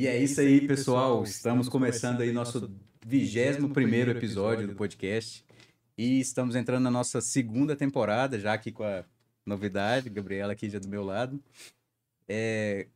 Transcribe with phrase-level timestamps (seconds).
[0.00, 1.22] E é isso aí, pessoal.
[1.24, 2.72] Estamos começando aí nosso
[3.04, 5.44] 21 primeiro episódio do podcast.
[5.94, 9.04] E estamos entrando na nossa segunda temporada, já aqui com a
[9.44, 11.38] novidade, Gabriela aqui já do meu lado.
[12.26, 12.86] É...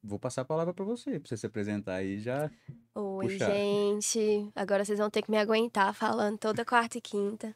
[0.00, 2.48] Vou passar a palavra para você, para você se apresentar aí já.
[2.94, 3.50] Oi, puxar.
[3.50, 4.48] gente.
[4.54, 7.52] Agora vocês vão ter que me aguentar falando toda quarta e quinta.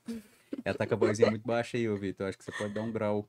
[0.64, 2.28] Ela tá com a vozinha muito baixa aí, ô Vitor.
[2.28, 3.28] Acho que você pode dar um grau.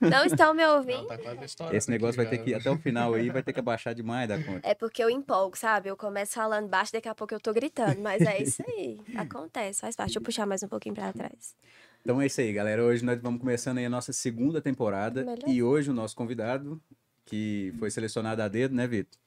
[0.00, 1.06] Não estão me Não, ouvindo?
[1.06, 3.60] tá quase estourando Esse negócio vai ter que, até o final aí, vai ter que
[3.60, 4.60] abaixar demais da conta.
[4.62, 5.88] É porque eu empolgo, sabe?
[5.88, 8.00] Eu começo falando baixo, daqui a pouco eu tô gritando.
[8.00, 9.00] Mas é isso aí.
[9.16, 10.08] Acontece, faz parte.
[10.08, 11.56] Deixa eu puxar mais um pouquinho pra trás.
[12.02, 12.84] Então é isso aí, galera.
[12.84, 15.24] Hoje nós vamos começando aí a nossa segunda temporada.
[15.24, 15.48] Melhor.
[15.48, 16.80] E hoje o nosso convidado,
[17.24, 19.18] que foi selecionado a dedo, né, Vitor?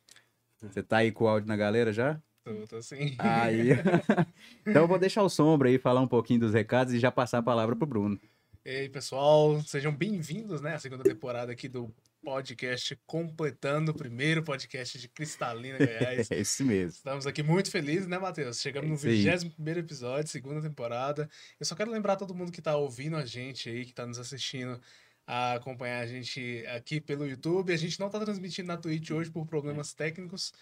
[0.61, 2.19] Você tá aí com o áudio na galera já?
[2.47, 3.13] Tô, tô assim.
[3.19, 3.71] Aí.
[4.65, 7.39] então eu vou deixar o Sombra aí falar um pouquinho dos recados e já passar
[7.39, 8.17] a palavra pro Bruno.
[8.63, 11.93] E aí, pessoal, sejam bem-vindos, né, à segunda temporada aqui do
[12.23, 16.27] podcast completando o primeiro podcast de Cristalina Goiás.
[16.31, 16.89] É esse mesmo.
[16.89, 18.61] Estamos aqui muito felizes, né, Matheus?
[18.61, 19.37] Chegamos É no isso aí.
[19.37, 21.29] 21 episódio, segunda temporada.
[21.59, 24.19] Eu só quero lembrar todo mundo que está ouvindo a gente aí, que está nos
[24.19, 24.79] assistindo,
[25.25, 27.73] a acompanhar a gente aqui pelo YouTube.
[27.73, 30.53] A gente não está transmitindo na Twitch hoje por problemas técnicos.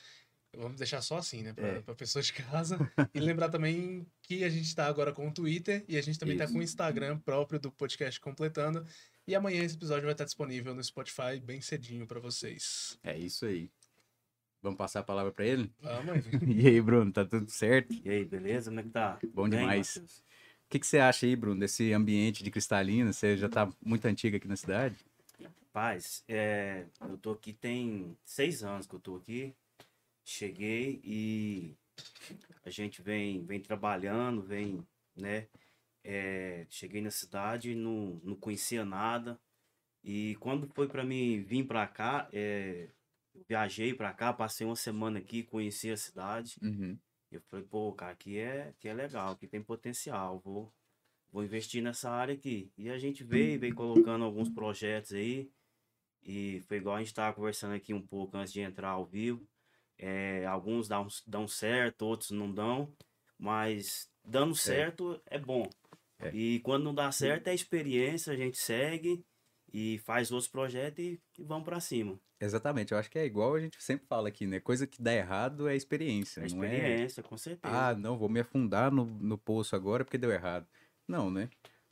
[0.58, 1.82] Vamos deixar só assim, né, para É.
[1.96, 2.78] pessoas de casa.
[3.14, 6.36] E lembrar também que a gente está agora com o Twitter e a gente também
[6.36, 8.86] está com o Instagram próprio do podcast completando.
[9.28, 12.98] E amanhã esse episódio vai estar disponível no Spotify bem cedinho para vocês.
[13.04, 13.70] É isso aí.
[14.62, 15.72] Vamos passar a palavra pra ele?
[15.80, 16.26] Vamos.
[16.64, 17.94] E aí, Bruno, tá tudo certo?
[18.04, 18.70] E aí, beleza?
[18.72, 19.20] Como é que tá?
[19.34, 19.98] Bom Bem, demais.
[19.98, 23.14] O que, que você acha aí, Bruno, desse ambiente de Cristalina?
[23.14, 24.96] Você já tá muito antigo aqui na cidade?
[25.68, 29.54] Rapaz, é, eu tô aqui tem seis anos que eu tô aqui.
[30.26, 31.78] Cheguei e
[32.66, 35.48] a gente vem, vem trabalhando, vem, né?
[36.06, 39.40] é, cheguei na cidade, não, não conhecia nada.
[40.04, 42.90] E quando foi para mim vir para cá, é,
[43.34, 46.58] eu viajei para cá, passei uma semana aqui, conheci a cidade.
[46.62, 46.96] Uhum.
[47.32, 50.72] Eu falei, pô, cara, aqui é, aqui é legal, aqui tem potencial, vou,
[51.32, 52.72] vou investir nessa área aqui.
[52.78, 55.50] E a gente veio, veio colocando alguns projetos aí,
[56.22, 59.44] e foi igual a gente estava conversando aqui um pouco antes de entrar ao vivo.
[59.98, 62.92] É, alguns dão, dão certo, outros não dão,
[63.38, 65.70] mas dando certo é bom.
[66.20, 66.30] É.
[66.34, 69.26] E quando não dá certo é experiência, a gente segue
[69.74, 72.20] e faz outros projetos e, e vamos para cima.
[72.40, 74.60] Exatamente, eu acho que é igual a gente sempre fala aqui, né?
[74.60, 76.48] Coisa que dá errado é experiência, É é?
[76.48, 77.74] experiência, com certeza.
[77.74, 80.68] Ah, não, vou me afundar no, no poço agora porque deu errado.
[81.08, 81.50] Não, né?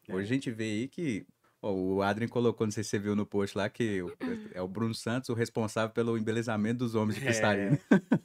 [0.08, 0.14] É.
[0.14, 1.26] Hoje a gente vê aí que
[1.72, 4.12] o Adrien colocou, não sei se você viu no post lá, que o-
[4.54, 7.80] é o Bruno Santos o responsável pelo embelezamento dos homens de Cristalina.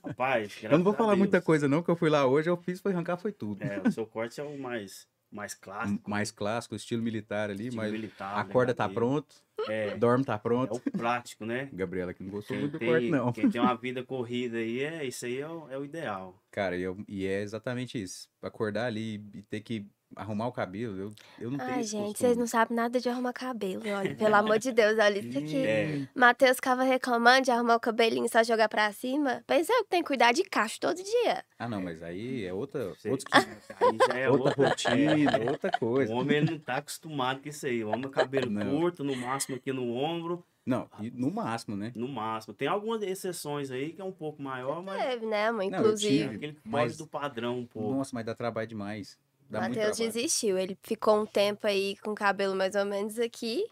[0.04, 2.56] Rapaz, eu não vou É, falar muita coisa não, que eu fui lá hoje, eu
[2.56, 3.62] fiz foi arrancar foi tudo.
[3.62, 6.10] É, o seu corte é o mais, mais clássico.
[6.10, 9.34] Mais clássico, estilo militar ali, estilo mas militar, a corda tá pronto,
[9.68, 10.74] É, dorme tá é pronto.
[10.76, 11.68] o prático, né?
[11.72, 13.32] Gabriela que não gostou Quem muito do tem, corte não.
[13.32, 16.42] quem tem uma vida corrida aí, é, isso aí é o, é o ideal.
[16.50, 18.28] Cara, eu- e é exatamente isso.
[18.42, 22.36] Acordar ali e ter que arrumar o cabelo, eu, eu não tenho Ai, gente, vocês
[22.36, 23.82] não sabem nada de arrumar cabelo.
[23.86, 25.56] Olha, pelo amor de Deus, olha isso aqui.
[25.56, 29.42] É, Matheus ficava reclamando de arrumar o cabelinho e só jogar pra cima.
[29.46, 31.44] Pensa eu que tenho que cuidar de cacho todo dia.
[31.58, 35.70] Ah, não, mas aí é outra, você- outros aí já é outra outra rotina, outra
[35.76, 36.14] O coisa.
[36.14, 37.84] homem ele não tá acostumado com isso aí.
[37.84, 38.78] O homem é cabelo Não.
[38.78, 41.92] curto, no máximo aqui no ombro, Não, e no máximo, né?
[41.94, 42.54] no máximo.
[42.54, 45.68] Tem algumas exceções aí que é um pouco maior, mas Teve, né, mãe?
[45.70, 46.18] Não, eu é Inclusive.
[46.24, 46.34] tive.
[46.36, 47.94] aquele que Mas- do padrão um pouco.
[47.94, 49.18] Nossa, mas dá trabalho demais.
[49.48, 50.58] Dá muito Matheus desistiu.
[50.58, 53.64] Ele ficou um tempo aí com o cabelo mais ou menos aqui.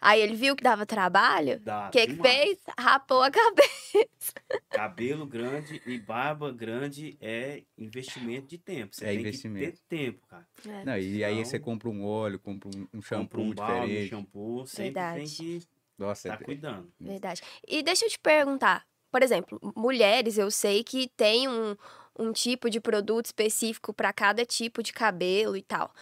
[0.00, 1.60] Aí ele viu que dava trabalho.
[1.60, 2.58] Dá O que que fez?
[2.76, 4.32] Rapou a cabeça.
[4.68, 8.96] Cabelo grande e barba grande é investimento de tempo.
[8.96, 9.72] Você É tem investimento.
[9.76, 10.46] que ter tempo, cara.
[10.84, 13.86] Não, e aí Então- você compra um óleo, compra um, um shampoo Compra um balme,
[13.88, 14.10] diferente.
[14.10, 15.18] shampoo, sempre Verdade.
[15.18, 15.28] tem
[15.60, 15.66] que
[15.96, 16.92] Nossa, estar é- cuidando.
[16.98, 17.42] Verdade.
[17.68, 18.84] E deixa eu te perguntar.
[19.08, 21.76] Por exemplo, mulheres, eu sei que tem um,
[22.18, 25.92] um tipo de produto específico para cada tipo de cabelo e tal.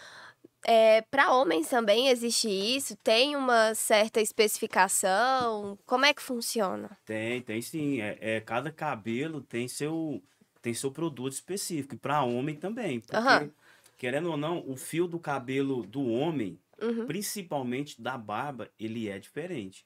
[0.66, 2.96] É, para homens também existe isso?
[2.96, 5.78] Tem uma certa especificação?
[5.86, 6.98] Como é que funciona?
[7.04, 8.00] Tem, tem sim.
[8.00, 10.22] É, é, cada cabelo tem seu,
[10.62, 11.94] tem seu produto específico.
[11.94, 13.00] E para homem também.
[13.00, 13.50] Porque, Aham.
[13.96, 19.18] querendo ou não, o fio do cabelo do homem, Uhum, principalmente da barba, ele é
[19.18, 19.84] diferente.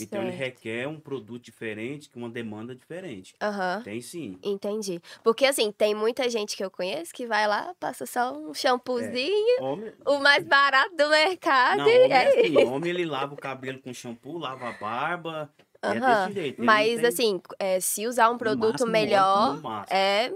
[0.00, 0.40] Então ele certo.
[0.40, 3.34] requer um produto diferente, com uma demanda diferente.
[3.40, 3.82] Aham.
[3.82, 4.38] Tem sim.
[4.42, 5.00] Entendi.
[5.22, 9.62] Porque, assim, tem muita gente que eu conheço que vai lá, passa só um shampoozinho,
[9.62, 11.78] Homem, o mais barato do mercado.
[11.78, 12.56] não, homem é é assim.
[12.64, 15.52] Homem ele lava o cabelo com shampoo, lava a barba.
[15.82, 16.26] É Aham.
[16.28, 16.60] desse jeito.
[16.60, 19.60] ele Mas, tem- assim, é, se usar um produto máximo, melhor,
[19.90, 20.32] é.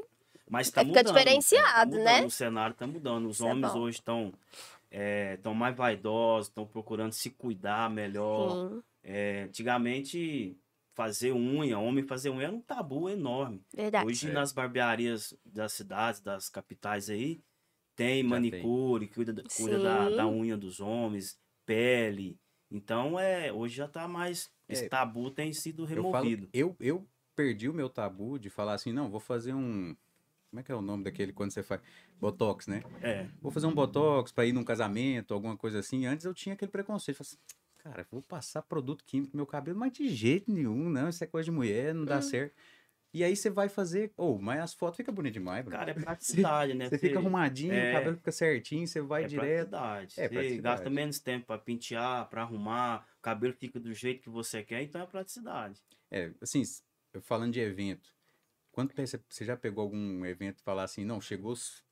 [0.49, 2.25] Mas tá Fica mudando, diferenciado, tá mudando, né?
[2.25, 3.26] O cenário tá mudando.
[3.29, 4.32] Os Isso é homens hoje estão
[5.32, 8.53] estão mais vaidosos, estão procurando se cuidar melhor.
[8.56, 8.82] Sim.
[9.08, 10.58] É, antigamente
[10.94, 13.62] fazer unha, homem fazer unha era um tabu enorme.
[13.73, 14.05] Verdade.
[14.06, 14.32] Hoje É.
[14.32, 17.41] nas barbearias das cidades, das capitais aí,
[17.94, 22.37] tem Já manicure, cuida, da- cuida da, da unha dos homens, pele.
[22.70, 24.50] Então é, hoje já tá mais.
[24.69, 24.88] Esse É.
[24.88, 26.49] tabu tem sido Eu, falo, removido.
[26.53, 27.06] eu, eu
[27.37, 29.94] perdi o meu tabu de falar assim, não, vou fazer um.
[30.50, 31.81] Como é que é o nome daquele quando você faz?
[32.19, 32.82] Botox, né?
[33.03, 33.26] É.
[33.41, 36.06] Vou fazer um botox pra ir num casamento, alguma coisa assim.
[36.06, 37.19] Antes eu tinha aquele preconceito.
[37.19, 37.38] Falei assim,
[37.91, 41.09] cara, vou passar produto químico no meu cabelo, mas de jeito nenhum, não.
[41.09, 42.23] Isso é coisa de mulher, não dá Hum.
[42.23, 42.55] certo.
[43.15, 44.12] E aí você vai fazer.
[44.17, 45.73] Ou, mas as fotos ficam bonitas demais, bro.
[45.75, 45.94] Cara, é
[46.55, 46.88] praticidade, né?
[46.88, 47.91] Você fica arrumadinho, é.
[47.91, 49.71] o cabelo fica certinho, você vai é direto.
[49.71, 50.15] praticidade.
[50.19, 50.62] É Você praticidade.
[50.62, 54.82] gasta menos tempo pra pentear, pra arrumar, o cabelo fica do jeito que você quer,
[54.82, 55.81] então é praticidade.
[56.11, 56.62] É, assim,
[57.23, 58.12] falando de evento,
[58.71, 61.82] quando você, você já pegou algum evento e falar assim, não, chegou os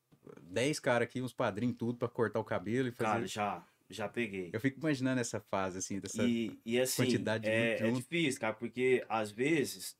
[0.42, 3.10] 10 caras aqui, uns padrinhos, tudo pra cortar o cabelo e fazer.
[3.12, 4.50] Cara, já, já peguei.
[4.52, 6.22] Eu fico imaginando essa fase, assim, dessa.
[6.24, 9.96] E, e assim, quantidade de é, é difícil, cara, porque às vezes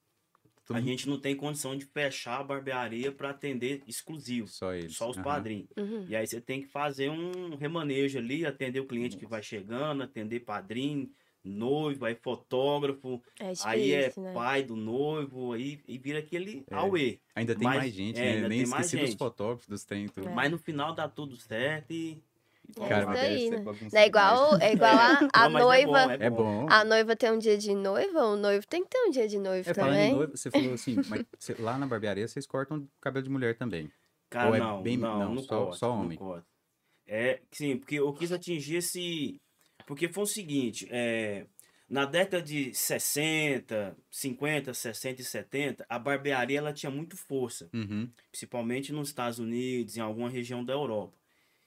[0.64, 4.72] todo a mundo- gente não tem condição de fechar a barbearia para atender exclusivo, Só
[4.74, 4.96] eles.
[4.96, 5.24] só os aham.
[5.24, 5.68] padrinhos.
[5.76, 6.06] Uhum.
[6.08, 10.02] E aí você tem que fazer um remanejo ali, atender o cliente que vai chegando,
[10.02, 11.10] atender padrinho,
[11.46, 14.32] noivo, aí fotógrafo, É difícil, aí é né?
[14.32, 16.74] pai do noivo, aí e vira aquele É.
[16.74, 17.18] auê.
[17.34, 18.48] Ainda tem Mas- mais gente, é, né?
[18.48, 20.26] Nem esqueci dos fotógrafos, dos trem, tudo.
[20.28, 20.32] É.
[20.34, 22.22] Mas no final dá tudo certo e.
[22.68, 23.20] e É Cara, mas
[23.50, 23.64] né?
[23.94, 25.98] é igual, é igual a, a Não, mas noiva.
[26.12, 26.66] É bom, É bom.
[26.70, 29.38] A noiva tem um dia de noiva, o noivo tem que ter um dia de
[29.38, 30.12] noivo É, falando em também.
[30.14, 31.24] noiva, você falou assim, mas
[31.58, 33.90] lá na barbearia vocês cortam cabelo de mulher também.
[34.30, 36.18] Cara, Ou é não, bem- não, não, não, só- corta, só homem.
[37.06, 39.36] É, sim, porque eu quis atingir esse...
[39.86, 41.46] Porque foi o seguinte, é,
[41.88, 48.10] na década de 60, 50, 60 e 70, a barbearia ela tinha muito força, Uhum.
[48.30, 51.14] principalmente nos Estados Unidos, em alguma região da Europa.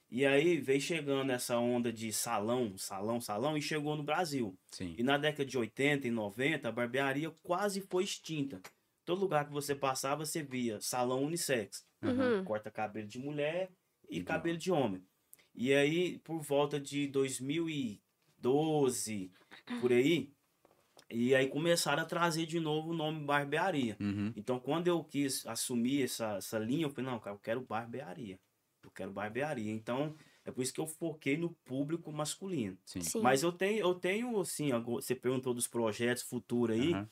[0.09, 4.57] E aí veio chegando essa onda de salão, salão, salão, e chegou no Brasil.
[4.71, 4.95] Sim.
[4.97, 8.61] E na década de 80 e 90, a barbearia quase foi extinta.
[9.03, 12.43] Todo lugar que você passava, você via salão unissex Uhum.
[12.43, 13.71] corta cabelo de mulher
[14.07, 15.03] e De cabelo de homem.
[15.55, 19.31] E aí, por volta de 2012,
[19.81, 20.31] por aí,
[21.09, 23.97] e aí começaram a trazer de novo o nome barbearia.
[23.99, 24.31] Uhum.
[24.35, 28.37] Então, quando eu quis assumir essa, essa linha, eu falei, não, cara, eu quero barbearia.
[28.97, 29.71] Eu quero barbearia.
[29.71, 32.77] Então, é por isso que eu foquei no público masculino.
[32.83, 33.01] Sim.
[33.01, 33.21] Sim.
[33.21, 37.09] Mas eu tenho, eu tenho, assim, você perguntou dos projetos futuros aí, Aham.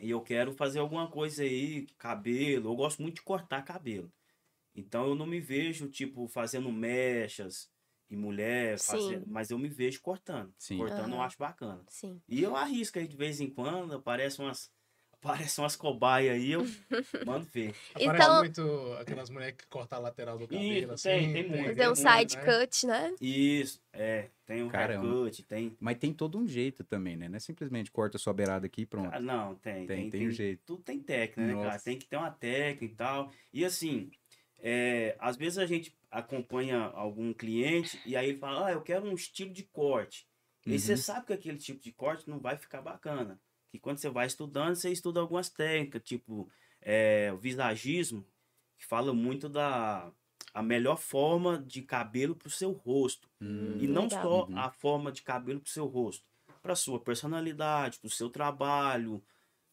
[0.00, 2.70] e eu quero fazer alguma coisa aí, cabelo.
[2.70, 4.10] Eu gosto muito de cortar cabelo.
[4.74, 7.70] Então eu não me vejo, tipo, fazendo mechas
[8.10, 8.76] e mulher,
[9.26, 10.52] mas eu me vejo cortando.
[10.58, 10.76] Sim.
[10.78, 11.24] Cortando eu Aham.
[11.26, 11.84] acho bacana.
[11.88, 12.20] Sim.
[12.28, 14.70] E eu arrisco aí de vez em quando, aparecem umas,
[15.22, 16.66] aparecem umas cobaias aí, eu
[17.24, 17.74] mando ver.
[17.94, 21.08] Aparece Então- muito aquelas mulheres que cortam a lateral do cabelo, Isso, assim.
[21.08, 21.74] tem, tem muito.
[21.74, 22.42] Tem um muito, side né?
[22.44, 23.14] cut, né?
[23.20, 24.28] Isso, é.
[24.44, 25.06] Tem um Caramba.
[25.06, 25.76] haircut, tem.
[25.80, 27.28] Mas tem todo um jeito também, né?
[27.28, 29.12] Não é simplesmente corta a sua beirada aqui e pronto.
[29.12, 29.86] Ah, não, tem.
[29.86, 30.62] Tem- Tem, tem um jeito.
[30.64, 31.78] Tudo tem técnica, né, cara?
[31.80, 33.32] Tem que ter uma técnica e tal.
[33.52, 34.10] E assim,
[34.60, 39.04] é, às vezes a gente acompanha algum cliente e aí ele fala, ah, eu quero
[39.04, 40.26] um estilo de corte.
[40.64, 40.98] E aí você Uhum.
[40.98, 43.40] sabe que aquele tipo de corte não vai ficar bacana.
[43.76, 46.48] Que quando você vai estudando, você estuda algumas técnicas, tipo
[46.80, 48.24] é, o visagismo,
[48.78, 50.10] que fala muito da
[50.54, 53.28] a melhor forma de cabelo para o seu rosto.
[53.40, 53.76] Hum.
[53.78, 54.22] E não Legal.
[54.22, 54.58] só Uhum.
[54.58, 56.24] a forma de cabelo pro seu rosto,
[56.62, 59.22] para sua personalidade, pro seu trabalho,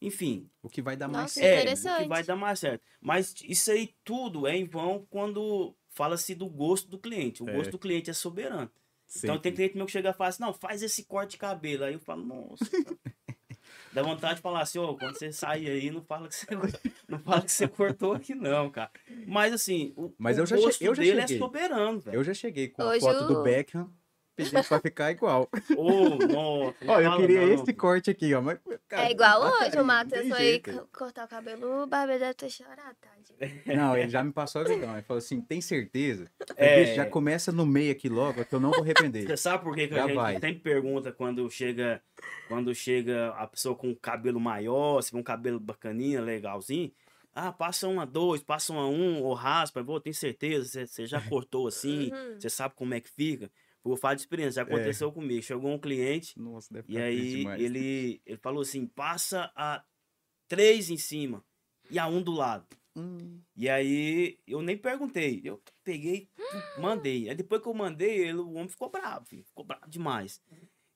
[0.02, 1.86] enfim, O que vai dar mais Nossa, certo.
[1.88, 2.82] é o que vai dar mais certo.
[3.00, 7.42] Mas isso aí tudo é em vão quando fala-se do gosto do cliente.
[7.42, 7.54] O É.
[7.56, 8.70] gosto do cliente é soberano.
[9.16, 9.40] Então Sempre.
[9.42, 11.84] tem cliente meu que chega e fala assim, não, faz esse corte de cabelo.
[11.84, 12.64] Aí eu falo, nossa.
[13.94, 16.46] cara." Dá vontade de falar assim, ô, quando você sair aí, não fala que você,
[17.08, 18.90] não fala que você cortou aqui, não, cara.
[19.26, 21.36] Mas assim, o, Mas o eu já che- gosto eu já dele cheguei.
[21.36, 22.14] é soberano, velho.
[22.16, 23.90] Eu já cheguei com a Hoje foto do Beckham
[24.34, 25.48] pedindo pra ficar igual.
[25.76, 27.54] Ô, nossa, Ó, eu queria não.
[27.54, 28.40] esse corte aqui, ó.
[28.40, 30.62] Mas, cara, É igual hoje, o Matheus foi
[30.92, 33.34] cortar o cabelo, o barbeiro deve ter chorado, tadinho.
[33.66, 34.92] Não, ele já me passou a visão.
[34.92, 36.30] Ele falou assim: tem certeza?
[36.56, 36.94] É.
[36.94, 39.26] já começa no meio aqui logo, que eu não vou arrepender.
[39.26, 40.34] Você sabe por que, que Já a gente vai.
[40.34, 42.00] sempre pergunta quando chega
[42.48, 46.92] quando chega a pessoa com cabelo maior, se for um cabelo bacaninha, legalzinho?
[47.36, 51.66] Ah, passa uma dois, passa uma um, ou raspa, vou, tem certeza, você- já cortou
[51.66, 52.38] assim, Uhum.
[52.40, 53.50] você sabe como é que fica?
[53.84, 55.42] Vou falar de experiência, já aconteceu comigo.
[55.42, 57.62] Chegou um cliente Nossa, deve e aí demais.
[57.62, 59.84] ele, ele falou assim: passa a
[60.48, 61.44] três em cima
[61.90, 62.66] e a um do lado.
[62.96, 65.40] Hum, E aí eu nem perguntei.
[65.44, 66.30] Eu peguei,
[66.78, 67.28] mandei.
[67.28, 70.40] Aí depois que eu mandei, ele, o homem ficou bravo, filho, ficou bravo demais.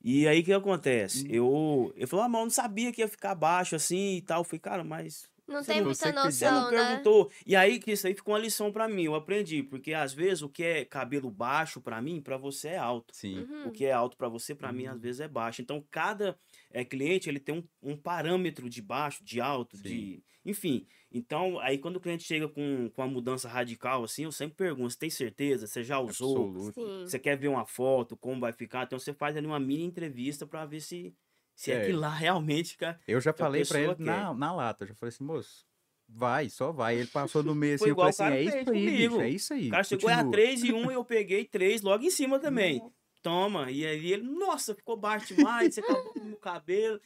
[0.01, 1.27] E aí o que acontece?
[1.29, 4.39] Eu, ele falou, ah, mas eu não sabia que ia ficar baixo assim e tal.
[4.39, 6.85] Eu falei, cara, mas Não Você tem não- muita você você não noção, né?
[6.87, 7.31] perguntou.
[7.45, 9.03] E aí que isso aí ficou uma lição pra mim.
[9.05, 12.77] Eu aprendi, porque às vezes o que é cabelo baixo pra mim, pra você é
[12.77, 13.13] alto.
[13.15, 13.39] sim.
[13.39, 13.67] Uhum.
[13.67, 15.61] O que é alto pra você, pra mim, às vezes é baixo.
[15.61, 16.37] Então, cada
[16.71, 19.83] é, cliente, ele tem um, um parâmetro de baixo, de alto, Sim.
[19.83, 20.23] de.
[20.45, 20.87] Enfim.
[21.11, 24.91] Então, aí quando o cliente chega com, com uma mudança radical, assim, eu sempre pergunto:
[24.93, 25.67] você tem certeza?
[25.67, 26.47] Você já usou?
[26.47, 26.73] Absoluto.
[26.81, 27.05] Sim.
[27.07, 28.83] Você quer ver uma foto, como vai ficar?
[28.85, 31.13] Então você faz ali uma mini entrevista pra ver se,
[31.61, 31.75] se é.
[31.75, 31.81] É.
[31.83, 32.99] aquilo lá realmente fica.
[33.07, 34.83] Eu já falei pra ele pessoa na, na lata.
[34.83, 35.65] Eu já falei assim, moço,
[36.07, 36.97] vai, só vai.
[36.97, 39.13] Ele passou no meio assim, eu falei o assim, cara é isso aí, comigo.
[39.17, 39.67] bicho, é isso aí.
[39.67, 40.31] O cara chegou a continua.
[40.31, 42.81] 3 e 1 e eu peguei 3 logo em cima também.
[43.21, 43.69] Toma.
[43.69, 46.99] E aí ele, nossa, ficou baixo demais, você acabou com o meu cabelo.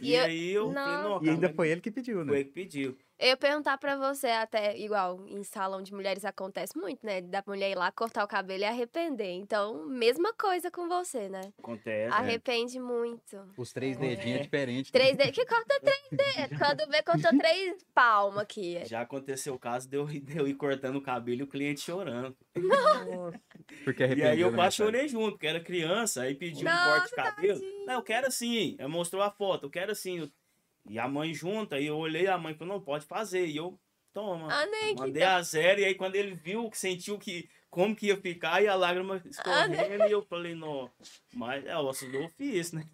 [0.00, 1.02] E, E eu- aí eu falei, Não.
[1.02, 2.26] não, E cara, ainda mas foi ele que pediu, né?
[2.26, 2.98] foi ele que pediu.
[3.22, 7.20] Eu ia perguntar pra você, até igual em salão de mulheres acontece muito, né?
[7.20, 9.32] Da mulher ir lá cortar o cabelo e arrepender.
[9.32, 11.52] Então, mesma coisa com você, né?
[11.58, 12.14] Acontece.
[12.14, 13.36] Arrepende muito.
[13.58, 14.00] Os três É.
[14.00, 14.90] dedinhos é diferente.
[14.90, 15.34] Três dedos.
[15.34, 16.58] Que corta três dedos?
[16.58, 18.82] Quando vê, cortou três palmas aqui.
[18.86, 21.80] Já aconteceu o caso de eu, de eu ir cortando o cabelo e o cliente
[21.80, 22.34] chorando.
[23.84, 24.30] Porque E arrependeu.
[24.30, 24.90] aí eu né, quase cara?
[24.90, 27.60] chorei junto, porque era criança, aí pediu um Nossa, corte de cabelo.
[27.60, 27.86] tadinho.
[27.86, 28.76] Não, eu quero assim.
[28.78, 30.20] Aí mostrou a foto, eu quero assim.
[30.20, 30.30] Eu-
[30.88, 33.46] E a mãe junta, e eu olhei, a mãe falou, não, pode fazer.
[33.46, 33.78] E eu,
[34.12, 34.48] toma.
[34.50, 38.16] Ah, que Mandei a zero, e aí quando ele viu, sentiu que como que ia
[38.16, 40.90] ficar, e a lágrima escorrendo, e eu falei, não,
[41.32, 42.84] mas é osso do ofício, né?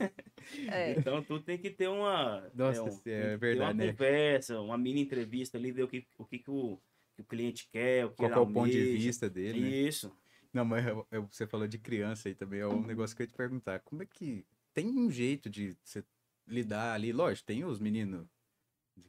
[0.70, 0.92] É.
[0.92, 2.50] Então tu tem que ter uma.
[2.54, 3.90] Nossa, um- é que ter verdade, uma né?
[3.92, 6.78] conversa, uma mini entrevista ali, ver o que o, que que o,
[7.14, 9.68] que o cliente quer, o que Qual é o ponto de vista dele, né?
[9.68, 10.12] Isso.
[10.52, 13.24] Não, mas eu- eu- você falou de criança aí também, é um negócio que eu
[13.24, 13.80] ia te perguntar.
[13.80, 16.04] Como é que tem um jeito de você
[16.46, 17.12] lidar ali?
[17.12, 18.26] Lógico, tem os meninos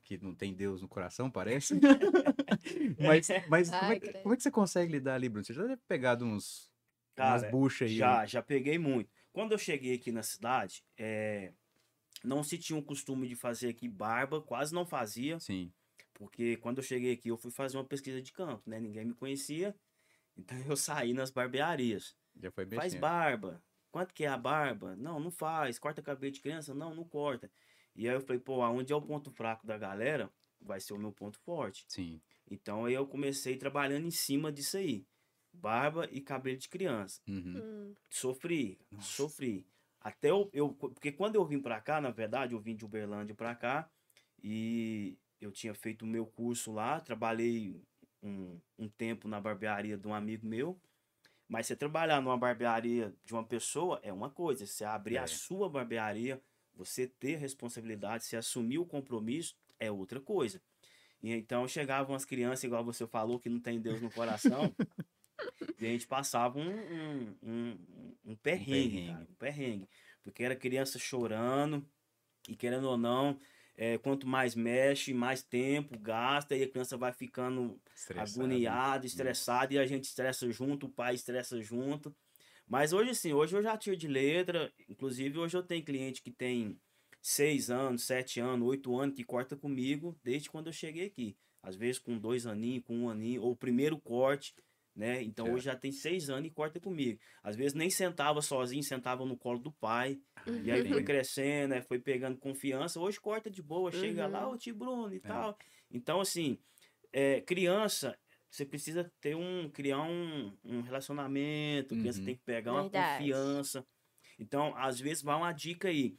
[0.03, 1.74] que não tem Deus no coração, parece.
[3.00, 4.24] mas mas como, é, Ai, que- credo.
[4.24, 5.46] como é que você consegue lidar ali, Bruno?
[5.46, 6.72] Você já deve ter pegado uns,
[7.17, 7.96] umas Cara, buchas aí.
[7.98, 9.10] Já, já peguei muito.
[9.32, 11.53] Quando eu cheguei aqui na cidade, é,
[12.24, 15.72] não se tinha o costume de fazer aqui barba, quase não fazia, Sim.
[16.13, 18.79] porque quando eu cheguei aqui eu fui fazer uma pesquisa de campo, né?
[18.79, 19.75] Ninguém me conhecia,
[20.36, 22.15] então eu saí nas barbearias.
[22.41, 23.01] Já foi Faz mexendo.
[23.01, 23.63] barba.
[23.91, 24.96] Quanto que é a barba?
[24.96, 25.79] Não, não faz.
[25.79, 26.74] Corta cabelo de criança?
[26.74, 27.50] Não, não corta.
[27.96, 31.00] E aí eu falei, pô, aonde é o ponto fraco da galera, vai ser o
[31.00, 31.86] meu ponto forte.
[31.88, 32.22] Sim.
[32.50, 35.06] Então aí eu comecei trabalhando em cima disso aí.
[35.51, 37.22] Barba e cabelo de criança.
[37.27, 37.58] Uhum.
[37.58, 37.96] Hum.
[38.10, 39.08] Sofri, Nossa.
[39.08, 39.65] sofri.
[40.00, 40.70] Até eu, eu.
[40.70, 43.89] Porque quando eu vim pra cá, na verdade, eu vim de Uberlândia pra cá
[44.44, 47.82] e eu tinha feito o meu curso lá, trabalhei
[48.22, 50.79] um, um tempo na barbearia de um amigo meu.
[51.48, 54.66] Mas você trabalhar numa barbearia de uma pessoa é uma coisa.
[54.66, 55.20] Você abrir É.
[55.20, 56.42] a sua barbearia,
[56.75, 60.62] você ter responsabilidade, você assumir o compromisso, é outra coisa.
[61.24, 64.75] E então chegavam as crianças, igual você falou, que não tem Deus no coração.
[65.80, 69.08] e a gente passava um, um, um, um perrengue, perrengue.
[69.08, 69.89] cara, um perrengue.
[70.24, 71.84] Porque era criança chorando,
[72.48, 73.39] e querendo ou não,
[73.77, 78.43] é, quanto mais mexe, mais tempo gasta, e a criança vai ficando Estressado.
[78.43, 82.13] agoniado, estressado, e a gente estressa junto, o pai estressa junto.
[82.67, 84.74] Mas hoje sim, hoje eu já tiro de letra.
[84.89, 86.77] Inclusive, hoje eu tenho cliente que tem
[87.22, 91.38] seis anos, sete anos, oito anos, que corta comigo desde quando eu cheguei aqui.
[91.62, 94.53] Às vezes com dois aninhos, com um aninho, ou o primeiro corte,
[94.98, 95.22] né?
[95.22, 95.56] Então Certo.
[95.56, 97.20] hoje já tem seis anos e corta comigo.
[97.44, 100.20] Às vezes nem sentava sozinho, sentava no colo do pai.
[100.63, 101.04] E aí foi Entendi.
[101.04, 101.82] crescendo, né?
[101.82, 103.00] foi pegando confiança.
[103.00, 104.32] Hoje corta de boa, chega Uhum.
[104.32, 105.27] lá, ô tio Bruno e É.
[105.27, 105.58] tal.
[105.92, 106.58] Então, assim,
[107.13, 108.18] é, criança,
[108.50, 112.25] você precisa ter um, criar um, um relacionamento, criança Uhum.
[112.25, 113.24] tem que pegar uma Verdade.
[113.24, 113.86] confiança.
[114.39, 116.18] Então, às vezes, vai uma dica aí.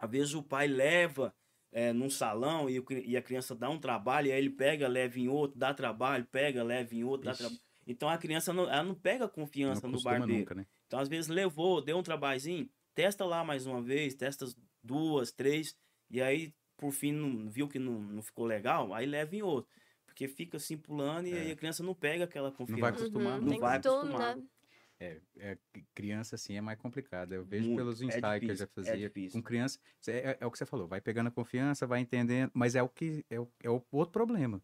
[0.00, 1.34] Às vezes o pai leva
[1.72, 4.88] é, num salão e, o e a criança dá um trabalho, e aí ele pega,
[4.88, 7.60] leva em outro, dá trabalho, pega, leva em outro, dá Ixi, trabalho.
[7.86, 10.40] Então a criança não, ela não pega confiança não no barbeiro.
[10.40, 10.66] nunca, né?
[10.86, 15.30] Então, às vezes, levou, deu um trabalhinho, testa lá mais uma vez, testa as duas,
[15.32, 15.76] três,
[16.10, 19.70] e aí, por fim, não, viu que não, não ficou legal, aí leva em outro.
[20.06, 21.40] Porque fica assim pulando e É.
[21.42, 22.80] aí a criança não pega aquela confiança.
[22.80, 24.36] vai acostumar, Uhum, não tem vai acostumar.
[24.36, 24.42] né?
[25.02, 25.58] É, é,
[25.94, 27.32] criança assim é mais complicado.
[27.32, 27.76] Eu vejo Muito.
[27.78, 29.40] pelos É ensaios que eu já é fazia difícil.
[29.40, 29.78] com criança.
[30.00, 32.82] cê- É, é o que você falou, vai pegando a confiança, vai entendendo, mas é
[32.82, 34.60] o que é o, é o outro problema.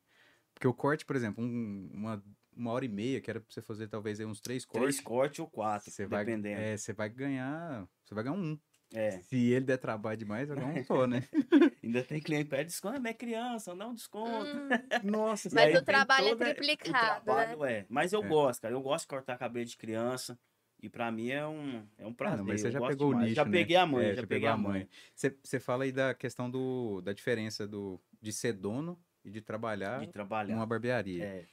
[0.52, 2.22] Porque o corte, por exemplo, um- uma,
[2.56, 5.00] uma hora e meia, que era pra você fazer talvez aí uns três cortes, Três
[5.00, 6.60] cortes ou quatro, você vai, dependendo.
[6.60, 8.58] é, você vai ganhar, você vai ganhar um.
[8.94, 9.20] É.
[9.22, 11.22] Se ele der trabalho demais, vai ganhar um só, né?
[11.82, 14.46] Ainda tem cliente que pede desconto, mas é criança, dá um desconto.
[14.48, 14.68] Hum,
[15.04, 17.84] Nossa, Mas o trabalho é toda- triplicado, o trabalho é.
[17.88, 18.28] Mas eu É.
[18.28, 18.72] gosto, cara.
[18.74, 20.38] Eu gosto de cortar cabelo de criança.
[20.80, 22.34] E pra mim é um, é um prazer.
[22.34, 23.24] Ah, não, mas você eu já pegou o demais.
[23.30, 23.50] nicho, Já né?
[23.50, 24.88] peguei a mãe, É, já, já peguei a mãe.
[25.14, 29.40] Você, você fala aí da questão do, da diferença do, de ser dono e de
[29.40, 30.54] trabalhar De trabalhar.
[30.54, 31.24] numa barbearia.
[31.24, 31.44] É.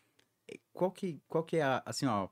[0.71, 2.29] Qual que, qual que é a, assim, ó,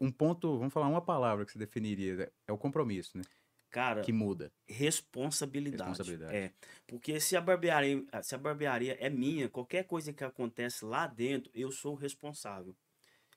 [0.00, 3.24] um ponto, vamos falar uma palavra que você definiria, é o compromisso, né?
[3.70, 4.50] Cara, Que muda.
[4.66, 5.90] responsabilidade.
[5.90, 6.34] Responsabilidade.
[6.34, 6.52] É.
[6.86, 11.50] Porque se a barbearia, se a barbearia é minha, qualquer coisa que acontece lá dentro,
[11.54, 12.74] eu sou o responsável.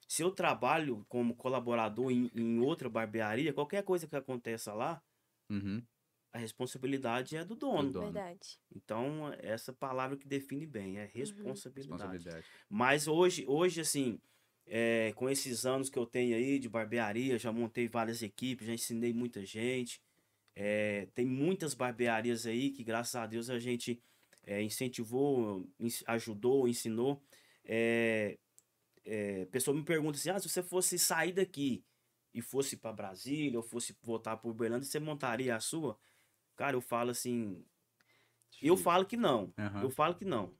[0.08, 5.02] Se eu trabalho como colaborador em, em outra barbearia, qualquer coisa que aconteça lá,
[5.50, 5.82] Uhum.
[6.32, 7.90] A responsabilidade é do dono.
[7.90, 8.12] dono.
[8.12, 8.58] Verdade.
[8.74, 12.12] Então, essa palavra que define bem, é responsabilidade.
[12.12, 12.46] Responsabilidade.
[12.68, 14.18] Mas hoje, hoje assim,
[14.66, 18.72] é, com esses anos que eu tenho aí de barbearia, já montei várias equipes, já
[18.72, 20.00] ensinei muita gente.
[20.54, 24.00] É, tem muitas barbearias aí que, graças a Deus, a gente
[24.44, 25.68] é, incentivou,
[26.06, 27.22] ajudou, ensinou.
[27.64, 28.38] É,
[29.04, 31.84] é, pessoa me pergunta assim: ah, se você fosse sair daqui
[32.32, 35.98] e fosse para Brasília ou fosse voltar para Uberlândia, você montaria a sua?
[36.56, 37.64] Cara, eu falo assim.
[38.60, 39.52] Eu falo que não.
[39.58, 39.82] Aham.
[39.82, 40.54] Eu falo que não.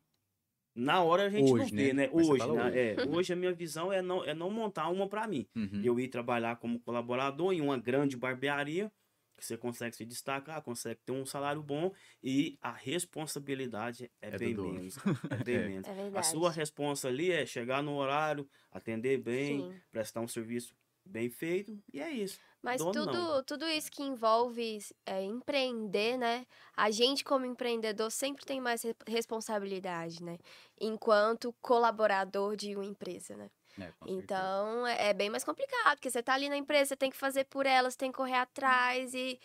[0.75, 2.06] Na hora a gente Hoje, não vê, né?
[2.06, 2.11] né?
[2.12, 2.78] Hoje, na- hoje.
[2.78, 5.46] é, hoje a minha visão é não, é não montar uma para mim.
[5.54, 5.82] Uhum.
[5.84, 8.90] Eu ir trabalhar como colaborador em uma grande barbearia,
[9.37, 14.38] que você consegue se destacar, consegue ter um salário bom e a responsabilidade é, É
[14.38, 14.96] bem menos.
[15.30, 15.68] É bem É.
[15.68, 15.88] menos.
[15.88, 16.18] É.
[16.18, 19.80] A sua responsa ali é chegar no horário, atender bem, Sim.
[19.90, 22.38] prestar um serviço bem feito e é isso.
[22.62, 23.45] Mas Dono tudo, não.
[23.45, 26.47] tudo isso que envolve é, empreender, né?
[26.76, 30.38] A gente, como empreendedor, sempre tem mais re- responsabilidade, né?
[30.81, 33.50] Enquanto colaborador de uma empresa, né?
[33.81, 33.92] É.
[34.07, 37.16] Então, é é bem mais complicado, porque você tá ali na empresa, você tem que
[37.16, 39.40] fazer por ela, você tem que correr atrás e...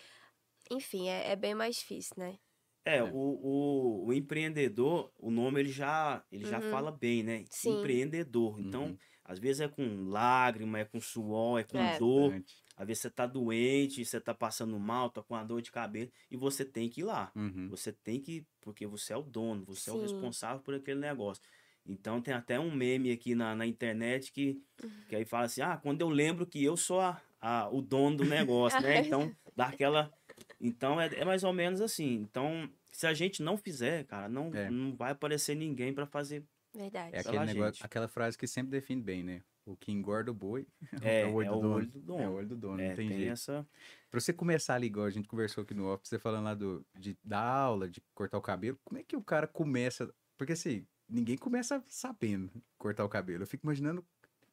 [0.69, 2.37] Enfim, é, é bem mais difícil, né?
[2.85, 3.03] É, É.
[3.03, 3.07] O,
[3.41, 6.69] o, o empreendedor, o nome ele já, ele já Uhum.
[6.71, 7.45] fala bem, né?
[7.49, 7.79] Sim.
[7.79, 8.59] Empreendedor.
[8.59, 8.97] Então, Uhum.
[9.23, 11.97] às vezes é com lágrima, é com suor, é com É.
[11.97, 12.35] dor.
[12.35, 12.66] Importante.
[12.77, 16.11] Às vezes você tá doente, você tá passando mal, tá com uma dor de cabeça
[16.29, 17.31] e você tem que ir lá.
[17.35, 17.67] Uhum.
[17.69, 20.01] Você tem que, porque você é o dono, você é o Sim.
[20.03, 21.41] responsável por aquele negócio.
[21.85, 24.89] Então tem até um meme aqui na, na internet que, Uhum.
[25.09, 28.17] que aí fala assim: ah, quando eu lembro que eu sou a, a- o dono
[28.17, 29.01] do negócio, né?
[29.07, 30.13] Então dá aquela.
[30.61, 32.13] Então é, é mais ou menos assim.
[32.13, 34.69] Então, se a gente não fizer, cara, não, É.
[34.69, 36.43] não vai aparecer ninguém para fazer.
[36.75, 37.15] Verdade.
[37.15, 39.41] É aquele negócio, aquela frase que sempre define bem, né?
[39.67, 40.65] O que engorda o boi
[41.03, 41.75] É, o olho é do o dono.
[41.75, 42.21] olho do dono.
[42.23, 43.31] É o olho do dono, É, não tem, tem jeito.
[43.33, 43.67] essa.
[44.09, 46.85] Pra você começar ali, igual a gente conversou aqui no office, você falando lá do,
[46.97, 50.09] de dar aula, de cortar o cabelo, como é que o cara começa?
[50.37, 53.43] Porque assim, ninguém começa sabendo cortar o cabelo.
[53.43, 54.05] Eu fico imaginando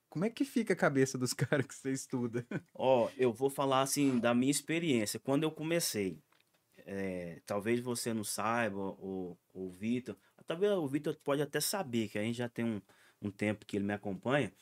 [0.09, 2.45] como é que fica a cabeça dos caras que você estuda.
[2.75, 5.21] Ó, eu vou falar assim da minha experiência.
[5.21, 6.19] Quando eu comecei,
[6.79, 12.19] é, talvez você não saiba, ou o Vitor, talvez o Vitor pode até saber, que
[12.19, 12.81] a gente já tem um,
[13.23, 14.53] um tempo que ele me acompanha.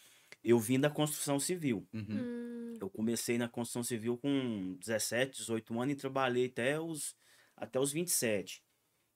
[0.42, 1.87] Eu vim da construção civil.
[1.92, 2.07] Uhum.
[2.09, 7.16] Hum, Eu comecei na construção civil com 17, 18 anos e trabalhei até os,
[7.57, 8.62] até os 27.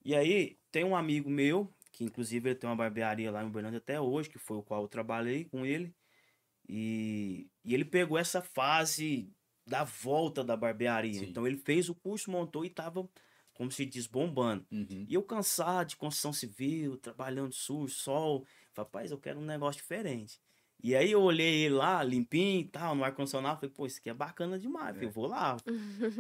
[0.04, 3.78] E aí, tem um amigo meu, que inclusive ele tem uma barbearia lá em Uberlândia
[3.78, 5.92] até hoje, que foi o qual eu trabalhei com ele.
[6.68, 9.32] E, e ele pegou essa fase
[9.66, 11.20] da volta da barbearia.
[11.20, 11.26] Sim.
[11.26, 13.08] Então ele fez o curso, montou e tava,
[13.52, 14.66] como se diz, bombando.
[14.70, 15.06] Uhum.
[15.08, 18.44] E eu cansado de construção civil, trabalhando sujo, sol.
[18.72, 20.40] Falei, rapaz, eu quero um negócio diferente.
[20.82, 23.60] E aí eu olhei ele lá, limpinho e tal, no ar-condicionado.
[23.60, 24.96] Falei, pô, isso aqui é bacana demais.
[25.00, 25.06] É.
[25.06, 25.56] vou lá.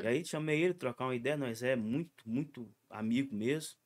[0.02, 1.36] e aí chamei ele, trocar uma ideia.
[1.36, 3.76] Nós é muito, muito amigo mesmo.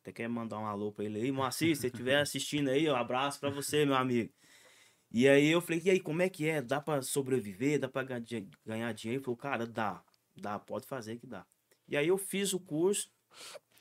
[0.00, 1.32] Até quero mandar um alô pra ele aí.
[1.32, 4.32] Moacir, se você estiver assistindo aí, um abraço pra você, meu amigo.
[5.12, 6.62] E aí eu falei, e aí, como é que é?
[6.62, 7.78] Dá pra sobreviver?
[7.78, 9.18] Dá pra ganhar dinheiro?
[9.18, 10.02] Ele falou, cara, dá.
[10.34, 11.44] Dá, pode fazer que dá.
[11.86, 13.10] E aí eu fiz o curso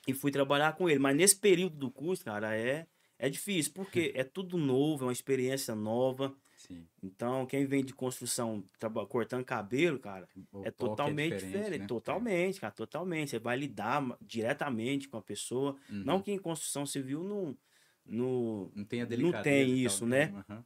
[0.07, 0.99] e fui trabalhar com ele.
[0.99, 2.85] Mas nesse período do curso, cara, é,
[3.21, 6.35] é difícil, porque é tudo novo, é uma experiência nova.
[6.57, 6.87] Sim.
[7.01, 8.63] Então, quem vem de construção
[9.09, 11.79] cortando cabelo, cara, O é toque totalmente diferente.
[11.79, 11.87] né?
[11.87, 13.29] Totalmente, cara, totalmente.
[13.29, 15.75] Você vai lidar diretamente com a pessoa.
[15.89, 15.93] É.
[15.93, 16.03] Uhum.
[16.03, 17.57] Não que em construção civil não.
[18.05, 19.43] não Não tem a não delicadeza.
[19.43, 20.33] tem tal, isso, né?
[20.49, 20.63] Aham.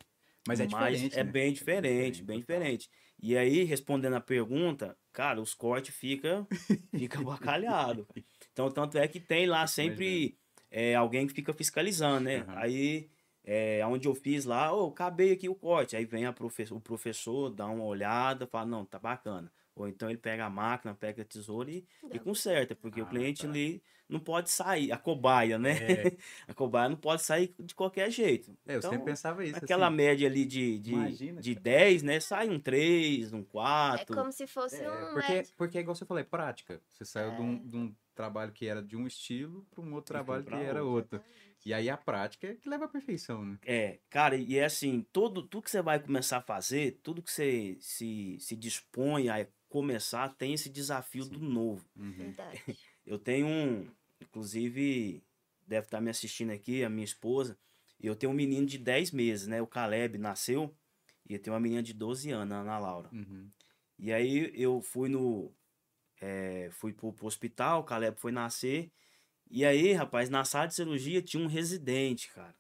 [0.48, 1.20] Mas é diferente.
[1.20, 1.32] é né?
[1.32, 2.58] bem diferente, bem total.
[2.60, 2.90] diferente.
[3.22, 6.46] E aí, respondendo a pergunta, cara, os cortes fica,
[6.96, 8.08] fica bacalhado.
[8.52, 10.38] Então, tanto é que tem lá sempre
[10.70, 12.40] é, alguém que fica fiscalizando, né?
[12.40, 12.58] Aham.
[12.58, 13.10] Aí,
[13.44, 15.96] é, onde eu fiz lá, ô, acabei aqui o corte.
[15.96, 19.52] Aí vem a profe- o professor, dá uma olhada, fala, não, tá bacana.
[19.76, 23.08] Ou então ele pega a máquina, pega a tesoura e, e conserta, porque Ah, o
[23.08, 23.50] cliente tá.
[23.50, 25.72] ali não pode sair, a cobaia, né?
[25.82, 28.56] É, A cobaia não pode sair de qualquer jeito.
[28.68, 29.58] é, eu Então, sempre pensava isso.
[29.58, 29.96] Aquela assim.
[29.96, 31.64] média ali de, de, Imagina, de cara.
[31.64, 32.20] 10, né?
[32.20, 34.16] Sai um 3, um é 4.
[34.16, 35.14] como se fosse É, um...
[35.14, 36.82] porque, porque é igual você falou, é prática.
[36.94, 37.60] Você saiu de, um, É.
[37.68, 41.18] de um trabalho que era de um estilo para um outro trabalho que era outro.
[41.18, 41.32] outro.
[41.66, 43.58] E aí a prática é que leva à perfeição, né?
[43.64, 47.32] É, cara, e é assim, todo, tudo que você vai começar a fazer, tudo que
[47.32, 51.84] você se, se dispõe a começar, tem esse desafio do novo.
[51.96, 52.12] Uhum.
[52.12, 52.62] Verdade.
[53.06, 53.88] Eu tenho um,
[54.20, 55.24] inclusive,
[55.68, 57.56] deve estar me assistindo aqui, a minha esposa,
[58.00, 59.62] e eu tenho um menino de 10 meses, né?
[59.62, 60.76] O Caleb nasceu,
[61.30, 63.10] e eu tenho uma menina de 12 anos, a Ana Laura.
[63.14, 63.48] Uhum.
[63.98, 65.54] E aí eu fui no.
[66.22, 68.92] É, fui pro, pro hospital, o Caleb foi nascer.
[69.50, 72.56] E aí, rapaz, na sala de cirurgia tinha um residente, cara.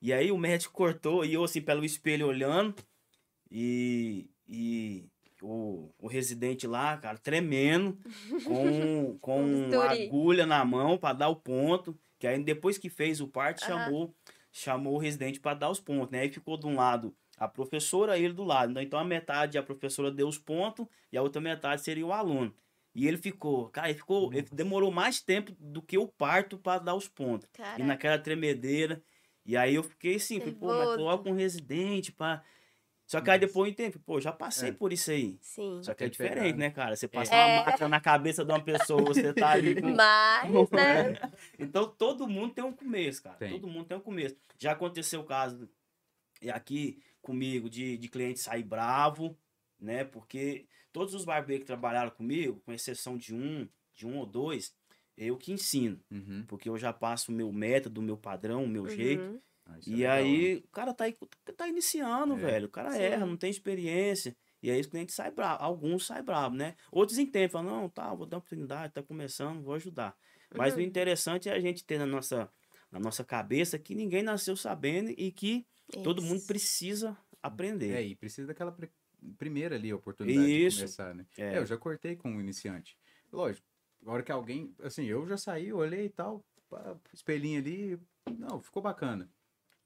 [0.00, 2.74] E aí o médico cortou e eu assim pelo espelho olhando.
[3.50, 4.30] E.
[4.46, 5.06] E.
[5.42, 7.98] o, o residente lá, cara, tremendo,
[8.44, 11.98] com, com agulha na mão para dar o ponto.
[12.18, 13.84] Que aí depois que fez o parte, Aham.
[13.84, 14.14] chamou,
[14.50, 16.20] chamou o residente para dar os pontos, né?
[16.20, 18.78] Aí ficou de um lado a professora e ele do lado.
[18.80, 22.52] Então a metade a professora deu os pontos e a outra metade seria o aluno.
[22.98, 26.80] E ele ficou, cara, ele ficou, ele demorou mais tempo do que o parto para
[26.80, 27.48] dar os pontos.
[27.54, 27.84] E Caraca.
[27.84, 29.00] naquela tremedeira.
[29.46, 32.42] E aí eu fiquei assim, falei, pô, mas coloca um residente pra.
[33.06, 34.72] Só que aí depois eu entendi, pô, já passei É.
[34.72, 35.38] por isso aí.
[35.40, 35.80] Sim.
[35.80, 36.66] Só que é diferente, né?
[36.66, 36.96] né, cara?
[36.96, 37.58] Você passar É.
[37.60, 39.88] uma máquina na cabeça de uma pessoa, você tá ali com.
[39.94, 41.14] Mas, né?
[41.56, 43.36] Então todo mundo tem um começo, cara.
[43.36, 43.52] Tem.
[43.52, 44.36] Todo mundo tem um começo.
[44.58, 45.68] Já aconteceu o caso
[46.42, 49.38] e aqui comigo de, de cliente sair bravo,
[49.78, 50.02] né?
[50.02, 50.66] Porque
[50.98, 54.74] todos os barbeiros que trabalharam comigo, com exceção de um, de um ou dois,
[55.16, 56.00] eu que ensino.
[56.10, 56.44] Uhum.
[56.48, 59.22] Porque eu já passo o meu método, o meu padrão, o meu jeito.
[59.22, 59.40] Uhum.
[59.64, 61.16] Ah, isso é E legal, aí, o cara tá, aí-
[61.56, 62.36] tá iniciando, É.
[62.36, 62.66] velho.
[62.66, 62.98] O cara Sim.
[62.98, 64.36] erra, não tem experiência.
[64.60, 65.62] E aí os clientes saem bravos.
[65.64, 66.74] Alguns saem bravos, né?
[66.90, 70.16] Outros entendem, falam, não, tá, vou dar uma oportunidade, tá começando, vou ajudar.
[70.56, 70.82] Mas o Uhum.
[70.82, 72.50] interessante é a gente ter na nossa,
[72.90, 75.64] na nossa cabeça que ninguém nasceu sabendo e que
[76.02, 76.46] todo mundo Isso.
[76.48, 77.92] precisa aprender.
[77.94, 78.90] É, e precisa daquela pri-
[79.36, 80.76] primeira ali oportunidade Isso.
[80.78, 81.26] de começar, né?
[81.36, 81.54] É.
[81.54, 82.96] É, eu já cortei com um iniciante.
[83.32, 83.66] Lógico,
[84.06, 87.98] a hora que alguém, assim, eu já saí, olhei e tal, pá, espelhinho ali,
[88.38, 89.28] não, ficou bacana.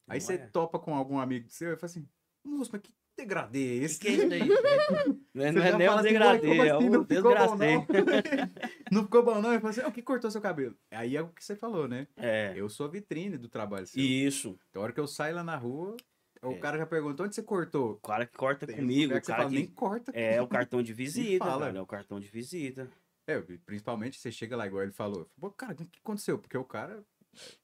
[0.07, 0.39] Aí Não você é?
[0.49, 2.09] topa com algum amigo seu e fala assim,
[2.45, 3.99] moço, mas que degradê é esse?
[4.01, 4.63] Que que é isso?
[5.35, 6.85] Não é, não é nem um assim, "Ué, degradê, é assim?
[6.85, 7.75] um Não ficou bom, desgracei.
[7.75, 7.87] não?"
[8.93, 9.51] não ficou bom, não?
[9.53, 10.77] Ele fala assim, "Ah, o que cortou seu cabelo?
[10.91, 12.07] Aí é o que você falou, né?
[12.19, 13.99] É, Eu sou a vitrine do trabalho seu.
[14.03, 14.59] isso.
[14.69, 15.97] Então, a hora que eu saio lá na rua,
[16.43, 16.59] o É.
[16.59, 17.93] cara já pergunta, onde você cortou?
[17.93, 19.57] O cara que corta Tem comigo, o que você cara fala, que...
[19.57, 20.13] nem corta.
[20.13, 21.67] É o cartão de visita, fala.
[21.67, 22.89] cara, é o cartão de visita.
[23.27, 25.31] É, principalmente você chega lá, igual ele falou.
[25.41, 26.39] Pô, cara, o que aconteceu?
[26.39, 27.05] Porque o cara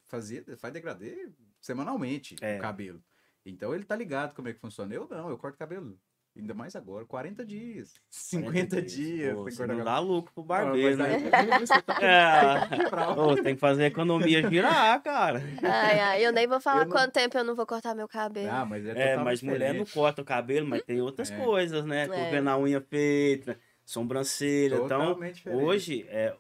[0.07, 1.29] fazia, faz degradê
[1.61, 2.59] semanalmente É.
[2.59, 3.03] o cabelo.
[3.45, 4.95] Então ele tá ligado como é que funciona.
[4.95, 5.99] Eu não, eu corto cabelo.
[6.39, 9.35] Ainda mais agora, 40 dias, 50 dias.
[9.35, 11.59] Pô, você não dá lucro pro Ah, barbeiro, mas né?
[11.59, 12.61] você tá- É.
[12.69, 13.19] tem que quebrar.
[13.19, 15.43] Ô, tem que fazer a economia girar, cara.
[15.63, 18.07] Ai, ai, eu nem vou falar Eu não- quanto tempo eu não vou cortar meu
[18.07, 18.51] cabelo.
[18.53, 19.93] Ah, mas é, É, mas mulher não diferente.
[19.95, 21.37] corta o cabelo, mas tem outras É.
[21.45, 22.07] coisas, né?
[22.07, 22.31] Tô É.
[22.31, 24.77] vendo a unha feita, sobrancelha.
[24.77, 25.61] Então, Totalmente diferente.
[25.65, 26.37] hoje, é,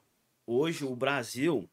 [0.46, 1.68] hoje o Brasil,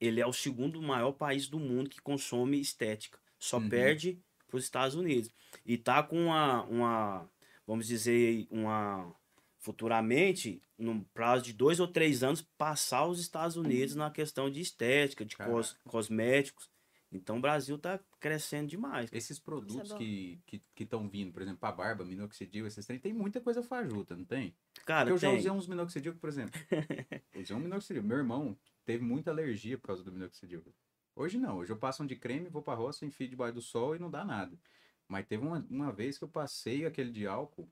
[0.00, 3.18] ele é o segundo maior país do mundo que consome estética.
[3.38, 3.68] Só Uhum.
[3.68, 5.30] perde para os Estados Unidos.
[5.66, 7.28] E tá com uma, uma,
[7.66, 9.14] vamos dizer, uma
[9.58, 14.60] futuramente, num prazo de dois ou três anos, passar os Estados Unidos na questão de
[14.60, 16.70] estética, de cos- cosméticos.
[17.10, 19.08] Então o Brasil tá crescendo demais.
[19.12, 19.98] Esses produtos bom.
[19.98, 20.40] que
[20.78, 24.54] estão vindo, por exemplo, a barba, minoxidil, esses trem, tem muita coisa fajuta, não tem?
[24.84, 25.38] Cara, Porque eu já tem.
[25.38, 26.60] usei uns minoxidil, por exemplo.
[27.34, 28.02] usei um minoxidil.
[28.02, 30.62] Meu irmão teve muita alergia por causa do minoxidil.
[31.16, 31.58] Hoje não.
[31.58, 34.10] Hoje eu passo um de creme, vou pra roça, enfio debaixo do sol e não
[34.10, 34.58] dá nada.
[35.08, 37.70] Mas teve uma, uma vez que eu passei aquele de álcool.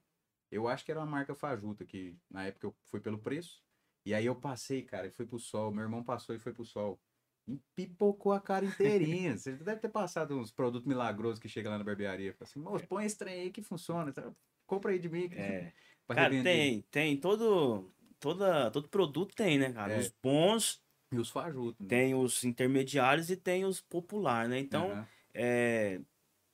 [0.51, 3.61] Eu acho que era uma marca fajuta, que na época eu fui pelo preço.
[4.05, 5.71] E aí eu passei, cara, e fui pro sol.
[5.71, 6.99] Meu irmão passou e foi pro sol.
[7.47, 9.35] E pipocou a cara inteirinha.
[9.37, 12.33] Você deve ter passado uns produtos milagrosos que chega lá na barbearia.
[12.33, 14.11] Fala assim, moço, põe esse trem aí que funciona.
[14.13, 14.31] tá?
[14.65, 15.29] Compra aí de mim.
[15.31, 15.71] É.
[16.07, 19.93] Cara, revender." tem, tem todo, toda, todo produto tem, né, cara?
[19.93, 19.99] É.
[19.99, 21.79] Os bons, E os fajutos.
[21.79, 21.87] né?
[21.87, 24.59] tem os intermediários e tem os populares, né?
[24.59, 25.07] Então, Aham.
[25.33, 26.01] é,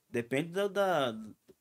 [0.09, 1.15] depende da, da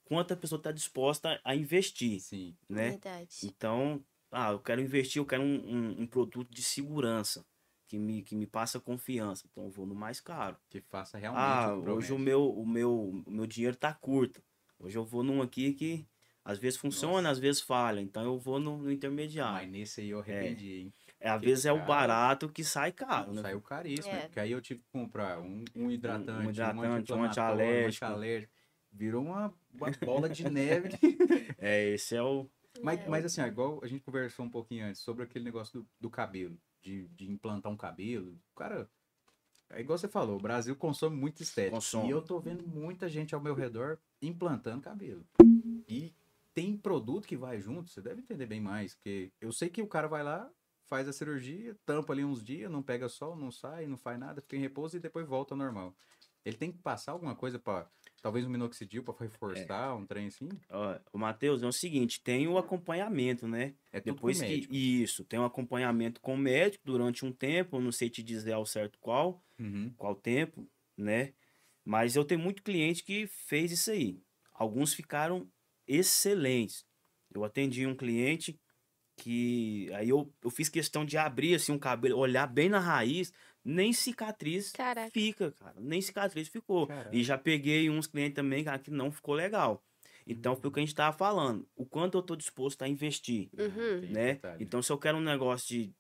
[0.05, 2.57] quanto a pessoa está disposta a investir, Sim.
[2.69, 2.91] né?
[2.91, 3.37] Verdade.
[3.45, 7.45] Então, ah, eu quero investir, eu quero um, um, um produto de segurança
[7.87, 9.47] que me, que me passa confiança.
[9.51, 10.57] Então, eu vou no mais caro.
[10.69, 11.43] Que faça realmente.
[11.43, 14.43] Ah, o hoje o meu, o meu, o meu dinheiro tá curto.
[14.79, 16.07] Hoje eu vou num aqui que
[16.45, 17.31] às vezes funciona, Nossa.
[17.31, 18.01] às vezes falha.
[18.01, 19.69] Então eu vou no, no intermediário.
[19.69, 20.95] Mas nesse aí eu arrependi, hein?
[21.21, 23.43] É, às vezes é o barato que sai caro, né?
[23.43, 24.15] Saiu caríssimo.
[24.15, 24.21] É.
[24.23, 28.05] Porque aí eu tive que comprar um, um hidratante, um, hidratante, um antialérgico.
[28.05, 28.53] antialérgico.
[28.93, 30.91] Virou uma, uma bola de neve.
[31.59, 32.49] É, esse é o.
[32.83, 33.09] mas, É.
[33.09, 36.11] mas assim, ó, igual a gente conversou um pouquinho antes sobre aquele negócio do, do
[36.11, 36.57] cabelo.
[36.81, 38.39] De, de implantar um cabelo.
[38.55, 38.89] Cara,
[39.71, 41.75] é igual você falou, o Brasil consome muito estética.
[41.75, 42.09] Consome.
[42.09, 45.27] E eu tô vendo muita gente ao meu redor implantando cabelo.
[45.89, 46.15] E
[46.55, 48.95] tem produto que vai junto, você deve entender bem mais.
[48.95, 50.51] Porque eu sei que o cara vai lá,
[50.89, 54.41] faz a cirurgia, tampa ali uns dias, não pega sol, não sai, não faz nada,
[54.41, 55.95] fica em repouso e depois volta ao normal.
[56.45, 60.49] Ele tem que passar alguma coisa para Talvez um minoxidil para reforçar, um trem assim.
[60.69, 63.75] Ó, o Matheus, é o seguinte: tem o acompanhamento, né?
[63.93, 64.67] É Depois que.
[64.71, 68.67] Isso, tem um acompanhamento com o médico durante um tempo, não sei te dizer ao
[68.67, 69.95] certo qual, Uhum.
[69.97, 71.33] qual tempo, né?
[71.85, 74.21] Mas eu tenho muito cliente que fez isso aí.
[74.53, 75.49] Alguns ficaram
[75.87, 76.85] excelentes.
[77.33, 78.59] Eu atendi um cliente
[79.19, 83.33] que aí eu, eu fiz questão de abrir assim um cabelo, olhar bem na raiz,
[83.65, 85.11] nem cicatriz Caraca.
[85.11, 86.87] fica, cara, nem cicatriz ficou.
[86.87, 87.15] Caraca.
[87.15, 89.83] E já peguei uns clientes também cara, que não ficou legal.
[90.27, 91.67] Então foi o que a gente tava falando.
[91.75, 94.01] O quanto eu tô disposto a investir, Uhum.
[94.01, 94.41] Tem né?
[94.61, 95.93] Então se eu quero um negócio de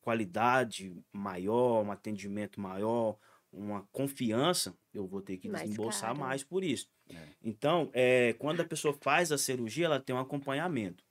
[0.00, 3.16] qualidade maior, um atendimento maior,
[3.52, 6.20] uma confiança, eu vou ter que Mais desembolsar caro.
[6.20, 6.88] mais por isso.
[7.08, 7.16] É.
[7.42, 11.04] Então, é, quando a pessoa faz a cirurgia, ela tem um acompanhamento.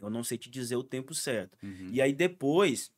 [0.00, 1.56] Eu não sei te dizer o tempo certo.
[1.62, 1.88] Uhum.
[1.92, 2.92] E aí depois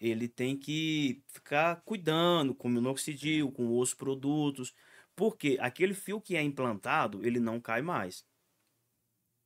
[0.00, 4.74] ele tem que ficar cuidando com minoxidil, com outros produtos,
[5.14, 8.26] porque aquele fio que é implantado, ele não cai mais.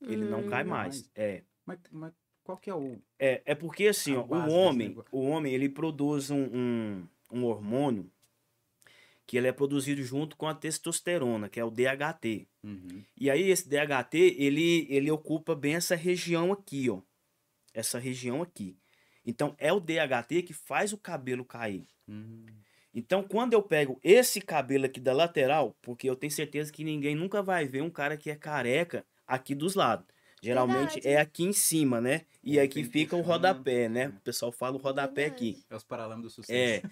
[0.01, 0.69] Ele não cai Hum.
[0.69, 1.11] mais.
[1.15, 1.43] É.
[1.65, 2.13] Mas, mas
[2.45, 2.99] qual que é o.
[3.19, 8.11] É, é porque assim, ó, o homem, o homem, ele produz um, um, um hormônio
[9.27, 12.47] que ele é produzido junto com a testosterona, que é o DHT.
[12.63, 13.03] Uhum.
[13.17, 17.01] E aí esse DHT, ele, ele ocupa bem essa região aqui, ó.
[17.75, 18.79] Essa região aqui.
[19.25, 21.85] Então é o DHT que faz o cabelo cair.
[22.07, 22.47] Uhum.
[22.95, 27.17] Então quando eu pego esse cabelo aqui da lateral, porque eu tenho certeza que ninguém
[27.17, 30.07] nunca vai ver um cara que é careca aqui dos lados.
[30.43, 31.09] Geralmente Verdade.
[31.09, 32.23] é aqui em cima, né?
[32.45, 33.33] E É, aqui fica o puxando.
[33.33, 34.09] rodapé, né?
[34.09, 35.51] O pessoal fala o rodapé Verdade.
[35.51, 35.65] aqui.
[35.71, 36.53] É os paralamas do sucesso.
[36.53, 36.83] É.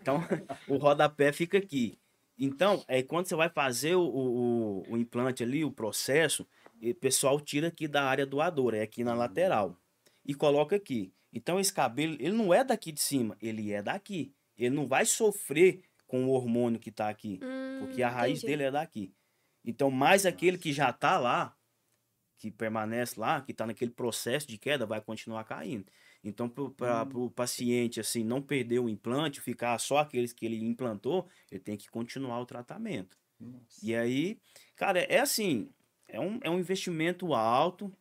[0.00, 0.18] Então,
[0.68, 1.98] o rodapé fica aqui.
[2.38, 6.46] Então, é quando você vai fazer o, o, o- implante ali, o processo,
[6.80, 9.76] e o pessoal tira aqui da área doadora, é aqui na lateral.
[10.26, 11.12] E coloca aqui.
[11.32, 14.32] Então, esse cabelo, ele não é daqui de cima, ele é daqui.
[14.56, 17.38] Ele não vai sofrer com o hormônio que tá aqui,
[17.78, 18.46] porque a Hum, raiz entendi.
[18.52, 19.12] dele é daqui.
[19.64, 21.53] Então, mais aquele que já tá lá,
[22.36, 25.86] que permanece lá, que tá naquele processo de queda, vai continuar caindo.
[26.22, 31.28] Então, para o paciente assim não perder o implante, ficar só aqueles que ele implantou,
[31.50, 33.18] ele tem que continuar o tratamento.
[33.38, 33.78] Nossa.
[33.82, 34.38] E aí,
[34.74, 35.70] cara, é assim,
[36.08, 37.92] é um, é um investimento alto.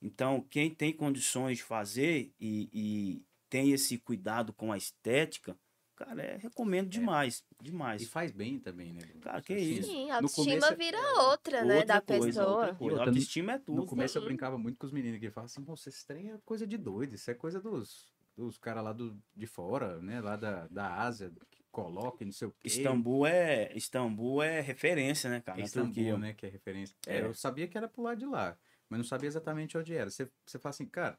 [0.00, 5.56] Então, quem tem condições de fazer e, e tem esse cuidado com a estética,
[6.04, 8.02] cara, é, recomendo demais, demais.
[8.02, 9.00] E faz bem também, né?
[9.20, 9.88] Cara, que Assim, isso.
[9.90, 12.48] Sim, no a autoestima começo- vira outra, né, Outra da coisa, pessoa.
[12.56, 12.94] outra coisa.
[12.96, 13.76] Outra, Autoestima é tudo.
[13.76, 14.28] No começo eu Sim.
[14.28, 17.14] brincava muito com os meninos que falavam assim, "Pô, esse trem é coisa de doido,
[17.14, 20.20] isso é coisa dos, dos caras lá do, de fora, né?
[20.20, 22.68] Lá da, da Ásia, que coloca não sei o quê.
[22.68, 25.60] Istambul é, Istambul é referência, né, cara?
[25.60, 26.18] É Istambul, Turquia.
[26.18, 26.32] né?
[26.34, 26.96] Que é referência.
[27.06, 27.24] É, É.
[27.24, 28.56] eu sabia que era pro lado de lá,
[28.88, 30.10] mas não sabia exatamente onde era.
[30.10, 31.18] Você, você fala assim, cara,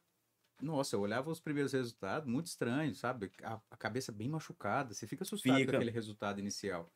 [0.63, 3.31] nossa, eu olhava os primeiros resultados, muito estranho, sabe?
[3.43, 5.71] A, a cabeça bem machucada, você fica assustado Fica.
[5.71, 6.91] com aquele resultado inicial.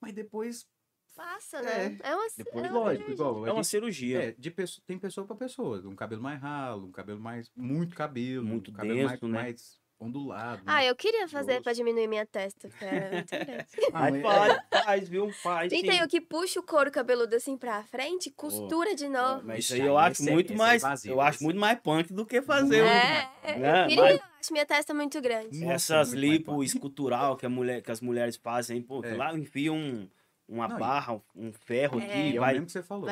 [0.00, 0.66] Mas depois,
[1.14, 1.98] Passa, né?
[2.02, 3.14] É, uma, depois é uma lógico, cirurgia.
[3.14, 3.44] igual.
[3.44, 4.22] a É uma gente- cirurgia.
[4.22, 5.78] É, de pessoa, tem pessoa pra pessoa.
[5.86, 7.50] Um cabelo mais ralo, um cabelo mais.
[7.54, 8.42] Muito cabelo.
[8.46, 9.42] Muito um cabelo mais, denso, né?
[9.42, 10.62] mais ondulado.
[10.66, 10.90] Ah, né?
[10.90, 11.62] eu queria fazer Grosso.
[11.62, 13.24] pra diminuir minha testa, que é.
[13.92, 15.30] Ah, Mas mas- faz, faz, viu?
[15.32, 15.72] Faz.
[15.72, 19.42] E tem o que puxa o couro cabeludo assim pra frente, costura de novo.
[19.44, 20.82] Mas isso aí eu acho esse é- muito esse é mais.
[20.82, 23.84] invasivo, eu acho muito mais punk do que fazer um- É, né?
[23.84, 25.64] eu queria, Mas- acho minha testa muito grande.
[25.66, 29.14] Essas lipo escultural que, a mulher, que as mulheres fazem, pô, É.
[29.14, 30.08] lá enfia um,
[30.48, 32.04] uma Não, barra, um ferro É.
[32.04, 32.52] aqui, E é o vai.
[32.54, 33.08] mesmo que você falou.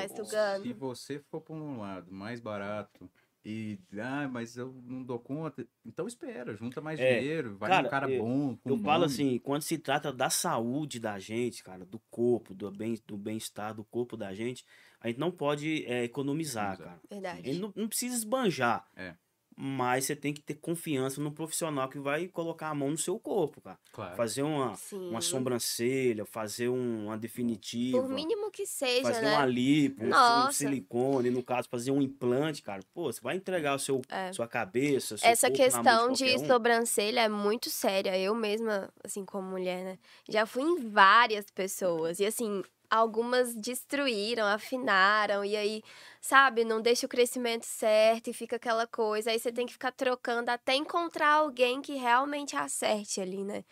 [0.63, 3.09] Se você for por um lado mais barato
[3.45, 3.79] e.
[3.99, 5.67] Ah, mas eu não dou conta.
[5.85, 8.57] Então espera, junta mais É, dinheiro, vai cara, num cara eu- bom.
[8.57, 9.13] com Eu falo nome.
[9.13, 13.75] assim, quando se trata da saúde da gente, cara, do corpo, do bem do bem-estar
[13.75, 14.65] do corpo da gente,
[15.01, 17.01] a gente não pode é, economizar, Economizar.
[17.01, 17.01] cara.
[17.11, 17.49] Verdade.
[17.49, 18.87] Ele não, não precisa esbanjar.
[18.97, 19.15] É.
[19.63, 23.19] Mas você tem que ter confiança no profissional que vai colocar a mão no seu
[23.19, 23.79] corpo, cara.
[23.93, 24.17] Claro.
[24.17, 25.11] Fazer uma, Sim.
[25.11, 28.01] uma sobrancelha, fazer um- uma definitiva.
[28.01, 29.37] Por mínimo que seja, fazer né?
[29.37, 30.09] uma lipo, um
[30.49, 32.81] um silicone, no caso, fazer um implante, cara.
[32.95, 34.33] Pô, você vai entregar o seu, É.
[34.33, 36.47] sua cabeça, seu Essa corpo na mão questão de qualquer um.
[36.47, 38.17] sobrancelha é muito séria.
[38.19, 39.99] Eu mesma, assim, como mulher, né?
[40.29, 42.19] Já fui em várias pessoas.
[42.19, 45.45] E, assim, algumas destruíram, afinaram.
[45.45, 45.83] E aí,
[46.21, 49.31] sabe, não deixa o crescimento certo e fica aquela coisa.
[49.31, 53.65] Aí você tem que ficar trocando até encontrar alguém que realmente acerte ali, né?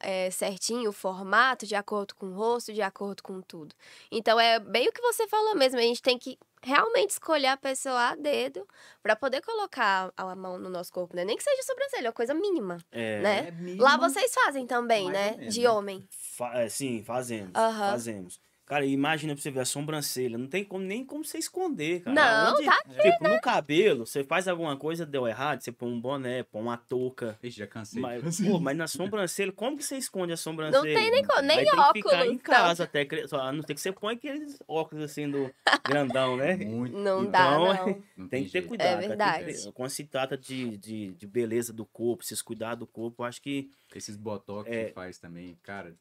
[0.00, 3.74] É, certinho o formato, de acordo com o rosto, de acordo com tudo.
[4.10, 5.78] Então é bem o que você falou mesmo.
[5.78, 8.66] A gente tem que realmente escolher a pessoa a dedo
[9.02, 11.24] pra poder colocar a mão no nosso corpo, né?
[11.24, 13.48] Nem que seja sobrancelha, uma coisa mínima, É, né?
[13.48, 15.36] É mínimo, Lá vocês fazem também, né?
[15.48, 16.06] De homem.
[16.10, 17.52] fa- é, sim, fazemos.
[17.90, 18.40] Fazemos.
[18.66, 20.38] Cara, imagina pra você ver a sobrancelha.
[20.38, 22.14] Não tem como, nem como você esconder, cara.
[22.14, 26.00] Não, Onde- tá Tipo, no cabelo, você faz alguma coisa, deu errado, você põe um
[26.00, 27.38] boné, põe uma touca.
[27.42, 28.00] Ixi, já cansei.
[28.00, 30.78] Mas, pô, mas na sobrancelha, como que você esconde a sobrancelha?
[30.78, 31.92] Não tem nem, nem Aí tem óculos.
[31.92, 32.38] que ficar em não.
[32.38, 33.06] casa até.
[33.28, 35.50] só- A não ser que você põe aqueles óculos assim do
[35.86, 36.56] grandão, né?
[36.56, 36.96] Muito.
[36.96, 37.50] Não Então, dá,
[37.86, 38.02] não.
[38.16, 38.88] Não Tem que ter cuidado.
[38.88, 39.44] cara, que verdade.
[39.64, 43.26] ter- Quando se trata de, de, de beleza do corpo, se cuidar do corpo, eu
[43.26, 44.86] acho que Esses botox É.
[44.86, 45.94] que faz também, cara,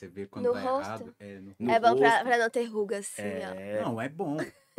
[0.00, 0.86] você vê quando No tá rosto.
[0.88, 1.14] errado.
[1.20, 2.24] É, no No é bom pra, rosto.
[2.24, 3.54] pra não ter ruga, assim, ó.
[3.54, 4.36] é, Não, é bom.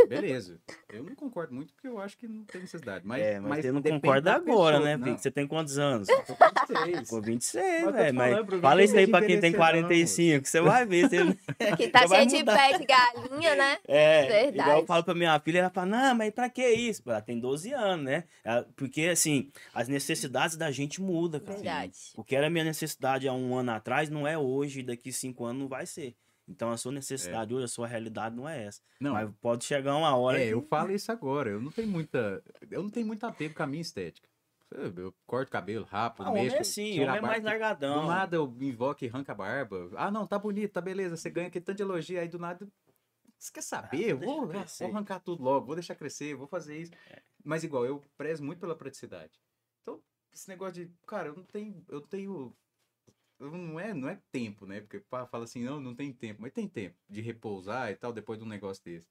[0.08, 0.60] Beleza.
[0.90, 3.06] Eu não concordo muito porque eu acho que não tem necessidade.
[3.06, 5.18] Mas, é, mas, você não concorda da agora, pessoa, né, não.
[5.18, 6.08] Você tem quantos anos?
[6.08, 7.10] Vocês.
[7.10, 8.16] Pô, 26, Mas eu tô velho.
[8.16, 10.50] Mas falando, mim fala que isso aí não pra quem tem envelhecer, não, 45, que
[10.50, 11.10] você vai ver.
[11.10, 11.18] Você...
[11.78, 13.78] Que tá cheio de pé de galinha, né?
[13.88, 14.60] É, Verdade.
[14.60, 17.02] igual eu falo pra minha filha, ela fala, não, mas pra que isso?
[17.06, 18.24] Ela tem 12 anos, né?
[18.76, 21.56] Porque, assim, as necessidades da gente mudam, cara.
[21.56, 21.98] Verdade.
[22.16, 25.62] O que era minha necessidade há um ano atrás não é hoje, daqui cinco anos
[25.62, 26.16] não vai ser.
[26.52, 28.82] Então a sua necessidade hoje, a sua realidade não é essa.
[29.00, 30.54] Não, Mas pode chegar uma hora é, que...
[30.54, 31.50] eu falo isso agora.
[31.50, 32.44] Eu não tenho muita.
[32.70, 34.30] Eu não tenho muito apego com a minha estética.
[34.70, 38.02] Eu, eu corto cabelo rápido, Ah, homem é a homem é mais largadão.
[38.02, 39.90] Do nada eu invoco e arranca a barba.
[39.96, 41.18] Ah, não, tá bonito, tá beleza.
[41.18, 42.66] Você ganha aquele tanto de elogio, aí do nada.
[43.38, 44.12] Você quer saber?
[44.12, 46.92] eu Ah, vou, vou arrancar tudo logo, vou deixar crescer, vou fazer isso.
[47.44, 49.32] Mas igual, eu prezo muito pela praticidade.
[49.82, 50.94] Então, esse negócio de.
[51.06, 51.84] Cara, eu não tenho.
[51.90, 52.56] Eu tenho.
[53.50, 54.82] Não é, não é tempo, né?
[54.82, 56.42] Porque fala assim, não, não tem tempo.
[56.42, 59.08] Mas tem tempo de repousar e tal, depois de um negócio desse.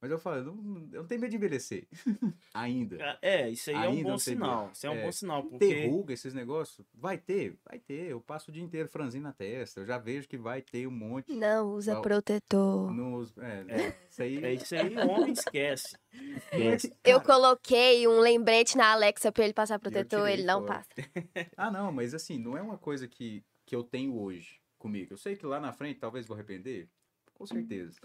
[0.00, 1.86] Mas eu falo, eu não, eu não tenho medo de envelhecer.
[2.52, 3.16] Ainda.
[3.22, 4.62] É, isso aí é um Ainda bom não sinal.
[4.62, 4.72] medo.
[4.74, 5.86] Isso é um É, bom sinal, Ter porque...
[5.86, 6.84] ruga, esses negócios?
[6.92, 8.10] Vai ter, vai ter.
[8.10, 9.78] Eu passo o dia inteiro franzindo na testa.
[9.78, 11.32] Eu já vejo que vai ter um monte.
[11.32, 12.02] Não usa Não.
[12.02, 12.92] protetor.
[12.92, 13.96] Nos, é, É.
[14.10, 14.44] Isso aí.
[14.44, 15.96] É isso aí, o homem esquece.
[16.36, 16.92] Esquece.
[17.04, 20.78] Eu coloquei um lembrete na Alexa pra ele passar protetor, ele não fora.
[20.80, 20.88] passa.
[21.56, 25.14] Ah, não, mas assim, não é uma coisa que, que eu tenho hoje comigo.
[25.14, 26.90] Eu sei que lá na frente talvez vou arrepender.
[27.32, 27.98] Com certeza.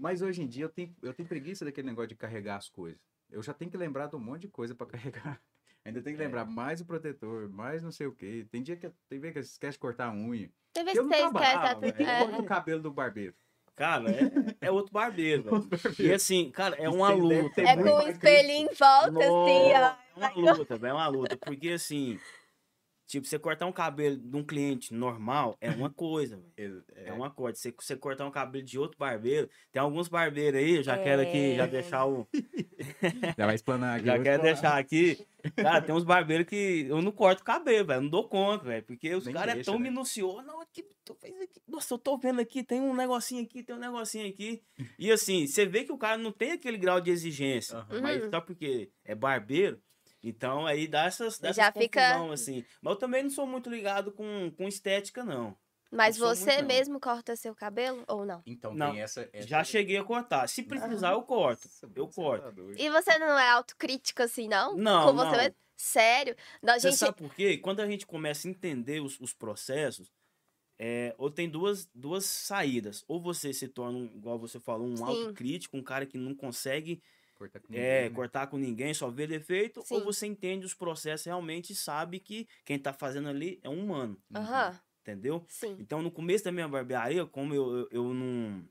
[0.00, 3.00] Mas hoje em dia eu tenho, eu tenho preguiça daquele negócio de carregar as coisas.
[3.30, 5.40] Eu já tenho que lembrar de um monte de coisa pra carregar.
[5.84, 8.48] Ainda tem que lembrar mais o protetor, mais não sei o quê.
[8.50, 10.50] Tem dia que tem vez que você esquece de cortar a unha.
[10.72, 12.18] Tem Eu que você esquece eu É.
[12.26, 13.34] corto o cabelo do barbeiro.
[13.76, 15.68] Cara, é, é outro barbeiro, velho.
[16.10, 17.60] E assim, cara, é uma luta.
[17.62, 19.96] É muito com o mais espelhinho em volta, assim, ó.
[20.18, 21.36] Nossa, É uma luta, velho, é uma luta.
[21.36, 22.18] Porque assim,
[23.06, 26.84] tipo, você cortar um cabelo de um cliente normal é uma coisa, velho.
[26.94, 27.58] É, É uma coisa.
[27.58, 31.22] Você, você cortar um cabelo de outro barbeiro, tem alguns barbeiros aí, eu já quero
[31.22, 31.68] aqui, já É.
[31.68, 32.26] deixar o.
[33.38, 34.06] Já vai explanar aqui.
[34.06, 34.54] Já quero explanar.
[34.54, 35.26] deixar aqui.
[35.56, 37.98] Cara, tem uns barbeiros que eu não corto o cabelo, velho.
[37.98, 38.84] eu Não dou conta, velho.
[38.84, 39.88] Porque os caras é tão né?
[39.88, 40.44] minuciosos.
[40.44, 41.60] Não, aqui, tu fez aqui.
[41.66, 44.62] Nossa, eu tô vendo aqui, tem um negocinho aqui, tem um negocinho aqui.
[44.98, 47.78] E assim, você vê que o cara não tem aquele grau de exigência.
[47.78, 48.00] Aham.
[48.02, 48.30] Mas Uhum.
[48.30, 49.80] só porque é barbeiro.
[50.28, 52.64] Então aí dá essas, dá Já essas fica- confusão, assim.
[52.82, 55.56] Mas eu também não sou muito ligado com, com estética, não.
[55.90, 56.66] Mas Não você muito, não.
[56.68, 58.42] mesmo corta seu cabelo ou não?
[58.44, 59.28] Então Não, tem essa.
[59.32, 59.46] essa...
[59.46, 60.48] Já cheguei a cortar.
[60.48, 61.68] Se precisar, eu corto.
[61.68, 62.42] Nossa, Eu corto.
[62.42, 62.76] tá doido.
[62.80, 64.76] E você não é autocrítico assim, não?
[64.76, 65.36] Não, Com você não.
[65.38, 65.54] mesmo?
[65.76, 66.34] Sério?
[66.60, 67.56] Não, Você gente, sabe por quê?
[67.58, 70.10] Quando a gente começa a entender os, os processos,
[70.78, 73.04] é, ou tem duas, duas saídas.
[73.06, 75.04] Ou você se torna, um, igual você falou, um Sim.
[75.04, 77.00] autocrítico, um cara que não consegue
[77.36, 78.16] Cortar com é, ninguém, né?
[78.16, 79.94] cortar com ninguém, só vê defeito, Sim.
[79.96, 83.84] ou você entende os processos realmente e sabe que quem tá fazendo ali é um
[83.84, 85.44] humano, aham, entendeu?
[85.46, 85.76] sim.
[85.78, 88.64] Então, no começo da minha barbearia, como eu, eu, eu não.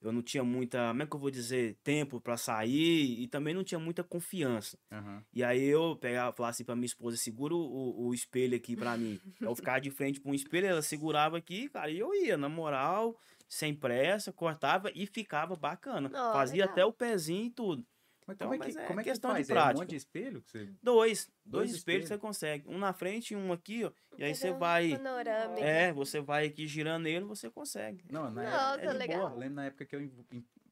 [0.00, 3.54] Eu não tinha muita, como é que eu vou dizer, tempo pra sair e também
[3.54, 4.76] não tinha muita confiança.
[4.90, 5.24] Aham.
[5.32, 8.96] E aí eu pegava, falava assim pra minha esposa, segura o, o espelho aqui pra
[8.96, 9.20] mim.
[9.40, 12.48] Eu ficava de frente pra um espelho, ela segurava aqui, cara, e eu ia, na
[12.48, 13.16] moral,
[13.48, 16.10] sem pressa, cortava e ficava bacana.
[16.12, 16.72] Ó, Fazia legal.
[16.72, 17.86] até o pezinho e tudo.
[18.26, 19.50] Mas Então, como é que, mas é como é que questão de faz?
[19.50, 19.78] É um prática.
[19.80, 20.64] monte de espelho que você...
[20.64, 22.08] Dois, dois, Dois espelhos espelhos.
[22.08, 22.68] você consegue.
[22.68, 23.92] Um na frente e um aqui, ó.
[24.16, 24.90] E aí você vai.
[24.90, 25.60] Panorâmica.
[25.60, 28.04] É, você vai aqui girando ele, você consegue.
[28.10, 29.20] Não, na Nossa, época, é de legal.
[29.20, 29.30] boa.
[29.32, 30.10] Eu lembro na época que eu.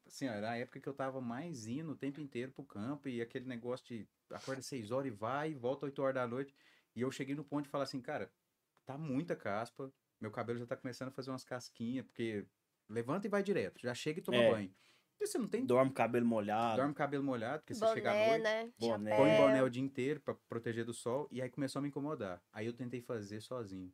[0.07, 3.09] Assim, ó, era a época que eu tava mais indo o tempo inteiro pro campo
[3.09, 6.53] e aquele negócio de acorda 6 horas e vai, volta 8 horas da noite.
[6.97, 8.29] E eu cheguei no ponto de falar assim, cara,
[8.85, 12.45] tá muita caspa, meu cabelo já tá começando a fazer umas casquinhas, porque
[12.89, 14.51] levanta e vai direto, já chega e toma É.
[14.51, 14.75] banho.
[15.21, 15.65] E você não tem.
[15.67, 16.77] Dorme cabelo molhado.
[16.79, 18.43] Dorme cabelo molhado, porque você chega à Boné, noite.
[18.43, 18.73] né?
[18.81, 19.17] boné.
[19.17, 22.41] Põe boné o dia inteiro pra proteger do sol e aí começou a me incomodar.
[22.53, 23.93] Aí eu tentei fazer sozinho.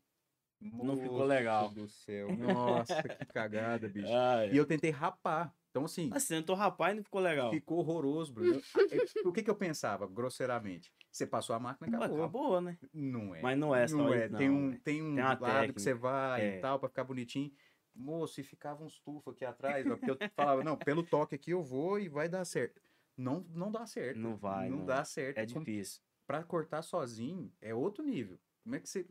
[0.60, 1.68] Não ficou Moço legal.
[1.70, 2.28] do céu.
[2.34, 4.06] Nossa, que cagada, bicho.
[4.14, 4.50] Ai.
[4.52, 5.52] E eu tentei rapar.
[5.70, 7.50] Então, assim, Mas você tentou rapaz e não ficou legal.
[7.50, 8.58] ficou horroroso, Bruno.
[8.90, 10.90] Eu- O que, que eu pensava, grosseiramente?
[11.12, 12.18] Você passou a máquina, Mas acabou.
[12.24, 12.78] Acabou, né?
[12.94, 13.42] Não é.
[13.42, 14.24] Mas não é não é.
[14.26, 15.80] isso, tem não, um, tem um Tem lado que técnica.
[15.80, 16.56] você vai É.
[16.56, 17.52] e tal, pra ficar bonitinho.
[17.96, 21.50] Moço, e ficava uns tufos aqui atrás, ó, porque eu falava, não, pelo toque aqui
[21.50, 22.80] eu vou e vai dar certo.
[23.16, 24.18] Não, não dá certo.
[24.18, 24.86] Não vai, Não, não.
[24.86, 25.38] dá certo.
[25.38, 26.02] É Como- difícil.
[26.26, 28.38] Pra cortar sozinho é outro nível.
[28.62, 29.06] Como é que você.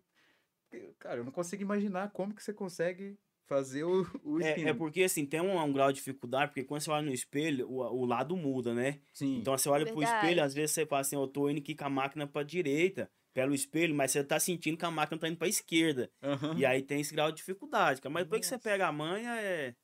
[1.00, 3.18] Cara, eu não consigo imaginar como que você consegue
[3.48, 6.82] fazer o, o É, é porque assim, tem um, um grau de dificuldade, porque quando
[6.82, 9.00] você olha no espelho, o, o lado muda, né?
[9.14, 9.38] Sim.
[9.38, 10.26] Então você olha pro Verdade.
[10.26, 13.10] espelho, às vezes você fala assim, eu tô indo aqui com a máquina pra direita,
[13.36, 16.10] pelo espelho, mas você tá sentindo que a máquina tá indo pra esquerda.
[16.24, 16.58] Aham.
[16.58, 18.00] E aí tem esse grau de dificuldade.
[18.10, 19.76] Mas depois que você pega a manha, é,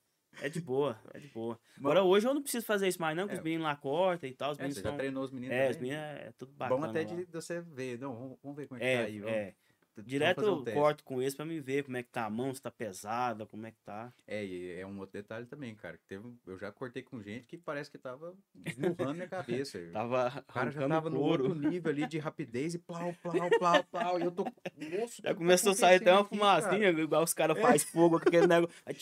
[0.42, 1.60] é de boa, é de boa.
[1.78, 3.38] Agora hoje eu não preciso fazer isso mais não, que É.
[3.38, 4.98] os meninos lá cortam e tal, os É, meninos você já são...
[4.98, 5.92] treinou os meninos É, os também?
[5.92, 7.06] meninos é tudo bacana Bom até lá.
[7.06, 8.00] de você ver.
[8.00, 9.20] Não, vamos- ver como é que tá É, aí.
[9.20, 9.36] vamos.
[9.36, 9.54] é.
[9.98, 12.54] Direto um eu corto com esse pra me ver como é que tá a mão,
[12.54, 14.14] se tá pesada, como é que tá.
[14.28, 15.98] É, e é um outro detalhe também, cara.
[15.98, 18.34] que Teve, eu já cortei com gente que parece que tava
[18.66, 19.80] esmurrando minha cabeça.
[19.92, 23.84] Tava O cara já tava no outro nível ali de rapidez e plau, plau, plau,
[23.84, 24.20] plau.
[24.20, 24.44] E eu tô.
[24.44, 26.30] Moço, Já que começou a tá sair até uma cara?
[26.30, 28.76] fumacinha, igual os caras fazem fogo aquele negócio.
[28.86, 28.96] Aí,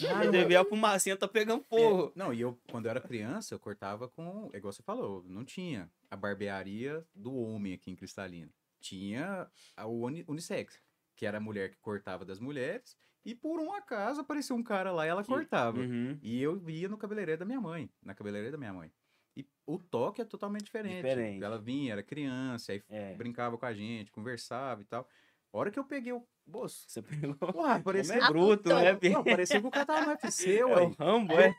[0.00, 2.12] Quando vê a fumacinha, tá pegando fogo.
[2.14, 4.50] É, não, e eu, quando eu era criança, eu cortava com.
[4.52, 8.50] É igual você falou, não tinha a barbearia do homem aqui em Cristalina.
[8.88, 10.78] Tinha a uni, unissex,
[11.16, 14.92] que era a mulher que cortava das mulheres, e por um acaso apareceu um cara
[14.92, 15.80] lá e ela Que- cortava.
[15.80, 16.18] Uhum.
[16.22, 18.92] E eu ia no cabeleireiro da minha mãe, na cabeleireira da minha mãe.
[19.34, 20.96] E o toque é totalmente diferente.
[20.96, 21.42] Diferente.
[21.42, 23.14] Ela vinha, era criança, aí É.
[23.14, 25.08] brincava com a gente, conversava e tal.
[25.50, 26.22] A hora que eu peguei o.
[26.46, 27.34] Moço, Você pegou.
[27.54, 28.16] porra, parecia.
[28.16, 28.98] É bruto, né?
[29.10, 30.94] Não, parecia que o cara tava no UFC, É o ué.
[30.98, 31.54] Rambo, é?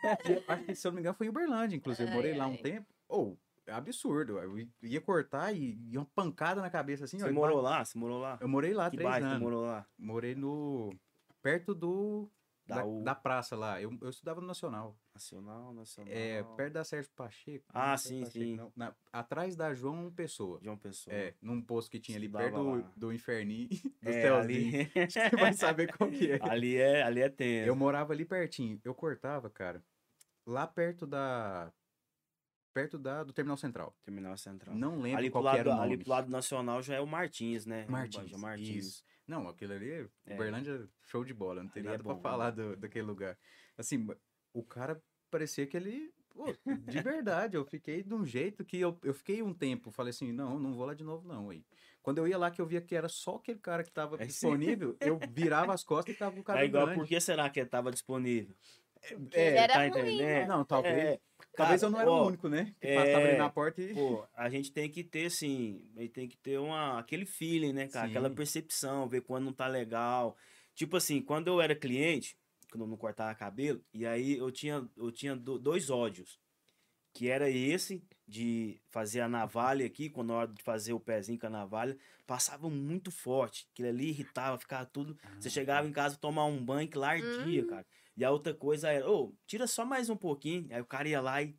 [0.48, 2.08] Acho que, se eu não me engano, foi em Uberlândia, inclusive.
[2.08, 2.86] Ai, morei lá um tempo.
[3.08, 3.36] Ou, é
[3.68, 4.38] absurdo.
[4.40, 7.26] Eu ia cortar e ia uma pancada na cabeça assim, ó.
[7.26, 7.84] Você e morou lá?
[7.84, 8.38] Você morou lá?
[8.42, 9.42] Eu morei lá Que três bairro você anos.
[9.42, 9.86] morou lá?
[9.98, 10.94] Morei no.
[11.42, 12.30] Perto do.
[12.68, 13.80] Da Da, da praça lá.
[13.80, 14.98] Eu, eu estudava no Nacional.
[15.14, 16.12] Nacional, Nacional.
[16.12, 17.64] É, perto da Sérgio Pacheco.
[17.72, 18.56] Ah, é sim, Pacheco, sim.
[18.56, 18.74] não.
[18.76, 20.60] Na- atrás da João Pessoa.
[20.64, 21.16] João Pessoa.
[21.16, 22.92] É, num posto que tinha ali perto do, lá.
[22.98, 23.70] do Inferninho,
[24.02, 24.90] do É, Céuzinho.
[24.98, 25.10] ali...
[25.12, 26.40] Você vai saber qual que é.
[26.42, 27.04] ali é.
[27.04, 27.68] Ali é tenso.
[27.70, 28.82] Eu morava ali pertinho.
[28.84, 29.84] Eu cortava, cara,
[30.44, 31.72] lá perto da.
[32.76, 33.96] Perto da, do Terminal Central.
[34.04, 34.76] Terminal Central.
[34.76, 35.98] Não lembro ali qual lado, era o ali nome.
[36.04, 37.86] pro lado nacional já é o Martins, né?
[37.88, 38.86] Martins, Martins.
[38.86, 39.04] isso.
[39.26, 40.34] Não, aquilo ali, É.
[40.36, 41.64] Uberlândia, show de bola.
[41.64, 43.38] Não tem Ali é nada pra bom, falar do, daquele lugar.
[43.78, 44.06] Assim,
[44.54, 45.02] o cara
[45.32, 46.14] parecia que ele.
[46.30, 46.48] pô,
[46.86, 49.90] de verdade, eu fiquei de um jeito que eu, eu fiquei um tempo.
[49.90, 51.50] Falei assim: não, não vou lá de novo, não.
[51.52, 51.64] Aí.
[52.02, 54.20] Quando eu ia lá, que eu via que era só aquele cara que tava É,
[54.20, 54.28] sim.
[54.28, 57.00] disponível, eu virava as costas e tava o cara É igual, grande.
[57.00, 58.54] por que será que ele tava disponível?
[59.32, 60.18] É, Era tá ruim, entendendo?
[60.18, 60.46] né?
[60.48, 60.98] Não, talvez.
[60.98, 61.20] É,
[61.56, 62.74] talvez cara, eu não era ó, o único, né?
[62.80, 63.94] Que passava ali é, na porta e.
[63.94, 67.74] Pô, a gente tem que ter, assim, a gente tem que ter uma, aquele feeling,
[67.74, 68.08] né, cara?
[68.08, 68.36] Aquela Sim.
[68.36, 70.36] percepção, ver quando não tá legal.
[70.74, 72.38] Tipo assim, quando eu era cliente,
[72.72, 76.40] quando eu não cortava cabelo, e aí eu tinha, eu tinha do- dois ódios.
[77.14, 81.40] Que era esse, de fazer a navalha aqui, quando na hora de fazer o pezinho
[81.40, 81.98] com a navalha,
[82.28, 83.68] passava muito forte.
[83.72, 85.18] Aquilo ali irritava, ficava tudo.
[85.40, 87.68] Você Ah, chegava em casa tomar um banho que lardia, Hum.
[87.68, 87.86] cara.
[88.18, 90.68] E a outra coisa era, ô, tira só mais um pouquinho.
[90.72, 91.58] Aí o cara ia lá e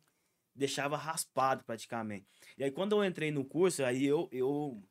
[0.55, 2.27] deixava raspado praticamente.
[2.57, 4.83] E aí quando eu entrei no curso, aí eu eu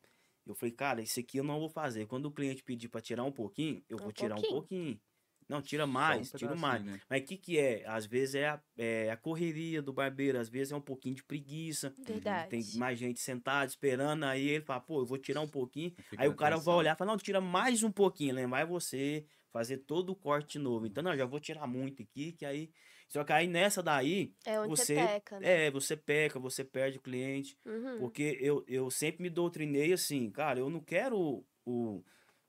[0.45, 2.05] eu falei, cara, isso aqui eu não vou fazer.
[2.07, 4.49] Quando o cliente pedir para tirar um pouquinho, eu Um vou tirar pouquinho?
[4.51, 5.01] um pouquinho.
[5.49, 6.83] Não, tira Só um mais, tira mais.
[6.83, 6.99] né?
[7.09, 7.85] Mas o que que é?
[7.87, 11.23] Às vezes é a, é a correria do barbeiro, às vezes é um pouquinho de
[11.23, 11.93] preguiça.
[11.97, 12.49] Verdade.
[12.49, 15.93] Tem mais gente sentada esperando, aí ele fala, pô, eu vou tirar um pouquinho.
[16.09, 16.75] Fica Aí o cara vai tensão.
[16.75, 19.25] olhar e fala, não, tira mais um pouquinho, lembrar você
[19.57, 20.85] fazer todo o corte de novo.
[20.85, 22.69] Então, não, já vou tirar muito aqui, que aí.
[23.09, 25.67] Só que aí nessa daí, É onde você, você- peca, né?
[25.67, 27.57] é, você peca, você perde o cliente.
[27.65, 27.99] Uhum.
[27.99, 32.03] Porque eu, eu sempre me doutrinei assim, cara, eu não quero o,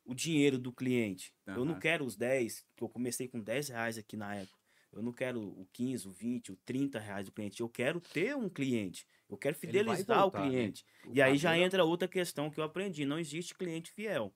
[0.05, 1.33] o dinheiro do cliente.
[1.47, 4.59] Eu não quero os 10, que eu comecei com 10 reais aqui na época.
[4.93, 7.61] Eu não quero o 15, o 20, o 30 reais do cliente.
[7.61, 9.07] Eu quero ter um cliente.
[9.31, 10.51] Eu quero fidelizar voltar, o né?
[10.51, 10.85] cliente.
[11.07, 13.05] O E aí já entra outra questão que eu aprendi.
[13.05, 14.35] Não existe cliente fiel.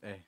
[0.00, 0.20] É.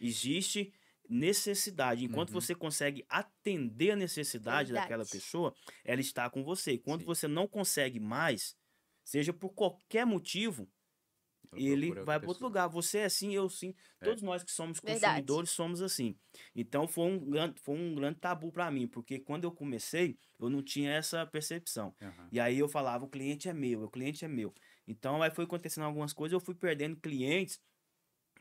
[0.00, 0.72] Existe
[1.08, 2.04] necessidade.
[2.04, 2.40] Enquanto Uhum.
[2.40, 5.10] você consegue atender a necessidade daquela Verdade.
[5.10, 5.54] pessoa,
[5.84, 6.72] ela está com você.
[6.72, 7.06] E quando Sim.
[7.06, 8.56] você não consegue mais,
[9.04, 10.70] seja por qualquer motivo,
[11.52, 12.68] Eu ele vai para outro lugar.
[12.68, 13.74] Você é assim, eu sim.
[14.00, 14.04] É.
[14.04, 15.22] Todos nós que somos Verdade.
[15.24, 16.18] consumidores somos assim.
[16.54, 20.50] Então foi um grande, foi um grande tabu para mim, porque quando eu comecei, eu
[20.50, 21.96] não tinha essa percepção.
[22.02, 22.28] Aham.
[22.30, 24.52] E aí eu falava, o cliente é meu, o cliente é meu.
[24.86, 27.60] Então aí foi acontecendo algumas coisas, eu fui perdendo clientes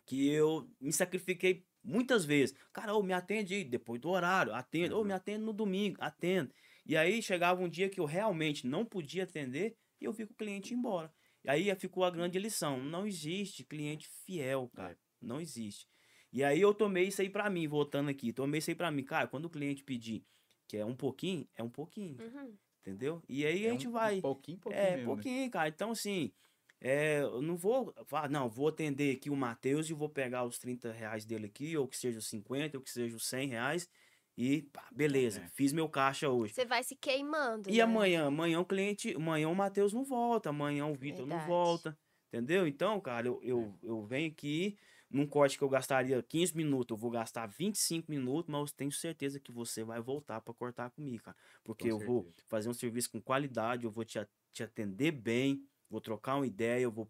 [0.05, 2.55] que eu me sacrifiquei muitas vezes.
[2.73, 5.05] Cara, ô, me atende aí, depois do horário, atende, ô, Uhum.
[5.05, 6.51] me atende no domingo, atende.
[6.85, 10.33] E aí chegava um dia que eu realmente não podia atender e eu vi que
[10.33, 11.11] o cliente ia embora.
[11.43, 14.97] E aí ficou a grande lição, não existe cliente fiel, cara, É.
[15.21, 15.87] não existe.
[16.31, 19.03] E aí eu tomei isso aí pra mim, voltando aqui, tomei isso aí pra mim,
[19.03, 20.25] cara, quando o cliente pedir
[20.67, 22.57] que é um pouquinho, é um pouquinho, Uhum.
[22.81, 23.23] entendeu?
[23.29, 24.17] E aí É a gente um- vai...
[24.17, 24.83] Um pouquinho, pouquinho.
[24.83, 25.05] É, mesmo, né?
[25.05, 25.69] pouquinho, cara.
[25.69, 26.33] Então, assim,
[26.79, 30.57] é, eu não vou falar, não, vou atender aqui o Matheus e vou pegar os
[30.59, 33.89] 30 reais dele aqui, ou que seja os 50, ou que seja os 100 reais,
[34.37, 35.47] e pá, beleza, É.
[35.49, 36.53] fiz meu caixa hoje.
[36.53, 37.69] Você vai se queimando.
[37.69, 37.81] E né?
[37.81, 38.27] amanhã?
[38.27, 41.97] Amanhã o cliente, amanhã o Matheus não volta, amanhã o Vitor não volta,
[42.31, 42.67] entendeu?
[42.67, 44.77] Então, cara, eu, eu, eu venho aqui,
[45.09, 48.91] num corte que eu gastaria 15 minutos, eu vou gastar 25 minutos, mas eu tenho
[48.91, 51.37] certeza que você vai voltar pra cortar comigo, cara.
[51.63, 52.47] Porque Com eu vou certeza.
[52.47, 54.19] fazer um serviço com qualidade, eu vou te,
[54.53, 57.09] te atender bem, vou trocar uma ideia, eu vou,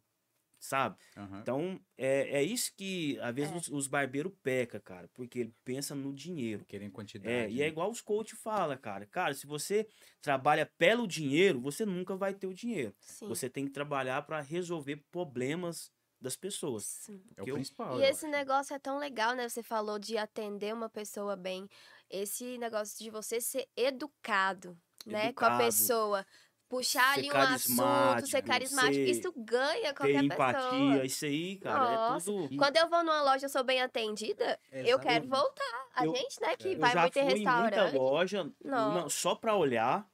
[0.60, 0.98] sabe?
[1.16, 1.40] Aham.
[1.42, 3.56] Então, é, é isso que, às vezes, É.
[3.56, 6.66] os, os barbeiros pecam, cara, porque ele pensa no dinheiro.
[6.66, 7.34] Querem quantidade.
[7.34, 7.68] É, e é né?
[7.68, 9.06] igual os coach fala, cara.
[9.06, 9.88] Cara, se você
[10.22, 12.94] trabalha pelo dinheiro, você nunca vai ter o dinheiro.
[13.00, 13.28] Sim.
[13.28, 16.84] Você tem que trabalhar para resolver problemas das pessoas.
[16.86, 17.24] Sim.
[17.36, 18.00] É o principal.
[18.00, 18.32] E esse acho.
[18.32, 19.48] negócio é tão legal, né?
[19.48, 21.68] Você falou de atender uma pessoa bem.
[22.10, 24.76] Esse negócio de você ser educado,
[25.06, 25.32] né?
[25.34, 26.26] Com a Educado, pessoa.
[26.70, 31.06] Puxar ser ali um assunto, ser carismático, ser- Isso ganha Ter qualquer empatia, pessoa.
[31.06, 32.30] isso aí, cara, Nossa.
[32.30, 32.58] é tudo.
[32.58, 35.28] Quando eu vou numa loja e sou bem atendida, eu quero Exatamente.
[35.28, 35.88] voltar.
[35.96, 37.96] A Eu- gente, né, que Eu vai já muito em fui em muita restaurante.
[37.96, 40.06] loja, não, só pra olhar,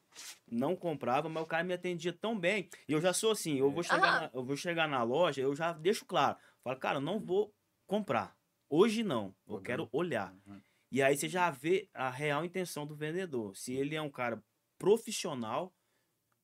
[0.48, 2.70] não comprava, mas o cara me atendia tão bem.
[2.88, 5.56] E eu já sou assim, eu vou chegar, na, eu vou chegar na loja, eu
[5.56, 6.38] já deixo claro.
[6.64, 7.52] Falo, cara, eu não vou
[7.88, 8.36] comprar.
[8.70, 10.34] Hoje não, eu Vou quero olhar.
[10.46, 10.62] Uhum.
[10.92, 13.56] E aí você já vê a real intenção do vendedor.
[13.58, 14.42] Se ele é um cara
[14.78, 15.74] profissional,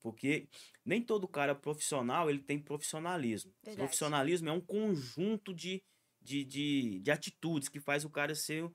[0.02, 0.48] porque
[0.84, 3.52] nem todo cara profissional ele tem profissionalismo.
[3.62, 3.78] Verdade.
[3.78, 5.82] Profissionalismo é um conjunto de,
[6.20, 8.70] de, de, de atitudes que faz o cara ser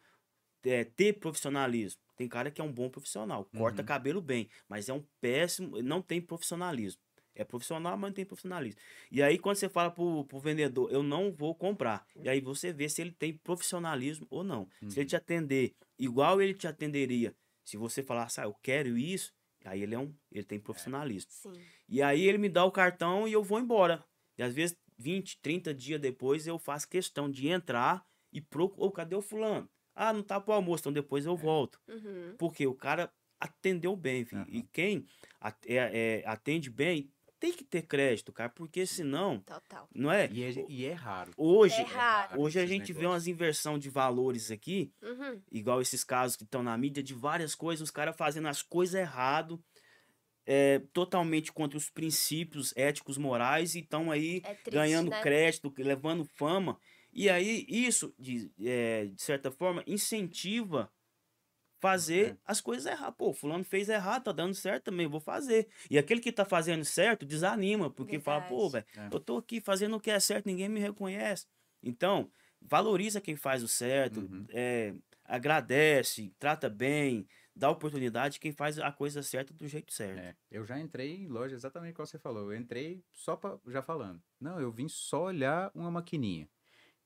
[0.63, 2.01] é, ter profissionalismo.
[2.17, 3.85] Tem cara que é um bom profissional, corta Uhum.
[3.87, 7.01] cabelo bem, mas é um péssimo, não tem profissionalismo.
[7.37, 8.79] É profissional, mas não tem profissionalismo.
[9.11, 12.07] E aí, quando você fala pro, pro vendedor, eu não vou comprar.
[12.15, 14.69] E aí você vê se ele tem profissionalismo ou não.
[14.87, 15.05] Se ele Uhum.
[15.07, 19.33] te atender igual ele te atenderia, se você falar, ah, eu quero isso,
[19.65, 21.31] aí ele é um, ele tem profissionalismo.
[21.31, 21.53] Sim.
[21.87, 24.03] E aí ele me dá o cartão e eu vou embora.
[24.37, 28.85] E às vezes, 20, 30 dias depois, eu faço questão de entrar e procurar.
[28.85, 29.69] Ô, cadê o fulano?
[29.93, 31.79] Ah, não tá pro almoço, então depois eu volto.
[31.87, 32.35] Uhum.
[32.37, 34.41] Porque o cara atendeu bem, filho.
[34.41, 34.49] Aham.
[34.51, 35.05] E quem
[35.65, 37.11] é- é, atende bem
[37.45, 39.87] tem que ter crédito, cara, porque senão, Total.
[39.93, 40.27] não é?
[40.31, 41.31] E é, e é raro.
[41.37, 42.41] Hoje, É raro.
[42.41, 45.41] hoje a gente vê umas inversão de valores aqui, Uhum.
[45.51, 48.95] igual esses casos que estão na mídia, de várias coisas, os caras fazendo as coisas
[48.99, 49.63] errado,
[50.47, 55.21] é, totalmente contra os princípios éticos morais, e estão aí É triste, ganhando né?
[55.21, 56.79] crédito, levando fama.
[57.13, 60.91] E aí, isso, de, é, de certa forma, incentiva
[61.85, 62.37] fazer É.
[62.45, 63.15] as coisas erradas.
[63.17, 65.67] Pô, fulano fez errado, tá dando certo também, vou fazer.
[65.89, 69.09] E aquele que tá fazendo certo desanima, porque fala, pô, velho, É.
[69.11, 71.45] eu tô aqui fazendo o que é certo, ninguém me reconhece.
[71.83, 72.29] Então,
[72.61, 74.45] valoriza quem faz o certo, Uhum.
[74.49, 80.19] é, agradece, trata bem, dá oportunidade quem faz a coisa certa do jeito certo.
[80.19, 82.51] É, eu já entrei em loja exatamente como você falou.
[82.51, 84.21] Eu entrei só pra, já falando.
[84.39, 86.49] Não, eu vim só olhar uma maquininha.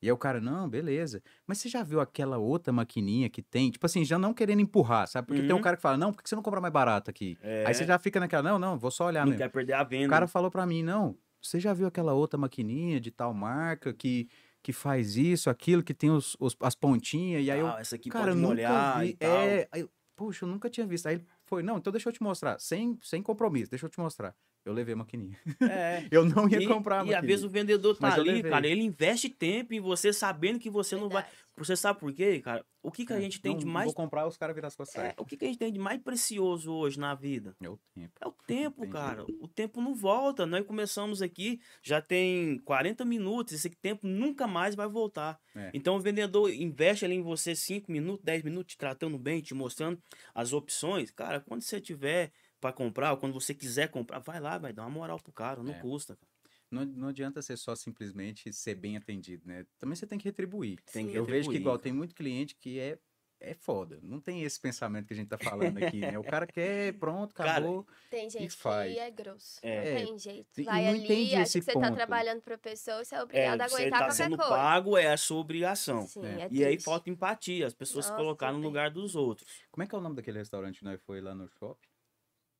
[0.01, 1.21] E aí o cara, não, beleza.
[1.45, 3.69] Mas você já viu aquela outra maquininha que tem?
[3.69, 5.27] Tipo assim, já não querendo empurrar, sabe?
[5.27, 5.61] Porque tem um Uhum.
[5.63, 7.37] cara que fala, não, por que você não compra mais barato aqui?
[7.65, 9.25] Aí você já fica naquela, não, não, vou só olhar É.
[9.25, 9.43] não mesmo.
[9.43, 10.07] quer perder a venda.
[10.07, 13.93] O cara falou pra mim, não, você já viu aquela outra maquininha de tal marca
[13.93, 14.29] que,
[14.63, 17.43] que faz isso, aquilo, que tem os, os- as pontinhas?
[17.45, 19.17] E aí eu, Ah, essa aqui cara, pode eu molhar vi.
[19.19, 21.07] É, eu, poxa, eu nunca tinha visto.
[21.07, 23.99] Aí ele foi, não, então deixa eu te mostrar, sem, sem compromisso, deixa eu te
[23.99, 24.33] mostrar.
[24.69, 25.37] Eu levei a maquininha.
[25.61, 26.05] É.
[26.11, 27.19] Eu não ia E, comprar a e maquininha.
[27.19, 30.69] às vezes o vendedor tá Mas ali, cara, ele investe tempo em você sabendo que
[30.69, 31.23] você não vai.
[31.23, 31.49] Verdade.
[31.57, 32.65] Você sabe por quê, cara?
[32.81, 33.87] O que, que a É, gente tem não, de mais.
[33.87, 35.03] Vou comprar, os caras virar as costas.
[35.03, 37.53] É, o que, que a gente tem de mais precioso hoje na vida?
[37.61, 38.13] É o tempo.
[38.21, 39.25] É o tempo, tem cara.
[39.41, 40.45] O tempo não volta.
[40.45, 45.37] Nós começamos aqui, já tem 40 minutos, esse tempo nunca mais vai voltar.
[45.53, 45.69] É.
[45.73, 49.53] Então o vendedor investe ali em você 5 minutos, 10 minutos, te tratando bem, te
[49.53, 50.01] mostrando
[50.33, 51.11] as opções.
[51.11, 54.83] Cara, quando você tiver para comprar, ou quando você quiser comprar, vai lá, vai dar
[54.83, 55.79] uma moral pro cara, não É.
[55.79, 56.15] custa.
[56.15, 56.27] cara.
[56.71, 59.65] Não, não adianta ser só simplesmente ser bem atendido, né?
[59.79, 60.79] Também você tem que retribuir.
[60.93, 61.15] Tem que.
[61.15, 61.83] Eu vejo que retribuir, igual cara.
[61.83, 62.99] tem muito cliente que é
[63.41, 63.99] é foda.
[64.03, 66.19] Não tem esse pensamento que a gente tá falando aqui, né?
[66.19, 67.87] O cara quer, pronto, Cara, acabou.
[68.09, 68.91] Tem gente faz.
[68.93, 69.59] que é grosso.
[69.63, 69.77] É.
[69.93, 70.59] Não tem jeito.
[70.59, 71.95] E Vai não ali, entende acha esse que você tá ponto.
[71.95, 74.51] trabalhando pra pessoa, você é É, obrigado a você aguentar tá qualquer sendo coisa.
[74.51, 76.05] pago, é a sua obrigação.
[76.05, 76.41] Sim, É.
[76.41, 79.49] é E aí falta empatia, as pessoas se Nossa, colocar no lugar dos outros.
[79.71, 81.87] Como é que é o nome daquele restaurante que nós foi lá no shopping?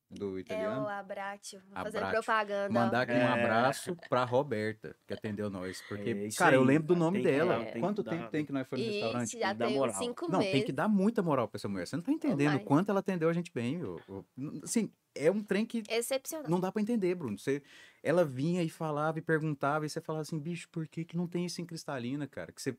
[0.09, 0.85] Do É italiano?
[0.85, 2.23] o Abratio, vou fazer Abratio.
[2.23, 2.69] propaganda.
[2.73, 3.27] Mandar aqui um É.
[3.43, 5.83] abraço pra Roberta, que atendeu nós.
[5.87, 7.57] Porque, É cara, eu aí, lembro do nome tem que dela.
[7.59, 9.39] dar- tem que Quanto dar- tempo tem que nós foi no restaurante?
[9.39, 9.95] Já tem moral.
[9.95, 10.51] cinco Não, meses.
[10.53, 11.85] tem que dar muita moral pra essa mulher.
[11.85, 13.83] Você não tá entendendo o quanto ela atendeu a gente bem.
[13.83, 14.23] ô- ô.
[14.63, 16.49] Assim, é um trem que Excepcional.
[16.49, 17.37] não dá pra entender, Bruno.
[17.37, 17.61] Você,
[18.01, 21.27] ela vinha e falava e perguntava, e você falava assim, bicho, por que, que não
[21.27, 22.51] tem isso em Cristalina, cara?
[22.51, 22.75] Que você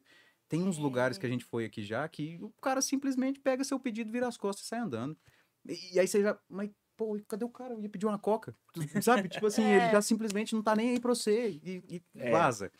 [0.48, 1.20] tem uns lugares É.
[1.20, 4.36] que a gente foi aqui já que o cara simplesmente pega seu pedido, vira as
[4.36, 5.16] costas e sai andando.
[5.68, 6.70] E, e aí você já, mas
[7.00, 7.72] pô, e cadê o cara?
[7.72, 8.54] Eu ia pedir uma coca.
[9.00, 9.26] Sabe?
[9.30, 9.90] tipo assim, ele É.
[9.92, 12.30] já simplesmente não tá nem aí pra você e, e É.
[12.30, 12.70] vaza.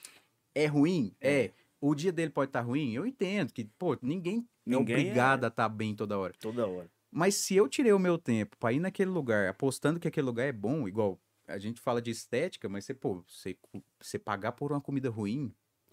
[0.54, 1.14] É ruim?
[1.18, 1.44] É.
[1.44, 1.52] É.
[1.80, 2.92] O dia dele pode estar ruim?
[2.92, 6.34] Eu entendo que, pô, ninguém, é Ninguém é- obrigado a estar bem toda hora.
[6.38, 6.90] Toda hora.
[7.10, 10.44] Mas se eu tirei o meu tempo pra ir naquele lugar, apostando que aquele lugar
[10.46, 11.18] é bom, igual
[11.48, 13.56] a gente fala de estética, mas você, pô, você,
[13.98, 15.50] você pagar por uma comida ruim,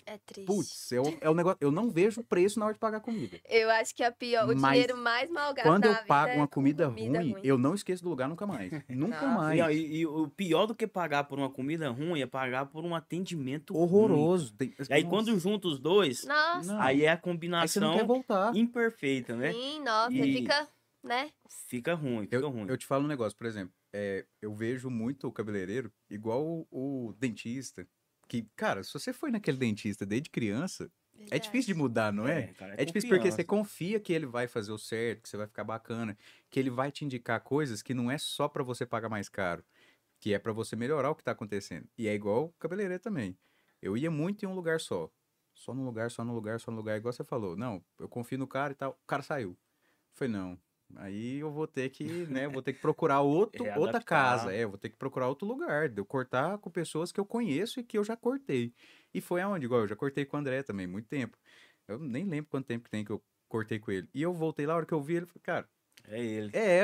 [0.10, 0.45] É triste.
[0.47, 1.58] putz, é o, é o negócio.
[1.60, 3.38] Eu não vejo preço na hora de pagar comida.
[3.43, 6.36] Eu acho que a pior, o Mas dinheiro mais mal gasto Quando eu pago é
[6.38, 8.72] uma com comida, ruim, eu não esqueço do lugar nunca mais.
[8.88, 9.36] Nunca Nossa.
[9.36, 9.60] mais.
[9.60, 12.86] Não, e, e o pior do que pagar por uma comida ruim é pagar por
[12.86, 13.84] um atendimento ruim.
[13.84, 14.53] Horroroso.
[14.53, 15.14] Tem- E aí Nossa.
[15.14, 17.93] quando junta os dois, Nossa, aí é a combinação
[18.53, 19.51] imperfeita, né?
[19.51, 20.68] sim, nossa, E- fica,
[21.03, 21.32] né?
[21.68, 22.66] Fica ruim, fica Eu, ruim.
[22.70, 27.08] eu te falo um negócio, por exemplo, é, eu vejo muito o cabeleireiro igual o,
[27.10, 27.86] o dentista.
[28.28, 30.92] Que, cara, se você foi naquele dentista desde criança,
[31.32, 32.50] é difícil de mudar, não é?
[32.56, 35.48] cara, É difícil porque você confia que ele vai fazer o certo, que você vai
[35.48, 36.18] ficar bacana,
[36.50, 39.66] que ele vai te indicar coisas que não é só pra você pagar mais caro,
[40.20, 41.88] que é pra você melhorar o que tá acontecendo.
[41.98, 43.38] E é igual o cabeleireiro também.
[43.82, 45.12] Eu ia muito em um lugar só.
[45.56, 47.56] Só num lugar, só num lugar, só num lugar, igual você falou.
[47.58, 48.92] Não, eu confio no cara e tal.
[49.04, 49.58] O cara saiu.
[50.16, 50.60] Foi não.
[50.96, 54.54] Aí eu vou ter que, né, vou ter que procurar outro, outra casa.
[54.54, 55.90] É, vou ter que procurar outro lugar.
[55.90, 58.74] De eu cortar com pessoas que eu conheço e que eu já cortei.
[59.14, 59.66] E foi aonde?
[59.66, 61.38] Igual, eu já cortei com o André também, muito tempo.
[61.88, 64.10] Eu nem lembro quanto tempo que tem que eu cortei com ele.
[64.14, 65.70] E eu voltei lá, a hora que eu vi ele, falei, cara,
[66.04, 66.54] É ele.
[66.54, 66.84] é,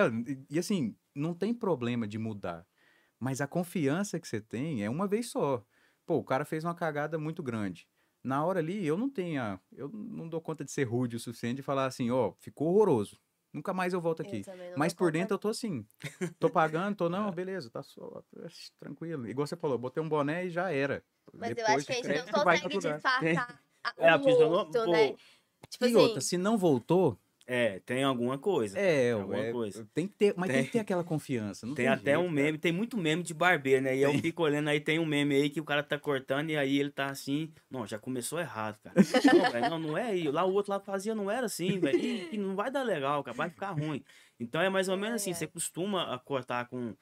[0.50, 2.68] e- assim, não tem problema de mudar.
[3.20, 5.66] Mas a confiança que você tem é uma vez só.
[6.06, 7.88] Pô, o cara fez uma cagada muito grande.
[8.24, 11.58] Na hora ali, eu não tenho, eu não dou conta de ser rude o suficiente
[11.58, 13.20] de falar assim, ó, ficou horroroso.
[13.54, 14.44] Nunca mais eu volto Eu aqui.
[14.48, 15.86] não Mas por dentro eu tô assim.
[16.40, 18.24] Tô pagando, tô não, beleza, tá só,
[18.80, 19.28] tranquilo.
[19.28, 21.04] Igual você falou, botei um boné e já era.
[21.34, 24.20] Mas eu Depois acho que a gente não consegue disfarçar a- É, a o
[24.88, 25.16] né?
[25.70, 28.80] Tipo E assim, outra, se não voltou, É, tem alguma coisa.
[28.80, 29.86] é, alguma é, coisa.
[29.94, 30.66] tem que ter, mas tem, Tem.
[30.66, 31.66] que ter aquela confiança.
[31.68, 32.32] Não Tem, tem, até jeito, um cara.
[32.36, 33.98] meme, tem muito meme de barbeiro, né?
[33.98, 36.56] E eu fico olhando aí, tem um meme aí que o cara tá cortando e
[36.58, 37.52] aí ele tá assim.
[37.70, 38.96] Não, já começou errado, cara.
[39.34, 40.24] Não, velho, não, não é aí.
[40.32, 42.00] Lá o outro lá fazia, não era assim, velho.
[42.00, 44.02] Ih, que não vai dar legal, cara, vai ficar ruim.
[44.40, 45.36] Então é mais ou menos Ai, assim, ai.
[45.36, 46.96] você costuma a cortar com,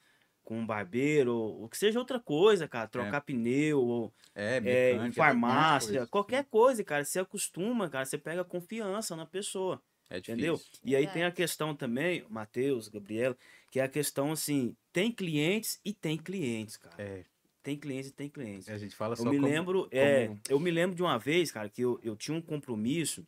[0.44, 2.88] com um barbeiro, ou que seja outra coisa, cara.
[2.88, 6.08] Trocar pneu, ou É, é, mecânica, em farmácia, coisa.
[6.08, 7.06] qualquer coisa, cara.
[7.06, 9.80] Você acostuma, cara, você pega confiança na pessoa.
[10.12, 10.18] É.
[10.18, 10.60] Entendeu?
[10.84, 11.36] E aí tem a Verdade.
[11.38, 13.36] questão também, Matheus, Gabriela,
[13.72, 16.96] que é a questão assim, tem clientes e tem clientes, cara.
[17.02, 17.24] É,
[17.64, 18.68] Tem clientes e tem clientes.
[18.70, 21.18] a gente fala só Eu me como- lembro, é, como- eu me lembro de uma
[21.20, 23.26] vez, cara, que eu, eu tinha um compromisso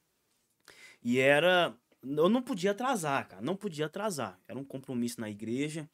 [1.04, 4.40] e era, eu não podia atrasar, cara, não podia atrasar.
[4.48, 5.88] Era um compromisso na igreja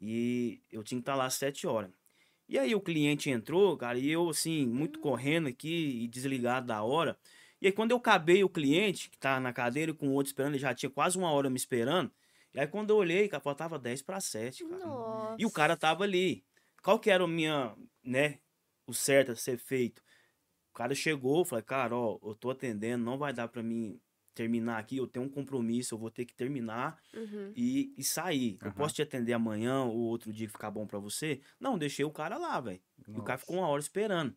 [0.00, 1.90] e eu tinha que estar lá às sete horas.
[2.48, 6.82] E aí o cliente entrou, cara, e eu assim, muito correndo aqui e desligado da
[6.82, 7.18] hora.
[7.60, 10.52] E aí quando eu acabei o cliente, que tava na cadeira com o outro esperando,
[10.54, 12.12] ele já tinha quase uma hora me esperando.
[12.54, 14.84] E aí quando eu olhei, cara, faltava 10 para 7, cara.
[14.84, 15.36] Nossa.
[15.38, 16.44] E o cara tava ali.
[16.82, 18.38] Qual que era o minha, né,
[18.86, 20.02] o certo a ser feito?
[20.70, 23.98] O cara chegou, falei, cara, ó, eu tô atendendo, não vai dar pra mim
[24.34, 27.52] terminar aqui, eu tenho um compromisso, eu vou ter que terminar Uhum.
[27.56, 28.58] e, e sair.
[28.60, 28.74] Eu Aham.
[28.74, 31.40] posso te atender amanhã ou outro dia que ficar bom pra você?
[31.58, 32.82] Não, deixei o cara lá, velho.
[33.08, 34.36] E o cara ficou uma hora esperando.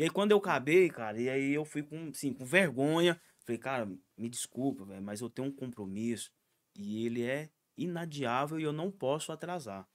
[0.00, 3.20] E aí quando eu acabei, cara, e aí eu fui com, assim, com vergonha.
[3.44, 3.86] Falei, cara,
[4.16, 6.32] me desculpa, velho, mas eu tenho um compromisso
[6.74, 9.86] e ele é inadiável e eu não posso atrasar.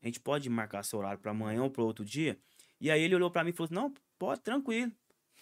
[0.00, 2.38] A gente pode marcar seu horário pra amanhã ou para outro dia?
[2.80, 4.92] E aí ele olhou pra mim e falou não, pode, tranquilo.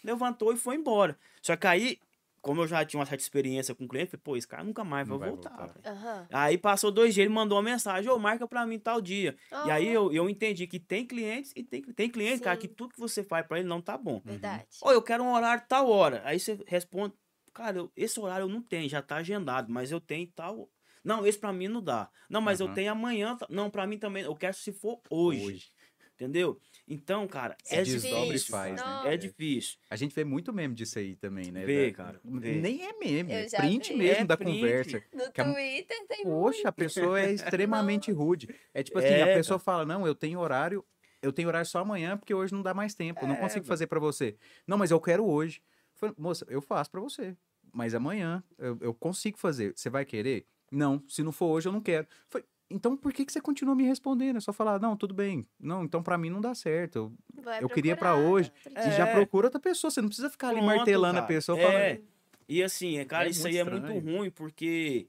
[0.03, 1.19] Levantou e foi embora.
[1.43, 2.01] Só que aí,
[2.43, 4.85] como eu já tinha uma certa experiência com o cliente, falei, pô, esse cara nunca
[4.85, 5.81] mais Não vai vai voltar, voltar.
[5.85, 6.27] Aham.
[6.33, 9.37] Aí passou dois dias, ele mandou uma mensagem, ô, marca pra mim tal dia.
[9.63, 12.93] E aí eu, eu entendi que tem clientes e tem, tem cliente, cara, que tudo
[12.95, 14.21] que você faz pra ele não tá bom.
[14.25, 14.67] Verdade.
[14.83, 16.23] Ou eu quero um horário tal hora.
[16.25, 17.15] Aí você responde,
[17.55, 20.69] cara, eu- esse horário eu não tenho, já tá agendado, mas eu tenho tal.
[21.05, 22.11] Não, esse pra mim não dá.
[22.31, 22.75] Não, mas eu Aham.
[22.75, 23.37] tenho amanhã.
[23.51, 24.25] Não, pra mim também.
[24.25, 25.73] Eu quero se for hoje.
[26.15, 26.61] Entendeu?
[26.87, 28.51] Então, cara, Se é e difícil.
[28.51, 29.03] faz, né?
[29.05, 29.79] É difícil.
[29.89, 31.65] A gente vê muito meme disso aí também, né?
[31.65, 32.55] Vê, Da- cara, vê.
[32.61, 33.99] Nem é meme, Eu é print vi.
[33.99, 34.55] mesmo É da print.
[34.61, 35.03] conversa.
[35.13, 38.49] No que a- Twitter tem Poxa, a pessoa é extremamente rude.
[38.75, 40.85] É tipo assim, É, a pessoa fala, não, eu tenho horário,
[41.23, 43.65] eu tenho horário só amanhã porque hoje não dá mais tempo, eu não É, consigo
[43.65, 44.37] fazer pra você.
[44.67, 45.63] Não, mas eu quero hoje.
[45.95, 47.37] Falei, Moça, eu faço pra você,
[47.73, 49.73] mas amanhã eu, eu consigo fazer.
[49.77, 50.47] Você vai querer?
[50.71, 52.09] Não, se não for hoje eu não quero.
[52.29, 54.37] Falei, então por que, que você continua me respondendo?
[54.37, 55.47] É só falar, não, tudo bem.
[55.61, 57.13] Não, então pra mim não dá certo.
[57.37, 58.53] Eu- eu queria pra procurar hoje.
[58.67, 59.13] outro E já É.
[59.15, 61.27] procura outra pessoa, você não precisa ficar ali Pronto, martelando a cara.
[61.27, 61.67] pessoa É.
[61.97, 62.09] falando.
[62.49, 64.19] E assim, é, cara, É isso aí é muito estranho.
[64.19, 65.09] ruim, porque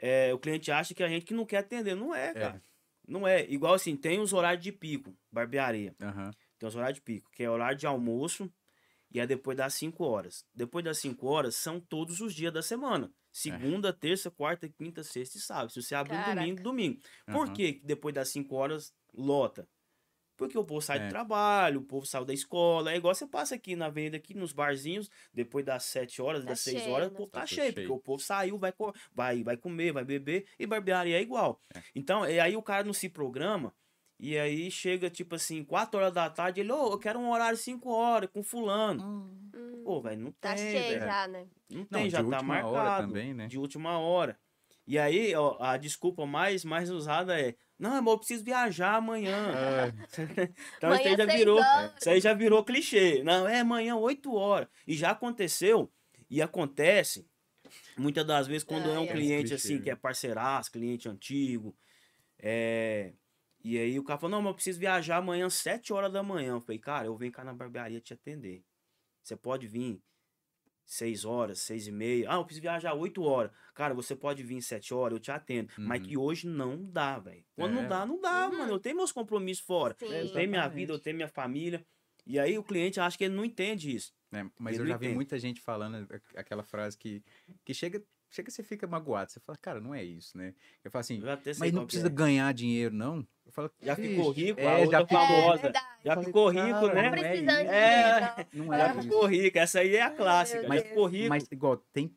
[0.00, 1.94] é, o cliente acha que a gente que não quer atender.
[1.94, 2.32] Não é, É.
[2.34, 2.62] cara.
[3.06, 3.44] Não é.
[3.50, 5.94] Igual assim, tem os horários de pico, barbearia.
[6.00, 6.30] Aham.
[6.58, 8.50] Tem os horários de pico, que é horário de almoço
[9.10, 10.44] e é depois das 5 horas.
[10.54, 13.10] Depois das 5 horas são todos os dias da semana.
[13.34, 15.70] Segunda, terça, quarta, quinta, sexta e sábado.
[15.72, 16.36] Se você abrir Caraca.
[16.40, 17.00] domingo, domingo.
[17.26, 17.52] Por Aham.
[17.52, 19.68] que depois das 5 horas lota?
[20.36, 21.06] Porque o povo sai É.
[21.06, 22.92] do trabalho, o povo sai da escola.
[22.92, 26.50] É igual você passa aqui na venda, aqui nos barzinhos, depois das 7 horas, Tá
[26.50, 27.14] das 6 cheio, horas, né?
[27.14, 27.74] o povo Tá tá, cheio, cheio.
[27.74, 28.72] porque o povo saiu, vai,
[29.12, 31.60] vai, vai comer, vai beber, e barbearia é igual.
[31.74, 31.82] É.
[31.94, 33.72] Então, e aí o cara não se programa,
[34.18, 37.56] e aí chega, tipo assim, 4 horas da tarde, ele, ô, eu quero um horário
[37.58, 39.04] 5 horas com fulano.
[39.04, 39.50] Hum,
[39.84, 41.00] Pô, velho, não tá tem, cheio velho.
[41.04, 41.46] já, né?
[41.70, 42.74] Não Não, tem, de já tá marcado.
[42.74, 43.46] hora também, né?
[43.46, 44.38] De última hora.
[44.86, 49.92] E aí, ó, a desculpa mais, mais usada é, não, amor, eu preciso viajar amanhã.
[50.76, 51.92] então isso aí Amanhã já virou, horas.
[52.00, 53.22] isso aí já virou clichê.
[53.22, 54.68] Não, é amanhã 8 horas.
[54.86, 55.92] E já aconteceu,
[56.30, 57.26] e acontece,
[57.96, 59.12] muitas das vezes, quando é um Ai, ai.
[59.14, 61.76] cliente Clichê, assim, que é parceiraço, cliente antigo,
[62.38, 63.12] é...
[63.62, 66.22] E aí o cara falou, não, mas eu preciso viajar amanhã às 7 horas da
[66.22, 66.52] manhã.
[66.52, 68.62] Eu falei, cara, eu venho cá na barbearia te atender.
[69.24, 70.00] Você pode vir
[70.84, 72.30] 6 horas, 6 e meia.
[72.30, 73.50] Ah, eu preciso viajar 8 horas.
[73.74, 75.72] Cara, você pode vir 7 horas, eu te atendo.
[75.78, 76.06] Mas Uhum.
[76.08, 77.42] que hoje não dá, velho.
[77.56, 77.82] Quando É.
[77.82, 78.58] não dá, não dá, Uhum.
[78.58, 78.72] mano.
[78.74, 79.96] Eu tenho meus compromissos fora.
[79.98, 80.06] Sim.
[80.12, 81.84] Eu tenho minha vida, eu tenho minha família.
[82.26, 84.12] E aí o cliente acha que ele não entende isso.
[84.30, 84.50] né?
[84.58, 85.14] Mas Ele eu já vi entende.
[85.14, 87.22] muita gente falando aquela frase que,
[87.64, 88.02] que chega,
[88.34, 89.30] chega você fica magoado.
[89.30, 90.54] Você fala, cara, não é isso, né?
[90.82, 91.20] Eu falo assim,
[91.58, 92.10] mas não precisa é.
[92.10, 93.26] ganhar dinheiro, não.
[93.46, 95.18] Eu falo, Já "Vixe, ficou rico, a é, outra já ficou.
[95.26, 95.66] famosa.
[95.68, 95.72] É.
[95.72, 96.94] Já Falei, ficou rico, né?
[96.94, 97.34] não é de É.
[97.36, 98.48] dinheiro.
[98.52, 99.02] Não Já é isso.
[99.02, 99.58] ficou rico.
[99.58, 100.62] Essa aí é a clássica.
[100.62, 100.82] Já Deus.
[100.88, 101.28] ficou rico.
[101.28, 102.14] Mas igual, tem.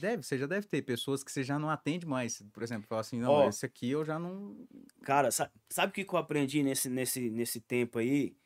[0.00, 2.40] Deve, você já deve ter pessoas que você já não atende mais.
[2.52, 3.48] Por exemplo, fala assim, não, Ó.
[3.48, 4.56] esse aqui eu já não.
[5.02, 8.36] Cara, sa- sabe o que que eu aprendi nesse, nesse, nesse tempo aí?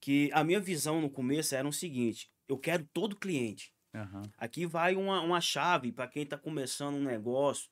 [0.00, 3.72] Que a minha visão no começo era o seguinte: eu quero todo cliente.
[3.94, 4.22] Aham.
[4.38, 7.70] Aqui vai uma, uma chave para quem tá começando um negócio.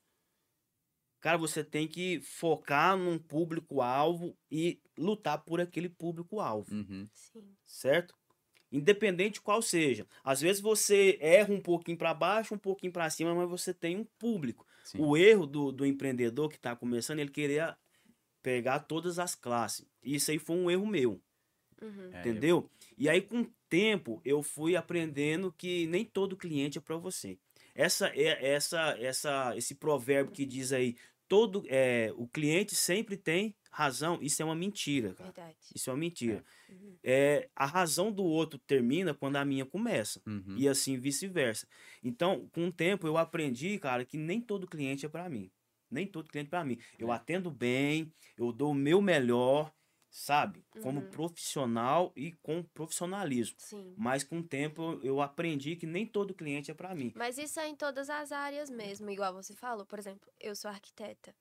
[1.21, 7.09] Cara, você tem que focar num público-alvo e lutar por aquele público-alvo, Uhum.
[7.13, 7.55] Sim.
[7.65, 8.15] certo?
[8.71, 10.07] Independente qual seja.
[10.23, 13.97] Às vezes você erra um pouquinho para baixo, um pouquinho para cima, mas você tem
[13.97, 14.65] um público.
[14.83, 14.99] Sim.
[15.01, 17.75] O erro do, do empreendedor que está começando, ele queria
[18.41, 19.85] pegar todas as classes.
[20.01, 21.21] Isso aí foi um erro meu,
[21.81, 22.09] Uhum.
[22.13, 22.69] É, entendeu?
[22.97, 27.37] E aí, com o tempo, eu fui aprendendo que nem todo cliente é para você.
[27.75, 30.95] Essa é essa essa esse provérbio que diz aí,
[31.27, 35.31] todo é, o cliente sempre tem razão, isso é uma mentira, cara.
[35.31, 35.57] Verdade.
[35.73, 36.43] Isso é uma mentira.
[36.67, 36.95] Uhum.
[37.03, 40.19] É, a razão do outro termina quando a minha começa.
[40.25, 40.55] Uhum.
[40.57, 41.67] E assim vice-versa.
[42.03, 45.49] Então, com o tempo, eu aprendi, cara, que nem todo cliente é para mim.
[45.89, 46.77] Nem todo cliente é para mim.
[46.97, 47.15] Eu É.
[47.15, 49.71] atendo bem, eu dou o meu melhor,
[50.09, 50.63] sabe?
[50.81, 51.09] Como Uhum.
[51.09, 53.55] profissional e com profissionalismo.
[53.59, 53.93] Sim.
[53.97, 57.11] Mas com o tempo eu- eu aprendi que nem todo cliente é para mim.
[57.15, 59.85] Mas isso é em todas as áreas mesmo, igual você falou.
[59.85, 61.35] Por exemplo, eu sou arquiteta.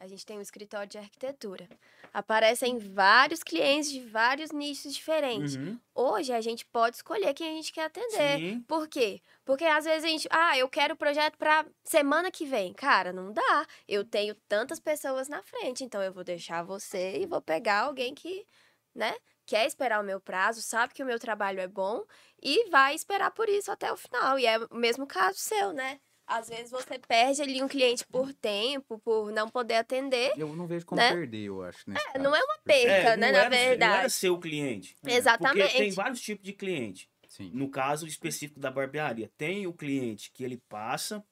[0.00, 1.68] A gente tem um escritório de arquitetura.
[2.14, 5.56] Aparecem vários clientes de vários nichos diferentes.
[5.56, 5.78] Uhum.
[5.92, 8.38] Hoje a gente pode escolher quem a gente quer atender.
[8.38, 8.64] Sim.
[8.68, 9.20] Por quê?
[9.44, 12.72] Porque às vezes a gente, ah, eu quero o projeto pra semana que vem.
[12.72, 13.66] Cara, não dá.
[13.88, 18.14] Eu tenho tantas pessoas na frente, então eu vou deixar você e vou pegar alguém
[18.14, 18.46] que,
[18.94, 22.04] né, quer esperar o meu prazo, sabe que o meu trabalho é bom
[22.40, 24.38] e vai esperar por isso até o final.
[24.38, 25.98] E é o mesmo caso seu, né?
[26.28, 30.32] Às vezes você perde ali um cliente por tempo, por não poder atender.
[30.36, 31.10] Eu não vejo como Né?
[31.12, 31.90] perder, eu acho.
[31.90, 32.50] É, não é caso.
[32.50, 33.98] uma perca, É, né, não na era- Não verdade.
[34.00, 34.94] era seu cliente.
[35.06, 35.62] Exatamente.
[35.64, 37.08] Porque tem vários tipos de cliente.
[37.26, 37.50] Sim.
[37.54, 41.24] No caso específico da barbearia, tem o cliente que ele passa.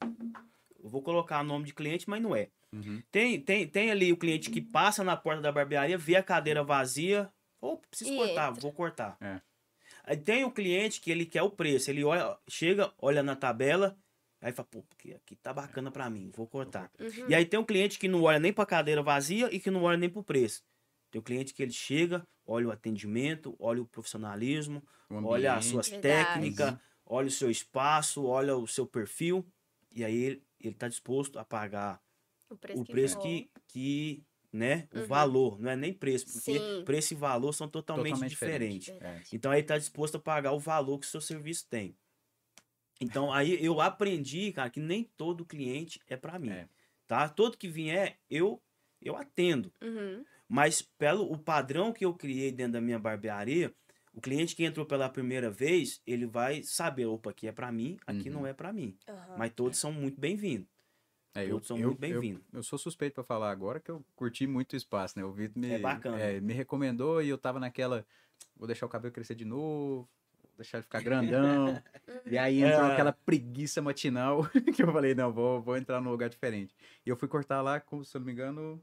[0.83, 2.49] Eu vou colocar nome de cliente, mas não é.
[2.73, 3.03] Uhum.
[3.11, 6.63] Tem, tem, tem ali o cliente que passa na porta da barbearia, vê a cadeira
[6.65, 7.31] vazia.
[7.61, 8.61] Ou preciso E cortar, entra.
[8.61, 9.17] vou cortar.
[9.21, 9.41] É.
[10.05, 11.91] Aí tem o cliente que ele quer o preço.
[11.91, 13.97] Ele olha, chega, olha na tabela,
[14.41, 16.91] aí fala, pô, porque aqui tá bacana pra mim, vou cortar.
[17.01, 17.29] Uhum.
[17.29, 19.83] E aí tem um cliente que não olha nem pra cadeira vazia e que não
[19.85, 20.63] olha nem pro preço.
[21.11, 25.65] Tem o cliente que ele chega, olha o atendimento, olha o profissionalismo, O olha as
[25.67, 26.01] suas Verdade.
[26.03, 29.47] técnicas, olha o seu espaço, olha o seu perfil.
[29.91, 32.03] E aí ele, ele tá disposto a pagar
[32.51, 35.07] o preço, o que preço que, que né, o Uhum.
[35.07, 36.85] valor, não é nem preço, porque Sim.
[36.85, 38.89] preço e valor são totalmente, Totalmente diferentes.
[38.89, 39.05] diferente.
[39.05, 39.37] É.
[39.37, 41.97] Então aí tá disposto a pagar o valor que o seu serviço tem.
[43.01, 46.69] Então aí eu aprendi, cara, que nem todo cliente é para mim, É.
[47.07, 47.29] tá?
[47.29, 48.63] Todo que vier, eu
[49.01, 49.73] eu atendo.
[49.83, 50.27] Uhum.
[50.49, 53.75] Mas pelo o padrão que eu criei dentro da minha barbearia,
[54.13, 57.97] o cliente que entrou pela primeira vez, ele vai saber, opa, aqui é para mim,
[58.07, 58.31] aqui Uhum.
[58.31, 58.99] não é para mim.
[59.09, 59.35] Aham.
[59.35, 60.69] Mas todos são muito bem-vindos.
[61.35, 62.47] É, eu, Todos são eu, muito eu, bem-vindos.
[62.53, 65.25] eu sou suspeito pra falar agora que eu curti muito o espaço, né?
[65.25, 65.79] O Vitor me, É
[66.15, 68.07] é, me recomendou e eu tava naquela.
[68.55, 70.09] Vou deixar o cabelo crescer de novo,
[70.57, 71.81] deixar ele ficar grandão.
[72.27, 72.93] e aí entrou É.
[72.93, 74.43] aquela preguiça matinal
[74.75, 76.75] que eu falei, não, vou, vou entrar num lugar diferente.
[77.05, 78.83] E eu fui cortar lá, com, se eu não me engano.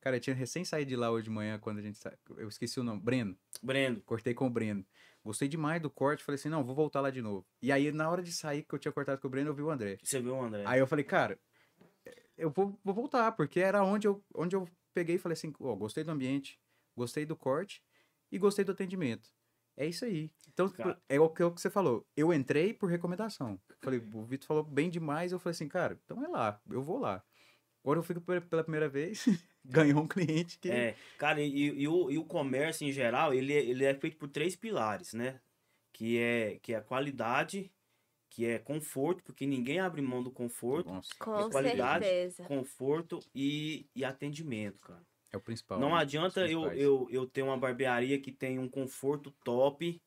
[0.00, 1.96] Cara, eu tinha recém saído de lá hoje de manhã, quando a gente.
[1.98, 3.00] sa- Eu esqueci o nome.
[3.00, 3.36] Breno.
[3.62, 4.84] Brendo, Cortei com o Breno.
[5.24, 6.22] Gostei demais do corte.
[6.22, 7.46] Falei assim, não, vou voltar lá de novo.
[7.62, 9.62] E aí, na hora de sair, que eu tinha cortado com o Breno, eu vi
[9.62, 9.96] o André.
[10.02, 10.62] você viu, André?
[10.66, 11.38] Aí eu falei, cara,
[12.36, 15.74] eu vou, vou voltar, porque era onde eu, onde eu peguei e falei assim, ó,
[15.74, 16.60] gostei do ambiente,
[16.94, 17.82] gostei do corte
[18.30, 19.30] e gostei do atendimento.
[19.76, 20.30] É isso aí.
[20.52, 21.00] Então, Cara.
[21.08, 22.06] é o que, é o que você falou.
[22.16, 23.60] Eu entrei por recomendação.
[23.82, 26.98] Falei, o Vitor falou bem demais, eu falei assim, cara, então é lá, eu vou
[26.98, 27.22] lá.
[27.82, 29.24] Agora eu fico pe- pela primeira vez,
[29.64, 30.70] ganhou um cliente que...
[30.70, 31.52] É, cara, e,
[31.82, 35.12] e o, e o comércio em geral, ele, é- ele é feito por três pilares,
[35.12, 35.40] né?
[35.92, 37.70] Que é, que é a qualidade,
[38.30, 42.44] que é conforto, porque ninguém abre mão do conforto, Nossa, Com qualidade, certeza.
[42.44, 45.04] conforto e, e atendimento, cara.
[45.34, 45.78] É o principal.
[45.80, 45.96] Não né?
[45.96, 50.00] adianta eu, eu, eu ter uma barbearia que tem um conforto top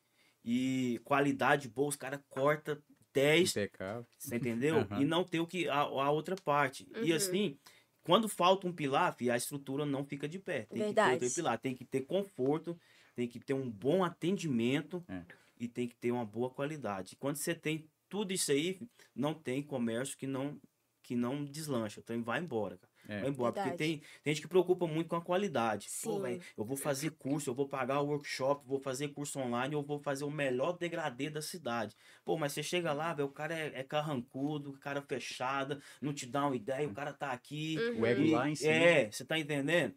[0.44, 2.78] e qualidade boa, os caras cortam
[3.12, 4.06] 10, Impecável.
[4.18, 4.78] você entendeu?
[4.90, 5.02] Aham.
[5.02, 6.86] E não ter o que a, a outra parte.
[7.02, 7.16] E Uhum.
[7.16, 7.58] assim,
[8.02, 10.60] quando falta um pilar, a estrutura não fica de pé.
[10.60, 11.12] Tem que ter Verdade.
[11.24, 11.58] outro pilar.
[11.58, 12.78] Tem que ter conforto,
[13.14, 15.22] tem que ter um bom atendimento É.
[15.58, 17.16] e tem que ter uma boa qualidade.
[17.16, 18.80] Quando você tem tudo isso aí,
[19.14, 20.58] não tem comércio que não
[21.02, 22.00] que não deslancha.
[22.00, 22.87] Então vai embora, cara.
[23.08, 23.20] É.
[23.22, 23.52] Vai embora.
[23.52, 23.78] Porque Verdade.
[23.78, 25.88] tem, tem gente que preocupa muito com a qualidade.
[26.02, 26.22] Pô, Sim.
[26.22, 29.82] velho, eu vou fazer curso, eu vou pagar o workshop, vou fazer curso online, eu
[29.82, 31.96] vou fazer o melhor degradê da cidade.
[32.24, 36.26] Pô, mas você chega lá, velho, o cara é, é carrancudo, cara fechada, não te
[36.26, 37.76] dá uma ideia, o cara tá aqui.
[37.78, 38.00] Uhum.
[38.02, 38.72] O ego e- lá em cima.
[38.72, 39.94] É, você tá entendendo?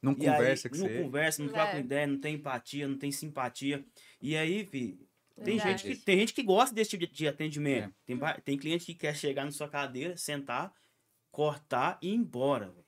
[0.00, 1.02] Não E aí, conversa com não você.
[1.02, 1.52] conversa, não É.
[1.52, 3.84] troca ideia, não tem empatia, não tem simpatia.
[4.20, 4.98] E aí, fi,
[5.42, 5.82] tem Verdade.
[5.82, 7.88] gente, que, tem gente que gosta desse tipo de, de atendimento.
[7.88, 7.92] É.
[8.06, 10.72] Tem, tem cliente que quer chegar na sua cadeira, sentar,
[11.34, 12.70] cortar e ir embora.
[12.70, 12.84] velho.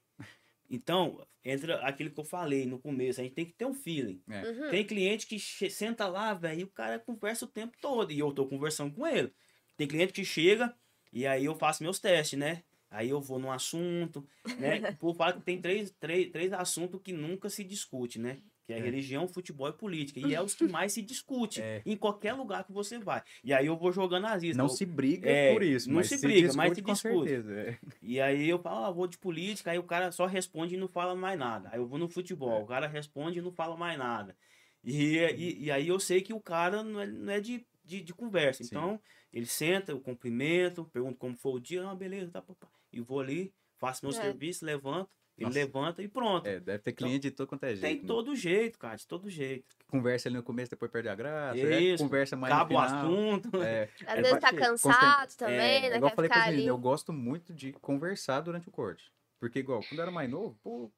[0.70, 4.22] Então, entra aquilo que eu falei no começo, a gente tem que ter um feeling.
[4.28, 4.42] É.
[4.42, 4.70] Uhum.
[4.70, 8.12] Tem cliente que senta lá, velho, e o cara conversa o tempo todo.
[8.12, 9.32] E eu tô conversando com ele.
[9.76, 10.74] Tem cliente que chega
[11.12, 12.62] e aí eu faço meus testes, né?
[12.88, 14.26] Aí eu vou num assunto,
[14.59, 14.80] né?
[15.01, 18.38] Por fala que tem três, três, três assuntos que nunca se discute, né?
[18.67, 18.81] Que é, É.
[18.83, 20.19] religião, futebol e política.
[20.19, 21.83] E é os que mais se discute É.
[21.87, 23.23] em qualquer lugar que você vai.
[23.45, 24.57] E aí eu vou jogando as iscas.
[24.57, 26.83] Não Eu- se briga É, por isso, não mas se se briga, discute mas se
[26.83, 27.29] com discute.
[27.31, 27.53] certeza.
[27.61, 27.79] é.
[28.03, 30.89] E aí eu falo, ah, vou de política, aí o cara só responde e não
[30.89, 31.69] fala mais nada.
[31.73, 32.62] Aí eu vou no futebol, É.
[32.62, 34.37] o cara responde e não fala mais nada.
[34.83, 38.01] E, e, e aí eu sei que o cara não é, não é de, de,
[38.01, 38.62] de conversa.
[38.64, 38.71] Sim.
[38.73, 39.01] Então,
[39.33, 42.69] ele senta, eu cumprimento, pergunto como foi o dia, ah, beleza, tá, pá, pá.
[42.93, 44.21] E vou ali, faço meu É.
[44.21, 45.59] serviço, levanto, ele Nossa.
[45.59, 46.47] levanta e pronto.
[46.47, 47.82] É, deve ter cliente de todo quanto é jeito.
[47.82, 48.07] Tem né?
[48.07, 49.64] todo jeito, cara, de todo jeito.
[49.87, 51.59] Conversa ali no começo, depois perde a graça.
[51.59, 52.03] Isso.
[52.03, 53.05] é, Conversa mais Acaba o no final.
[53.05, 53.62] assunto.
[53.62, 55.57] É, Às É, vezes tá vai- cansado também,
[55.87, 55.97] é, né?
[55.97, 56.66] igual eu falei pra ali.
[56.66, 59.12] eu gosto muito de conversar durante o corte.
[59.39, 60.91] Porque, igual, quando eu era mais novo, pô,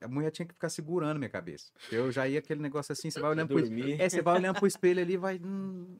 [0.00, 1.70] a mulher tinha que ficar segurando minha cabeça.
[1.92, 4.00] Eu já ia aquele negócio assim, você vai olhando pro Dormir.
[4.00, 5.36] É, você vai olhando pro espelho ali e vai.
[5.36, 5.96] hum,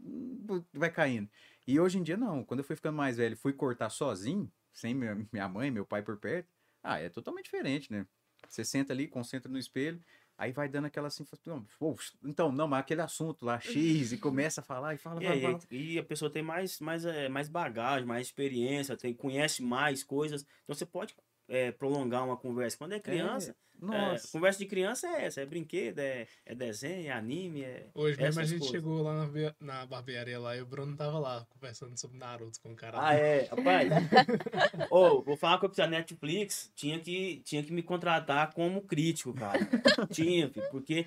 [0.50, 1.30] hum, vai caindo.
[1.68, 2.42] E hoje em dia, não.
[2.42, 6.02] Quando eu fui ficando mais velho, fui cortar sozinho, sem minha, minha mãe, meu pai
[6.02, 6.48] por perto.
[6.82, 8.06] Ah, é totalmente diferente, né?
[8.48, 10.02] Você senta ali, concentra no espelho,
[10.36, 14.12] aí vai dando aquela assim, fala, "Não, pô, então, não, mas aquele assunto lá, X,
[14.12, 17.28] e começa a falar e fala, E, fala, e a pessoa tem mais, mais, eh,
[17.28, 20.42] mais bagagem, mais experiência, tem, conhece mais coisas.
[20.64, 21.14] Então você pode
[21.51, 22.78] eh, prolongar uma conversa.
[22.78, 27.11] Quando é criança, é, conversa de criança é essa, é brinquedo, é, é desenho, é
[27.11, 27.88] anime, é.
[27.92, 28.70] Hoje mesmo a gente coisas.
[28.70, 32.72] chegou lá na, na barbearia lá e o Bruno tava lá conversando sobre Naruto com
[32.72, 32.98] o cara.
[33.01, 33.88] Ah, é, rapaz.
[34.90, 39.59] Ô, vou falar com a Netflix, tinha que, tinha que me contratar como crítico, cara.
[40.12, 41.07] tinha, porque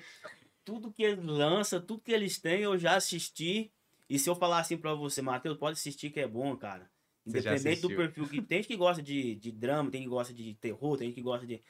[0.62, 3.72] tudo que eles lançam, tudo que eles têm, eu já assisti.
[4.10, 6.90] E se eu falar assim pra você, Matheus, pode assistir que é bom, cara.
[7.26, 10.34] Independente do perfil que tem gente que gosta de, de drama, tem gente que gosta
[10.34, 11.60] de terror, tem gente que gosta de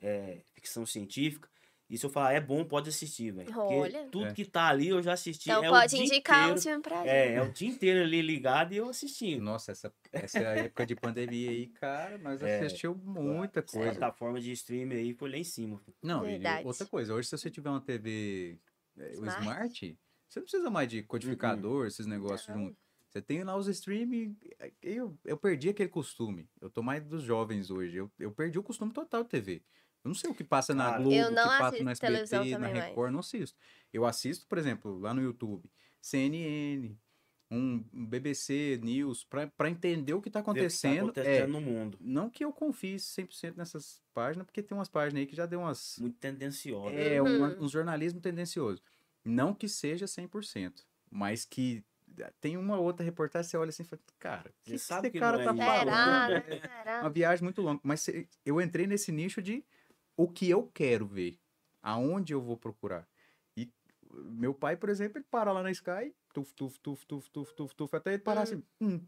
[0.00, 1.48] é, ficção científica.
[1.90, 3.50] E se eu falar é bom, pode assistir, velho.
[3.50, 4.06] Porque Olha.
[4.12, 4.32] tudo É.
[4.34, 5.48] que tá ali eu já assisti.
[5.48, 7.08] Então é pode indicar um inteiro, filme pra gente.
[7.08, 9.42] É, é o dia inteiro ali ligado e eu assistindo.
[9.42, 13.92] Nossa, essa, essa época de pandemia aí, cara, nós É, assistiu muita coisa.
[13.92, 15.78] plataforma de streaming aí foi lá em cima.
[15.78, 15.96] filho.
[16.02, 16.66] Não, e Verdade.
[16.66, 18.58] outra coisa, hoje se você tiver uma TV
[18.98, 19.40] é, Smart.
[19.40, 19.98] Smart,
[20.28, 22.76] você não precisa mais de codificador, esses negócios Não.
[23.08, 24.36] Você tem lá os streaming.
[24.82, 26.48] Eu, eu perdi aquele costume.
[26.60, 27.96] Eu tô mais dos jovens hoje.
[27.96, 29.62] Eu, eu perdi o costume total de TV.
[30.04, 32.66] Eu não sei o que passa na Globo, Eu o que passa televisão SBT, na
[32.66, 32.88] também mais.
[32.90, 33.58] Record, não assisto.
[33.92, 36.96] Eu assisto, por exemplo, lá no YouTube, CNN,
[37.50, 41.12] um um BBC News, pra, pra entender o que tá que acontecendo.
[41.12, 41.98] Tá acontecendo é, no mundo.
[42.00, 45.60] não que eu confie 100% nessas páginas, porque tem umas páginas aí que já deu
[45.60, 45.96] umas.
[45.98, 46.94] Muito tendenciosa.
[46.94, 47.36] É, Uhum.
[47.38, 48.82] uma- um jornalismo tendencioso.
[49.24, 51.82] Não que seja 100%, mas que
[52.40, 55.08] tem uma outra reportagem, você olha assim e fala, cara, o que, Você que sabe
[55.08, 55.64] esse que cara não é tá isso.
[55.64, 56.04] falando?
[56.04, 56.36] Será?
[56.36, 56.60] É?
[56.60, 57.00] Será?
[57.02, 57.80] uma viagem muito longa.
[57.82, 59.64] Mas se- eu entrei nesse nicho de
[60.16, 61.38] o que eu quero ver,
[61.82, 63.08] aonde eu vou procurar.
[63.56, 63.70] E
[64.12, 67.74] meu pai, por exemplo, ele para lá na Sky, tuf, tuf, tuf, tuf, tuf, tuf,
[67.74, 68.42] tuf, até ele parar Hum.
[68.44, 69.00] assim, hum,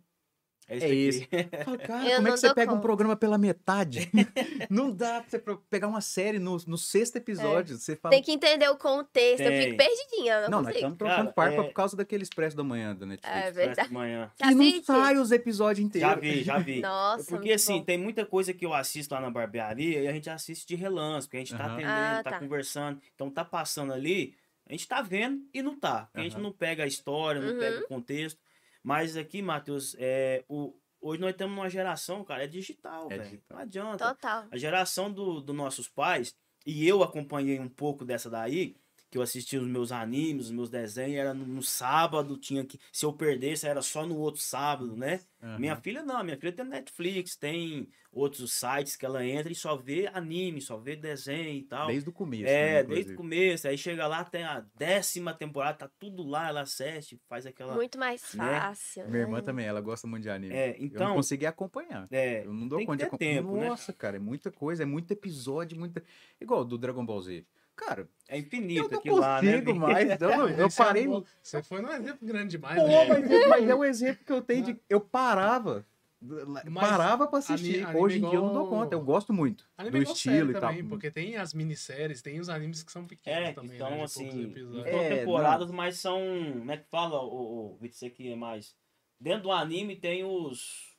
[0.70, 3.36] É É isso eu falo, cara, Eu como é que você pega um programa pela
[3.36, 4.08] metade?
[4.70, 7.76] não dá pra você pegar uma série no, no sexto episódio.
[7.76, 9.42] Você fala, Tem que entender o contexto.
[9.42, 9.62] Eu Tem.
[9.64, 10.34] fico perdidinha.
[10.34, 13.04] Eu não, não, nós estamos trocando farpa é- por causa daquele Expresso da Manhã da
[13.06, 13.34] Netflix.
[13.36, 13.88] É Expresso verdade.
[13.88, 14.30] de manhã.
[14.40, 16.10] E não sai os episódios inteiros.
[16.10, 16.80] Já vi, já vi.
[16.80, 17.84] Nossa, Porque assim, bom.
[17.84, 21.26] tem muita coisa que eu assisto lá na barbearia e a gente assiste de relance,
[21.26, 21.72] porque a gente tá Aham.
[21.74, 22.38] atendendo, Ah, tá, tá.
[22.38, 23.00] conversando.
[23.14, 24.34] Então tá passando ali,
[24.68, 26.02] a gente tá vendo e não tá.
[26.12, 27.58] Porque a gente não pega a história, não Uhum.
[27.58, 28.38] pega o contexto.
[28.82, 33.42] Mas aqui, Matheus, é, o, hoje nós estamos numa geração, cara, é digital, É velho.
[33.50, 34.14] Não adianta.
[34.14, 34.46] Total.
[34.50, 36.34] A geração dos do nossos pais,
[36.66, 38.76] e eu acompanhei um pouco dessa daí,
[39.10, 42.78] que eu assistia os meus animes, os meus desenhos, era no, no sábado, tinha que.
[42.92, 45.20] Se eu perdesse, era só no outro sábado, né?
[45.42, 45.58] Aham.
[45.58, 49.76] Minha filha não, minha filha tem Netflix, tem outros sites que ela entra e só
[49.76, 51.88] vê anime, só vê desenho e tal.
[51.88, 52.44] Desde o começo.
[52.46, 53.66] É, né, desde o começo.
[53.66, 57.74] Aí chega lá, tem a décima temporada, tá tudo lá, ela assiste, faz aquela.
[57.74, 58.60] Muito mais né?
[58.60, 59.08] fácil.
[59.08, 59.42] Minha irmã né?
[59.42, 60.54] também, ela gosta muito de anime.
[60.54, 61.14] É, eu não então.
[61.14, 62.06] consegui acompanhar.
[62.12, 63.42] É, Eu não dou tem que conta de acompanhar.
[63.42, 66.00] tempo, né, Nossa, cara, é muita coisa, é muito episódio, muita.
[66.40, 67.44] Igual do Dragon Ball Z.
[67.80, 69.52] Cara, é eu infinito não aquilo lá, né?
[69.60, 70.20] consigo mais.
[70.20, 71.08] Eu, não- eu Esse é um parei.
[71.42, 73.06] Você foi num exemplo grande demais, Pô, né?
[73.08, 74.80] mas, é- mas é um exemplo que eu tenho de.
[74.88, 75.86] Eu parava.
[76.22, 77.76] Mas parava pra assistir.
[77.76, 78.94] ani- anime Hoje em dia eu não dou igual- conta.
[78.94, 80.60] Eu gosto muito Anime do é igual estilo e tal.
[80.60, 84.02] também, porque tem as minisséries, tem os animes que são pequenos É, também, então né,
[84.02, 86.20] assim, não É, temporadas, mas são.
[86.58, 88.76] Como é que fala, o, o Você que é mais.
[89.18, 90.94] Dentro do anime tem os.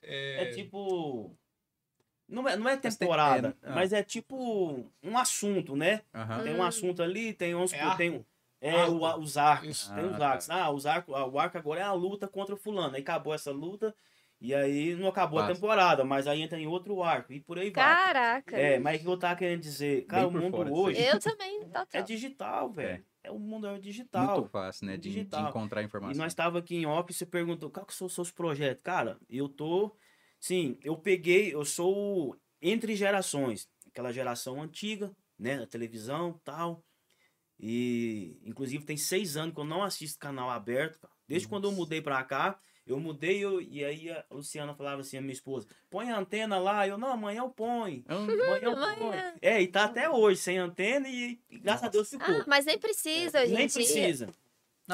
[0.00, 1.36] É, tipo.
[2.32, 3.74] Não é, não é Mas tem- temporada, é, ah.
[3.74, 6.00] mas é tipo um assunto, né?
[6.42, 6.62] Tem um Hum.
[6.62, 7.72] assunto ali, tem uns.
[7.72, 8.26] É tem arco.
[8.60, 8.92] É, Arco.
[8.94, 9.68] o, os arcos.
[9.68, 9.94] Isso.
[9.94, 10.28] Tem os Ah, tá.
[10.30, 10.50] arcos.
[10.50, 12.94] Ah, os arcos, o arco agora é a luta contra o fulano.
[12.94, 13.94] Aí acabou essa luta.
[14.40, 15.54] E aí não acabou a Passa.
[15.54, 17.32] temporada, mas aí entra em outro arco.
[17.32, 17.84] E por aí vai.
[17.84, 18.56] Caraca.
[18.56, 20.04] É, mas o que eu tava querendo dizer?
[20.06, 21.00] Cara, Bem o mundo fora hoje.
[21.00, 21.86] Eu também, total.
[21.92, 23.04] é digital, velho.
[23.24, 23.30] É.
[23.30, 24.38] o mundo é digital.
[24.38, 24.96] Muito fácil, né?
[24.96, 25.48] De, de Digital.
[25.48, 26.20] encontrar E informação.
[26.20, 28.82] nós estava aqui em off, você perguntou, qual que são os seus projetos?
[28.82, 29.94] Cara, eu tô,
[30.42, 36.84] sim, eu peguei, eu sou entre gerações, aquela geração antiga, né, da televisão tal,
[37.58, 41.14] e inclusive tem seis anos que eu não assisto canal aberto, cara.
[41.28, 41.80] desde quando eu Nossa.
[41.80, 45.68] mudei pra cá, eu mudei eu, e aí a Luciana falava assim, a minha esposa,
[45.88, 48.02] põe a antena lá, eu, não, amanhã eu ponho.
[48.08, 49.12] Amanhã eu ponho.
[49.40, 52.34] É, e tá até hoje sem antena e, e graças a Deus ficou.
[52.34, 53.56] Ah, mas nem precisa, gente.
[53.56, 54.28] Nem precisa.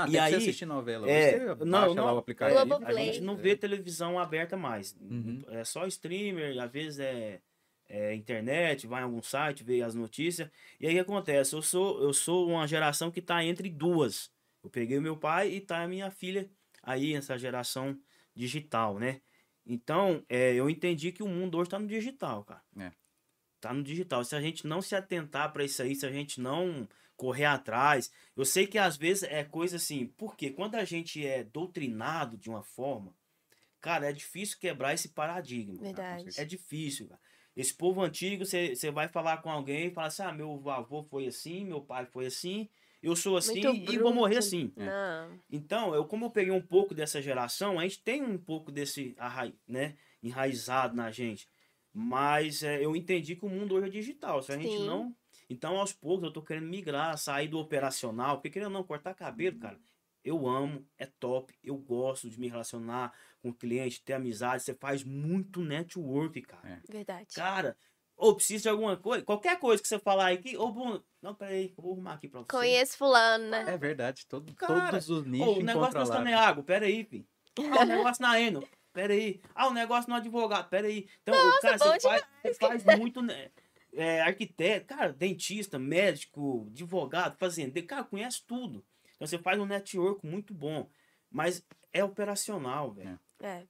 [0.00, 1.08] Não, E tem que aí- você assistir novela.
[1.10, 2.66] É, você não, baixa lá não, o aplicativo.
[2.66, 3.08] Globoplay.
[3.08, 4.96] A gente não vê televisão aberta mais.
[5.00, 5.42] Uhum.
[5.48, 7.40] É só streamer, às vezes é,
[7.88, 10.50] é internet, vai em algum site, vê as notícias.
[10.78, 11.54] E aí o que acontece?
[11.54, 14.30] Eu sou, eu sou uma geração que tá entre duas.
[14.62, 16.50] Eu peguei o meu pai e tá a minha filha
[16.82, 17.98] aí, essa geração
[18.34, 19.20] digital, né?
[19.66, 22.62] Então, é, eu entendi que o mundo hoje tá no digital, cara.
[22.78, 22.90] É.
[23.60, 24.24] Tá no digital.
[24.24, 26.88] Se a gente não se atentar para isso aí, se a gente não
[27.18, 31.42] correr atrás, eu sei que às vezes é coisa assim, porque quando a gente é
[31.42, 33.12] doutrinado de uma forma,
[33.80, 35.82] cara, é difícil quebrar esse paradigma.
[35.82, 36.30] Verdade.
[36.38, 37.20] É difícil, cara.
[37.56, 41.26] Esse povo antigo, você vai falar com alguém e fala assim: ah, meu avô foi
[41.26, 42.68] assim, meu pai foi assim,
[43.02, 44.72] eu sou assim Muito e vou morrer assim.
[44.76, 45.40] Não.
[45.50, 49.16] Então, eu como eu peguei um pouco dessa geração, a gente tem um pouco desse
[49.18, 49.52] arra...
[49.66, 51.48] né, enraizado na gente.
[51.92, 54.40] Mas é, eu entendi que o mundo hoje é digital.
[54.40, 54.86] Se a gente Sim.
[54.86, 55.16] não.
[55.48, 58.36] Então, aos poucos, eu tô querendo migrar, sair do operacional.
[58.36, 59.78] Porque querendo ou não, cortar cabelo, cara,
[60.24, 61.54] eu amo, é top.
[61.62, 64.62] Eu gosto de me relacionar com o cliente, ter amizade.
[64.62, 66.68] Você faz muito network, cara.
[66.68, 66.92] É.
[66.92, 67.34] Verdade.
[67.34, 67.76] Cara,
[68.18, 71.34] ou precisa de alguma coisa, qualquer coisa que você falar aí, que, ô Bruno, não,
[71.34, 72.48] peraí, eu vou arrumar aqui pra você.
[72.48, 73.64] Conheço fulano, né?
[73.68, 77.04] É verdade, todo, Cara, todos os nichos Ô, o negócio também é água, pera aí,
[77.04, 77.26] filho.
[77.56, 79.40] Ah, o negócio na Eno, pera aí.
[79.54, 81.08] Ah, o negócio no advogado, pera aí.
[81.22, 83.50] Então, o cara, bom você faz, você faz muito, né?
[83.98, 88.84] É, arquiteto, cara, dentista, médico, advogado, fazendeiro, cara, conhece tudo.
[89.16, 90.88] Então você faz um network muito bom.
[91.30, 93.18] Mas é operacional, velho.
[93.40, 93.66] É.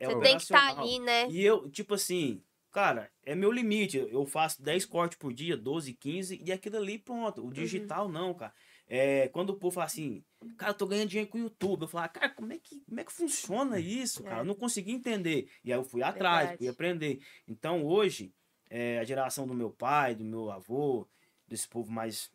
[0.00, 0.84] É Você tem que estar operacional.
[0.84, 1.28] ali, né?
[1.30, 2.42] E eu, tipo assim,
[2.72, 3.98] cara, é meu limite.
[3.98, 7.40] Eu faço 10 cortes por dia, 12, 15, e aquilo ali, pronto.
[7.40, 7.48] Uhum.
[7.48, 8.52] O digital não, cara.
[8.88, 10.24] É, quando o povo fala assim,
[10.56, 11.82] cara, eu tô ganhando dinheiro com o YouTube.
[11.82, 14.38] Eu falo, cara, como é que, como é que funciona isso, cara?
[14.38, 14.40] É.
[14.40, 15.48] Eu não consegui entender.
[15.62, 16.58] E aí eu fui atrás, Verdade.
[16.58, 17.20] fui aprender.
[17.46, 18.34] Então hoje,
[18.70, 21.06] é, a geração do meu pai, do meu avô,
[21.46, 22.30] desse povo mais,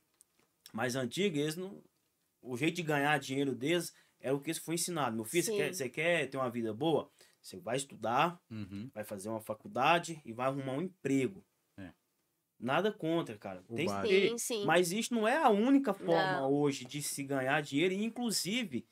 [0.73, 1.81] mais antigo, eles não.
[2.41, 5.15] O jeito de ganhar dinheiro deles é o que eles foi ensinado.
[5.15, 7.09] Meu filho, você quer, você quer ter uma vida boa?
[7.41, 8.89] Você vai estudar, Uhum.
[8.93, 11.43] vai fazer uma faculdade e vai arrumar um emprego.
[11.77, 11.91] É.
[12.59, 13.63] Nada contra, cara.
[13.69, 14.29] O Tem que ter.
[14.29, 14.65] Sim, sim.
[14.65, 16.51] Mas isso não é a única forma Não.
[16.51, 17.93] hoje de se ganhar dinheiro.
[17.93, 18.85] E, inclusive,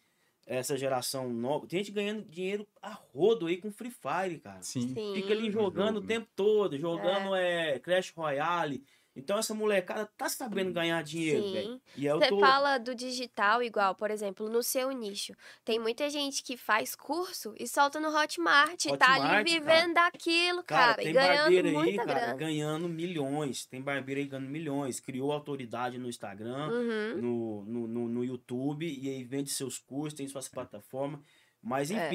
[0.46, 1.68] essa geração nova.
[1.68, 4.62] Tem gente ganhando dinheiro a rodo aí com Free Fire, cara.
[4.62, 4.94] Sim.
[4.94, 5.14] Sim.
[5.16, 6.08] Fica ali jogando o né?
[6.08, 7.80] tempo todo, jogando é.
[7.80, 8.84] Clash Royale.
[9.16, 11.82] Então essa molecada tá sabendo ganhar dinheiro, velho.
[11.96, 12.40] E eu Você tô.
[12.40, 15.34] fala do digital igual, por exemplo, no seu nicho.
[15.64, 19.94] Tem muita gente que faz curso e solta no Hotmart, e tá ali Hotmart, vivendo
[19.94, 23.66] daquilo, Cara, cara, tem e ganhando barbeiro aí, muita cara, ganhando milhões.
[23.66, 25.00] Tem barbeiro aí ganhando milhões.
[25.00, 26.70] Criou autoridade no Instagram.
[26.70, 27.22] Uhum.
[27.22, 31.20] no, no, no, no YouTube e aí vende seus cursos, tem suas plataformas.
[31.62, 32.10] Mas É.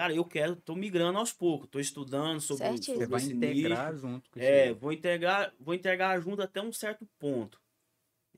[0.00, 2.96] cara, eu quero, tô migrando aos poucos, tô estudando sobre, Certíssimo.
[2.96, 4.00] sobre Você vai esse integrar nicho.
[4.00, 4.80] junto com É, isso.
[4.80, 7.60] vou integrar, vou integrar junto até um certo ponto.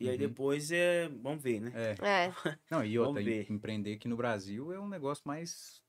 [0.00, 0.28] E aí Uhum.
[0.28, 1.72] depois é, vamos ver, né?
[1.76, 1.94] É.
[2.04, 2.32] É,
[2.68, 5.80] Não, e outra, empreender aqui no Brasil é um negócio mais.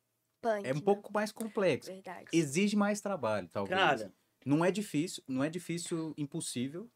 [0.41, 0.63] punk.
[0.67, 0.81] É um né?
[0.81, 1.89] pouco mais complexo.
[1.89, 2.27] Verdade.
[2.31, 3.79] Exige mais trabalho, talvez.
[3.79, 4.13] Cara,
[4.45, 6.87] Não é difícil, não é difícil, impossível.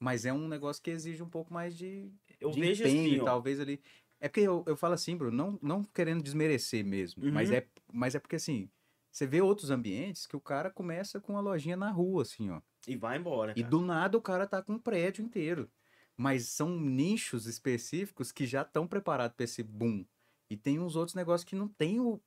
[0.00, 3.24] Mas é um negócio que exige um pouco mais de, Eu de vejo empenho, assim,
[3.24, 3.80] talvez ali.
[4.20, 7.56] É porque eu, eu falo assim, Bruno, não, não querendo desmerecer mesmo, mas, Uhum.
[7.56, 8.70] é, mas é porque assim,
[9.10, 12.60] você vê outros ambientes que o cara começa com a lojinha na rua, assim, ó.
[12.86, 13.70] E vai embora, E cara.
[13.70, 15.70] do nada o cara tá com um prédio inteiro.
[16.16, 20.04] Mas são nichos específicos que já estão preparados para esse boom.
[20.50, 22.20] E tem uns outros negócios que não tem o.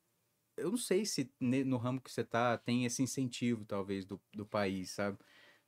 [0.57, 4.45] Eu não sei se no ramo que você tá tem esse incentivo, talvez, do, do
[4.45, 5.17] país, sabe?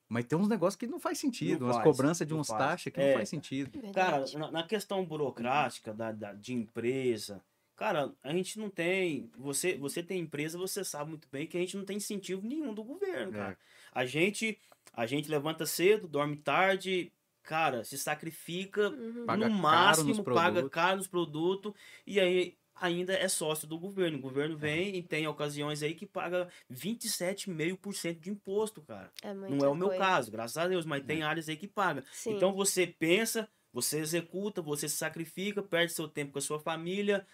[0.08, 2.60] Mas tem uns negócios que não faz sentido, Não umas faz, cobranças de uns faz.
[2.60, 3.08] taxas que É.
[3.10, 3.80] não faz sentido.
[3.94, 4.38] Cara, Verdade.
[4.38, 7.42] na, na questão burocrática da, da- de empresa,
[7.76, 9.30] cara, a gente não tem.
[9.38, 12.74] Você, você tem empresa, você sabe muito bem que a gente não tem incentivo nenhum
[12.74, 13.38] do governo, É.
[13.38, 13.58] cara.
[13.92, 14.60] A gente,
[14.94, 19.26] a gente levanta cedo, dorme tarde, cara, se sacrifica Uhum.
[19.26, 20.70] Paga no caro nos máximo, paga produtos.
[20.72, 21.74] caro nos produtos
[22.06, 24.18] e aí ainda é sócio do governo.
[24.18, 29.12] O governo vem e tem ocasiões aí que paga 27,5% de imposto, cara.
[29.22, 30.04] É Não é o meu coisa.
[30.04, 32.04] caso, graças a Deus, mas tem áreas aí que paga.
[32.12, 32.36] Sim.
[32.36, 37.26] Então você pensa, você executa, você se sacrifica, perde seu tempo com a sua família,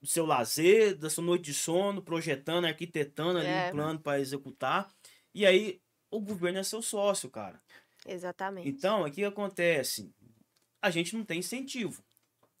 [0.00, 3.68] do seu lazer, da sua noite de sono, projetando, arquitetando ali É.
[3.68, 4.92] um plano para executar.
[5.34, 5.80] E aí
[6.10, 7.60] o governo é seu sócio, cara.
[8.06, 8.68] Exatamente.
[8.68, 10.12] Então, o que acontece?
[10.82, 12.04] A gente não tem incentivo.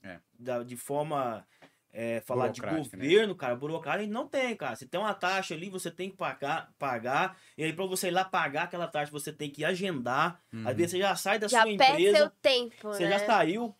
[0.02, 0.18] É.
[0.38, 1.46] Da- de forma.
[1.94, 2.68] É, falar de né?
[2.68, 4.74] governo, cara, burocrático, a gente não tem, cara.
[4.76, 7.38] Você tem uma taxa ali, você tem que pagar, pagar.
[7.56, 10.42] E aí, pra você ir lá pagar aquela taxa, você tem que agendar.
[10.64, 10.76] Às Uhum.
[10.76, 12.18] vezes você já sai da já sua perde empresa.
[12.18, 13.10] seu tempo, Você né?
[13.10, 13.76] já saiu,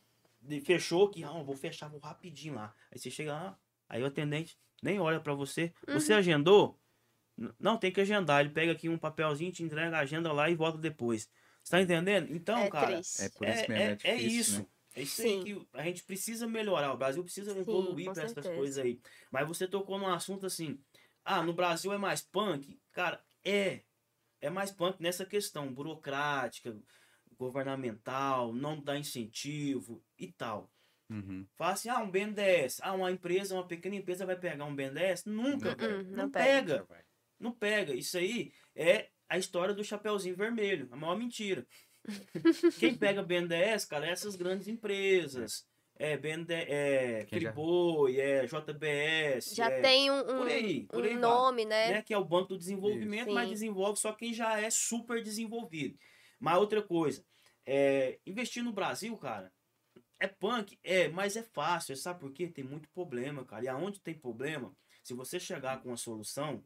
[0.65, 2.75] fechou que, ah, vou fechar, vou rapidinho lá.
[2.93, 3.59] Aí você chega lá,
[3.89, 5.73] aí o atendente nem olha pra você.
[5.93, 6.19] Você Uhum.
[6.19, 6.81] agendou?
[7.39, 8.41] N- Não, tem que agendar.
[8.41, 11.31] Ele pega aqui um papelzinho, te entrega a agenda lá e volta depois.
[11.63, 12.35] Você tá entendendo?
[12.35, 13.23] Então, é cara, triste.
[13.23, 14.63] É por é, isso mesmo, é, é, é difícil, isso.
[14.63, 14.67] né?
[14.95, 15.39] É isso Sim.
[15.39, 16.93] aí que a gente precisa melhorar.
[16.93, 19.01] O Brasil precisa Sim, evoluir para essas coisas aí.
[19.31, 20.79] Mas você tocou num assunto assim.
[21.25, 22.79] Ah, no Brasil é mais punk?
[22.93, 23.81] Cara, é.
[24.41, 26.77] É mais punk nessa questão burocrática,
[27.37, 30.71] governamental, não dá incentivo e tal.
[31.11, 31.47] Uhum.
[31.55, 32.81] Fala assim, ah, um BNDES.
[32.83, 35.25] Ah, uma empresa, uma pequena empresa vai pegar um BNDES?
[35.25, 36.05] Nunca, Não, velho.
[36.05, 36.85] não Não, pega.
[36.85, 37.05] pega.
[37.39, 37.95] Não pega.
[37.95, 40.89] Isso aí é a história do Chapeuzinho Vermelho.
[40.93, 41.67] A maior mentira.
[42.79, 45.67] Quem pega BNDES, cara, é essas grandes empresas.
[45.97, 49.55] É BND, é Friboi, é JBS.
[49.55, 51.21] Já é, tem um, um, por aí, por um aí vai.
[51.21, 51.91] nome, né?
[51.93, 53.55] né, que é o Banco do Desenvolvimento, mas Sim.
[53.55, 55.97] desenvolve só quem já é super desenvolvido.
[56.41, 57.25] Mas outra coisa,
[57.65, 59.53] é, investir no Brasil, cara,
[60.19, 62.49] é punk, é, mas é fácil, sabe por quê?
[62.49, 63.65] Tem muito problema, cara.
[63.65, 66.65] E aonde tem problema, se você chegar com uma solução,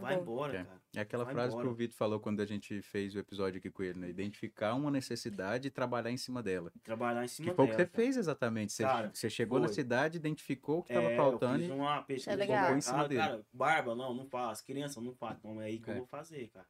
[0.00, 0.34] vai Acabou.
[0.34, 0.64] embora, É.
[0.64, 0.82] cara.
[0.94, 1.66] É aquela Vai frase embora.
[1.68, 4.08] que o Vitor falou quando a gente fez o episódio aqui com ele, né?
[4.10, 6.70] Identificar uma necessidade e trabalhar em cima dela.
[6.82, 8.04] Trabalhar em cima Que foi o que dela, você cara.
[8.04, 8.72] fez exatamente.
[8.72, 9.74] Você, Cara, você chegou na foi.
[9.74, 11.54] cidade, identificou o que estava É, faltando.
[11.54, 12.76] Eu fiz e- uma pesquisa É legal.
[12.76, 13.20] Em cima mercado, dele.
[13.20, 14.60] cara, barba, não, não faz.
[14.60, 15.38] Criança, não faz.
[15.38, 15.94] Então é aí que É.
[15.94, 16.66] eu vou fazer, cara.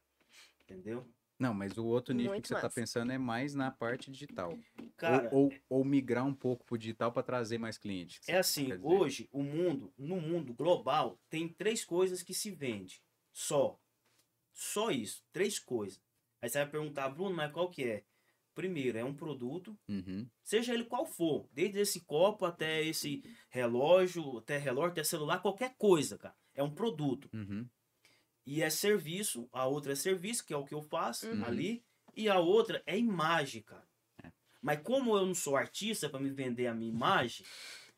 [0.63, 1.05] Entendeu?
[1.37, 4.57] Não, mas o outro nicho Muito que você está pensando é mais na parte digital.
[4.95, 8.19] Cara, ou, ou, ou migrar um pouco pro digital para trazer mais clientes.
[8.19, 13.02] que É assim, hoje o mundo, no mundo global, tem três coisas que se vende.
[13.33, 13.77] Só.
[14.53, 15.23] Só isso.
[15.33, 15.99] Três coisas.
[16.41, 18.05] Aí você vai perguntar, Bruno, mas qual que é?
[18.53, 20.29] Primeiro, é um produto, Uhum.
[20.43, 25.75] seja ele qual for, desde esse copo até esse relógio, até relógio, até celular, qualquer
[25.75, 26.35] coisa, cara.
[26.53, 27.27] É um produto.
[27.33, 27.67] Uhum.
[28.45, 31.43] E é serviço, a outra é serviço, que é o que eu faço Uhum.
[31.45, 31.83] ali,
[32.15, 33.87] e a outra é imagem, cara.
[34.23, 34.31] É.
[34.61, 37.43] Mas como eu não sou artista para me vender a minha imagem,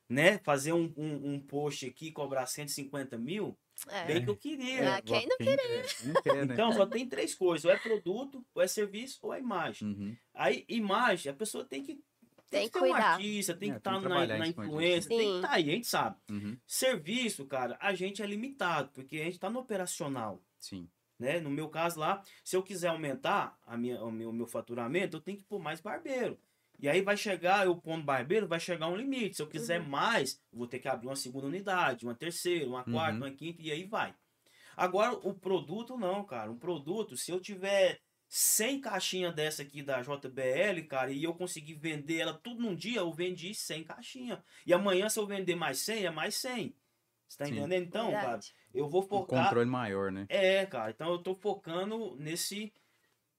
[0.08, 0.38] né?
[0.38, 3.58] Fazer um, um, um post aqui e cobrar 150 mil,
[3.90, 4.06] É.
[4.06, 4.96] bem que eu queria.
[4.96, 5.86] Ah, quem não querer?
[6.04, 6.54] Né?
[6.54, 9.88] Então só tem três coisas: ou é produto, ou é serviço, ou é imagem.
[9.88, 10.18] Uhum.
[10.34, 12.02] Aí, imagem, a pessoa tem que.
[12.50, 15.36] Tem que ser um artista, tem É, que estar que na, na influência, tem que
[15.38, 16.16] estar aí, a gente sabe.
[16.30, 16.58] Uhum.
[16.66, 20.88] Serviço, cara, a gente é limitado, porque a gente tá no operacional Sim.
[21.20, 21.40] né?
[21.40, 25.18] No meu caso lá, se eu quiser aumentar a minha, o, meu, o meu faturamento,
[25.18, 26.40] eu tenho que pôr mais barbeiro.
[26.80, 29.36] E aí vai chegar, eu pondo barbeiro, vai chegar um limite.
[29.38, 29.88] Se eu quiser Uhum.
[29.90, 33.26] mais, eu vou ter que abrir uma segunda unidade, uma terceira, uma quarta, Uhum.
[33.26, 34.14] uma quinta, e aí vai.
[34.76, 36.52] Agora, o produto não, cara.
[36.52, 41.76] Um produto, se eu tiver 100 caixinhas dessa aqui da JBL, cara, e eu conseguir
[41.76, 44.40] vender ela tudo num dia, eu vendi 100 caixinhas.
[44.66, 46.76] E amanhã, se eu vender mais 100, é mais 100.
[47.28, 47.52] Você tá Sim.
[47.60, 47.84] entendendo?
[47.88, 48.54] Então, cara, Verdade.
[48.74, 50.26] eu vou Um focar controle maior, né?
[50.30, 52.74] é, cara, então eu tô focando nesse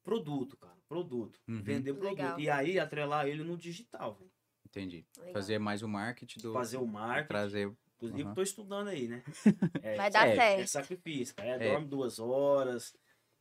[0.02, 0.75] produto, cara.
[0.88, 1.40] Produto.
[1.48, 1.62] Uhum.
[1.62, 2.10] Vender produto.
[2.10, 2.40] Legal.
[2.40, 4.20] E aí atrelar ele no digital.
[4.64, 5.04] Entendi.
[5.18, 5.32] Legal.
[5.32, 6.52] Fazer mais o marketing do.
[6.52, 7.28] Fazer o marketing.
[7.28, 7.72] Trazer.
[7.96, 8.34] Inclusive, Uhum.
[8.34, 9.22] tô estudando aí, né?
[9.82, 10.68] É, Vai dar É, é certo.
[10.68, 11.48] sacrifício, cara.
[11.62, 11.72] É, É.
[11.72, 12.94] dorme duas horas.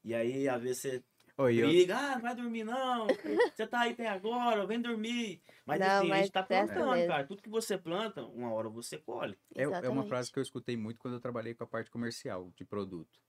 [0.04, 1.04] E aí, às vezes, você
[1.38, 1.94] Oi, eu...
[1.96, 3.08] ah, não vai dormir não.
[3.54, 5.42] Você tá aí até agora, vem dormir.
[5.66, 7.08] Mas Não, assim, a mas gente tá plantando, mesmo.
[7.10, 7.28] cara.
[7.28, 9.38] Tudo que você planta, uma hora você colhe.
[9.54, 12.50] É, é uma frase que eu escutei muito quando eu trabalhei com a parte comercial
[12.56, 13.20] de produto.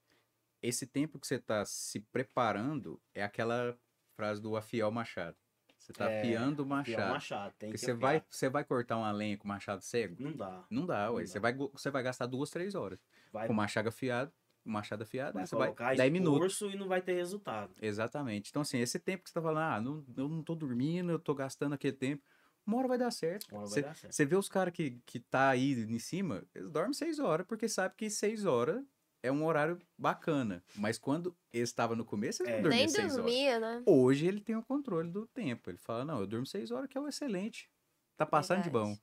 [0.62, 3.76] Esse tempo que você está se preparando é aquela
[4.16, 5.36] frase do afiar o machado.
[5.78, 7.10] Você tá É, afiando o Afiar machado.
[7.10, 7.55] o machado.
[7.59, 8.01] Tem Porque que você afiar.
[8.12, 10.16] vai, você vai cortar uma lenha com machado cego?
[10.18, 10.64] Não dá.
[10.70, 11.20] Não dá, ué.
[11.20, 11.40] Não Você dá.
[11.40, 12.98] vai, você vai gastar duas, três horas.
[13.32, 14.32] Vai, Com o machado afiado,
[14.64, 16.60] o machado afiado, vai né, você vai colocar 10 minutos.
[16.62, 17.72] e não vai ter resultado.
[17.80, 18.51] Exatamente.
[18.51, 21.18] Então, assim, esse tempo que você tá falando, ah, não, eu não tô dormindo, eu
[21.20, 22.24] tô gastando aquele tempo.
[22.66, 23.47] Uma hora vai dar certo.
[23.52, 24.12] Uma hora vai Você dar certo.
[24.12, 27.68] você vê os caras que, que tá aí em cima, eles dormem seis horas, porque
[27.68, 28.82] sabe que seis horas
[29.26, 30.62] é um horário bacana.
[30.76, 32.56] Mas quando eles estavam no começo, eles É.
[32.56, 33.16] não dormiam Nem seis horas.
[33.16, 33.82] dormia, né?
[33.86, 35.70] Hoje ele tem o controle do tempo.
[35.70, 37.70] Ele fala, não, eu durmo seis horas, que é o excelente.
[38.16, 38.86] Tá passando de bom.
[38.86, 39.02] Verdade.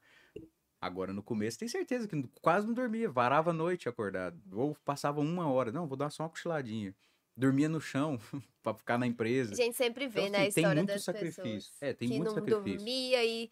[0.82, 3.10] Agora, no começo, tem certeza que quase não dormia.
[3.10, 4.38] Varava a noite acordado.
[4.52, 5.72] Ou passava uma hora.
[5.72, 6.94] Não, vou dar só uma cochiladinha.
[7.36, 8.20] Dormia no chão
[8.62, 9.56] pra ficar na A empresa.
[9.56, 11.44] gente sempre vê, Então, né, a assim, tem história muito das sacrifício.
[11.44, 11.72] pessoas.
[11.82, 12.78] É, tem que muito não sacrifício.
[12.78, 13.50] dormia e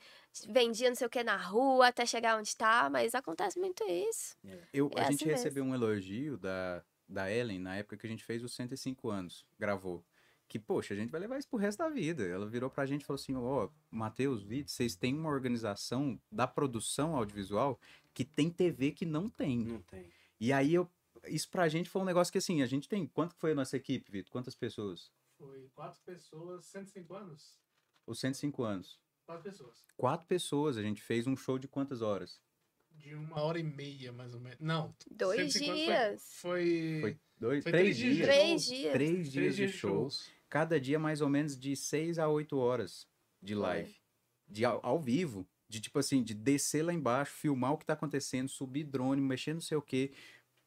[0.49, 4.35] vendia não sei o que na rua até chegar onde tá, mas acontece muito isso.
[4.73, 5.31] Eu, É a gente assim mesmo.
[5.37, 9.45] recebeu um elogio da, da Ellen na época que a gente fez os 105 anos,
[9.59, 10.03] gravou.
[10.47, 12.23] Que, poxa, a gente vai levar isso pro resto da vida.
[12.27, 16.45] Ela virou pra gente e falou assim: Ó, Matheus, Vitor, vocês têm uma organização da
[16.45, 17.79] produção audiovisual
[18.13, 19.59] que tem TV que não tem.
[19.59, 20.05] Não tem.
[20.41, 20.89] E aí, eu,
[21.27, 23.05] isso pra gente foi um negócio que, assim, a gente tem.
[23.07, 24.31] Quanto que foi a nossa equipe, Vitor?
[24.31, 25.11] Quantas pessoas?
[25.37, 27.59] Foi quatro pessoas, 105 anos?
[28.05, 28.99] Os 105 anos.
[29.25, 29.83] Quatro pessoas.
[29.97, 30.77] Quatro pessoas.
[30.77, 32.41] A gente fez um show de quantas horas?
[32.91, 34.59] De uma hora e meia, mais ou menos.
[34.59, 34.93] Não.
[35.09, 36.23] Dois 150 foi- dias.
[36.41, 36.97] Foi.
[37.01, 38.15] Foi dois, Foi três três dias.
[38.15, 38.27] dias.
[38.27, 38.91] Três dias.
[38.93, 39.91] Três dias de show.
[40.09, 40.29] shows.
[40.49, 43.07] cada dia mais ou menos de 6 a 8 horas
[43.41, 43.95] de live.
[44.47, 45.47] De ao, ao vivo.
[45.69, 49.53] De tipo assim, de descer lá embaixo, filmar o que tá acontecendo, subir drone, mexer
[49.53, 50.11] não sei o quê,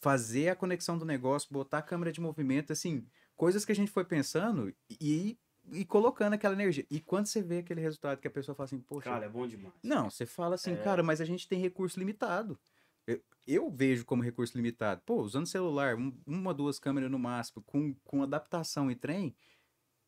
[0.05, 3.91] fazer a conexão do negócio, botar a câmera de movimento, assim, coisas que a gente
[3.91, 4.71] foi pensando
[5.01, 5.39] e,
[5.73, 6.87] e colocando aquela energia.
[6.91, 9.47] E quando você vê aquele resultado que a pessoa fala assim, poxa, Cara, é bom
[9.49, 9.73] demais.
[9.83, 10.77] não, você fala assim, É.
[10.77, 12.59] cara, mas a gente tem recurso limitado.
[13.07, 15.01] Eu, eu vejo como recurso limitado.
[15.07, 19.35] Pô, usando celular, um- uma, duas câmeras no máximo, com, com adaptação e trem,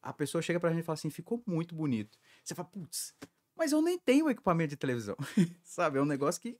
[0.03, 2.19] a pessoa chega pra gente e fala assim, ficou muito bonito.
[2.45, 3.15] Você fala, putz,
[3.57, 5.17] mas eu nem tenho equipamento de televisão.
[5.65, 5.99] Sabe?
[5.99, 6.59] É um negócio que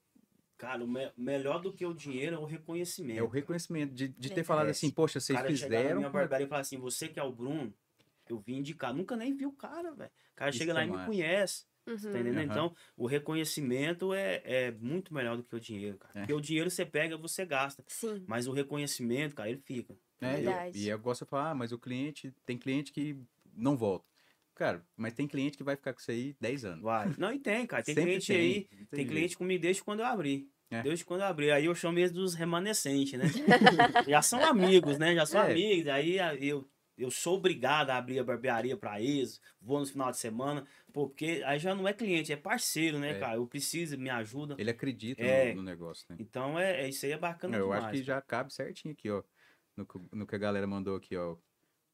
[0.59, 3.19] Cara, o me- melhor do que o dinheiro é o reconhecimento.
[3.19, 4.45] é o reconhecimento de, de ter É.
[4.45, 5.97] falado É, assim, poxa, vocês cara chegar na fizeram.
[5.99, 7.73] minha barbearia e falar assim, você que é o Bruno,
[8.29, 8.95] eu vim indicar.
[8.95, 10.11] Nunca nem vi o cara, velho.
[10.33, 11.65] O cara Isso chega que lá é e me conhece.
[11.87, 11.97] Uhum.
[11.97, 12.37] Tá entendendo?
[12.39, 12.45] Aham.
[12.45, 16.13] Então, o reconhecimento é, é muito melhor do que o dinheiro, cara.
[16.15, 16.21] É.
[16.21, 17.85] Porque o dinheiro você pega, você gasta.
[17.87, 18.25] Sim.
[18.27, 19.95] Mas o reconhecimento, cara, ele fica.
[20.21, 23.17] É, eu- e eu gosto de falar, ah, mas o cliente, tem cliente que
[23.55, 24.05] não volta.
[24.57, 26.83] Cara, mas tem cliente que vai ficar com isso aí 10 anos.
[26.83, 27.15] Vai.
[27.19, 27.83] Não, e tem, cara.
[27.85, 28.69] Tem Sempre cliente aí.
[28.73, 29.09] não Tem jeito.
[29.11, 30.49] cliente comigo desde quando eu abri.
[30.71, 30.83] É.
[30.83, 31.51] Desde quando eu abri.
[31.53, 33.27] Aí eu chamo eles dos remanescentes, né?
[34.09, 35.15] já são amigos, né?
[35.15, 35.53] Já são É.
[35.53, 35.89] amigos.
[35.89, 36.67] Aí eu,
[36.97, 39.41] eu sou obrigado a abrir a barbearia pra eles.
[39.61, 40.67] Vou no final de semana.
[40.93, 43.19] Pô, porque aí já não é cliente, é parceiro, né, É.
[43.21, 43.37] cara?
[43.37, 44.57] Eu preciso, me ajuda.
[44.59, 45.51] Ele acredita É.
[45.51, 46.17] no, no negócio, né?
[46.19, 47.85] Então, é, é- isso aí é bacana eu demais.
[47.85, 49.23] acho que já cabe certinho aqui, ó.
[49.77, 51.37] No, que- no que a galera mandou aqui, ó.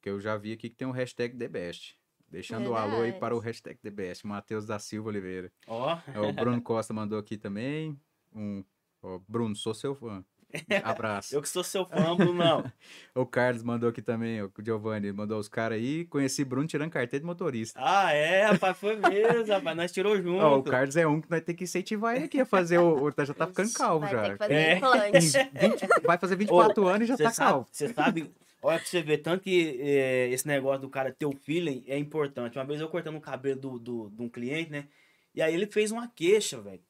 [0.01, 1.97] Que eu já vi aqui que tem um hashtag TheBest.
[2.33, 4.27] Deixando o alô aí para o hashtag TheBest.
[4.27, 5.53] Matheus da Silva Oliveira.
[5.67, 7.95] Ó, Ó, O Bruno Costa mandou aqui também.
[8.35, 8.65] Um,
[9.03, 10.25] ó, Bruno, sou seu fã.
[10.85, 11.35] Abraço.
[11.35, 12.65] eu que sou seu fã, Bruno, não.
[13.15, 16.05] O Carlos mandou aqui também, o Giovanni mandou os caras aí.
[16.07, 17.79] Conheci Bruno tirando carteira de motorista.
[17.83, 19.77] Ah, é, rapaz, foi mesmo, rapaz.
[19.77, 20.43] Nós tirou junto.
[20.43, 23.03] Ó, o Carlos é um que nós temos que incentivar ele aqui a fazer o.
[23.09, 24.23] o- já tá ficando calvo Vai já.
[24.23, 24.77] ter que fazer É.
[24.77, 25.19] implante.
[25.21, 27.69] 20 vai fazer 24 anos e já tá sabe, calvo.
[27.71, 28.31] você sabe,
[28.63, 31.99] olha pra você ver, tanto que é, esse negócio do cara ter o feeling é
[31.99, 32.59] importante.
[32.59, 34.89] Uma vez eu cortando o cabelo do, do, de um cliente, né?
[35.35, 36.83] E aí ele fez uma queixa, velho.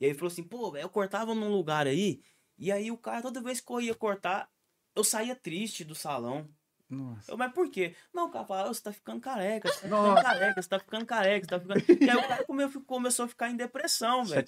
[0.00, 2.22] E aí ele falou assim, pô, velho, eu cortava num lugar aí,
[2.58, 4.50] e aí o cara, toda vez que eu ia cortar,
[4.94, 6.48] eu saía triste do salão.
[6.88, 7.32] Nossa.
[7.32, 7.94] Eu, mas por quê?
[8.14, 10.22] Não, o cara falava, "Ô, você tá ficando careca, você tá ficando Nossa.
[10.22, 12.02] careca, você tá ficando careca, você tá ficando...
[12.04, 14.38] E aí o cara come- começou a ficar em depressão, velho.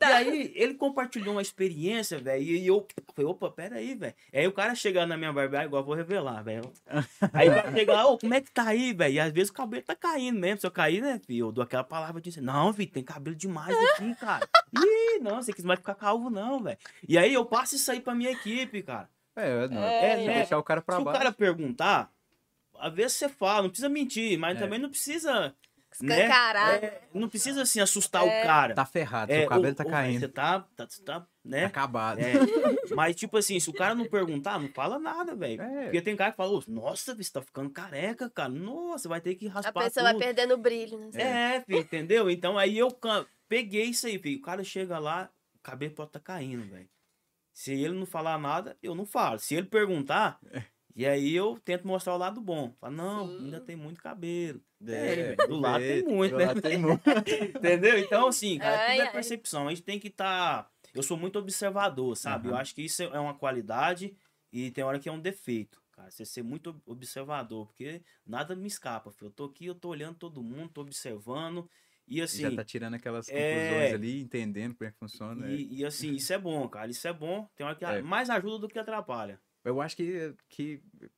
[0.00, 4.14] E aí, ele compartilhou uma experiência, velho, e eu falei, opa, pera aí, velho.
[4.32, 6.72] Aí o cara chega na minha barbearia, igual eu vou revelar, velho.
[7.32, 9.14] Aí vai chegar lá, ô, como é que tá aí, velho?
[9.14, 10.60] E às vezes o cabelo tá caindo mesmo.
[10.60, 13.36] Se eu cair, né, filho, eu dou aquela palavra de dizer, não, filho, tem cabelo
[13.36, 14.48] demais aqui, cara.
[14.74, 16.78] Ih, não, você não vai ficar calvo, não, velho.
[17.06, 19.10] E aí eu passo isso aí pra minha equipe, cara.
[19.36, 19.82] É, não.
[19.82, 20.34] É, tem que né?
[20.38, 21.18] deixar o cara pra Se o baixo.
[21.18, 22.10] cara perguntar,
[22.78, 24.60] às vezes você fala, não precisa mentir, mas É.
[24.60, 25.54] também não precisa.
[25.94, 26.80] Escancarar.
[26.80, 28.40] Né, é, não precisa assim assustar É.
[28.40, 28.74] o cara.
[28.74, 30.20] Tá ferrado, É, seu cabelo tá caindo.
[30.20, 31.66] Você tá, tá, tá, né?
[31.66, 32.18] Acabado.
[32.18, 32.32] É,
[32.96, 35.60] mas, tipo assim, se o cara não perguntar, não fala nada, velho.
[35.60, 35.82] É.
[35.84, 38.48] Porque tem cara que fala, "Ô, nossa, você tá ficando careca, cara.
[38.48, 40.22] Nossa, vai ter que A raspar pessoa vai tudo.
[40.22, 41.10] perdendo o brilho, né?
[41.56, 42.30] É, filho, entendeu?
[42.30, 42.88] Então aí eu
[43.46, 44.38] peguei isso aí, filho.
[44.38, 46.88] O cara chega lá, o cabelo pode tá caindo, velho.
[47.52, 49.38] Se ele não falar nada, eu não falo.
[49.38, 50.40] Se ele perguntar,
[50.96, 52.74] e aí eu tento mostrar o lado bom.
[52.80, 53.44] Fala, não, Sim.
[53.44, 54.60] ainda tem muito cabelo.
[54.86, 56.46] É, É, do lado tem muito, né?
[56.46, 57.02] lado tem muito.
[57.56, 57.98] Entendeu?
[57.98, 59.66] Então, assim, cara, Ai, tudo é percepção.
[59.68, 60.70] A gente tem que estar.
[60.94, 62.48] Eu sou muito observador, sabe?
[62.48, 62.60] Eu Aham.
[62.60, 64.14] acho que isso é uma qualidade
[64.52, 65.80] e tem hora que é um defeito.
[65.92, 66.10] cara.
[66.10, 69.28] Você ser muito ob- observador, porque nada me escapa, filho.
[69.28, 71.68] Eu tô aqui, eu tô olhando todo mundo, tô observando.
[72.06, 73.54] E assim, Já tá tirando aquelas é.
[73.54, 75.46] conclusões ali, entendendo como é que funciona.
[75.46, 75.54] é.
[75.54, 76.90] e, e, assim, isso é bom, cara.
[76.90, 77.48] Isso é bom.
[77.56, 78.02] Tem hora que É.
[78.02, 79.40] mais ajuda do que atrapalha.
[79.64, 81.08] Eu acho que, que é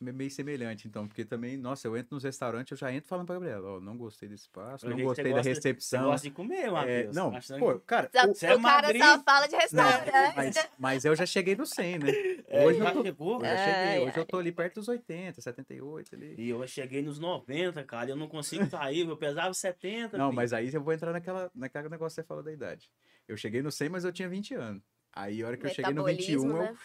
[0.00, 3.36] meio semelhante, então, porque também, nossa, eu entro nos restaurantes, eu já entro falando pra
[3.36, 6.04] Gabriela, ó, não gostei desse espaço, não gostei da gosta- Você recepção.
[6.04, 7.16] gosta de comer, É, Matheus.
[7.16, 9.02] não, Achando pô, cara, o- Você é o cara Madrid?
[9.02, 10.36] só fala de não, restaurante.
[10.36, 12.06] mas, mas eu já cheguei no 100, né?
[12.52, 13.34] É, Hoje, já eu tô, chegou?
[13.38, 16.34] eu já cheguei, hoje eu tô ali perto dos 80, 78 ali.
[16.36, 18.08] E eu cheguei nos 90, cara.
[18.08, 19.08] e Eu não consigo sair.
[19.08, 20.18] Eu pesava 70.
[20.18, 20.36] Não, filho.
[20.36, 22.90] mas aí eu vou entrar naquela, naquela negócio que você falou da idade.
[23.26, 24.82] Eu cheguei no 100, mas eu tinha 20 anos.
[25.14, 26.76] Aí a hora que eu cheguei no 21, Metabolismo, eu...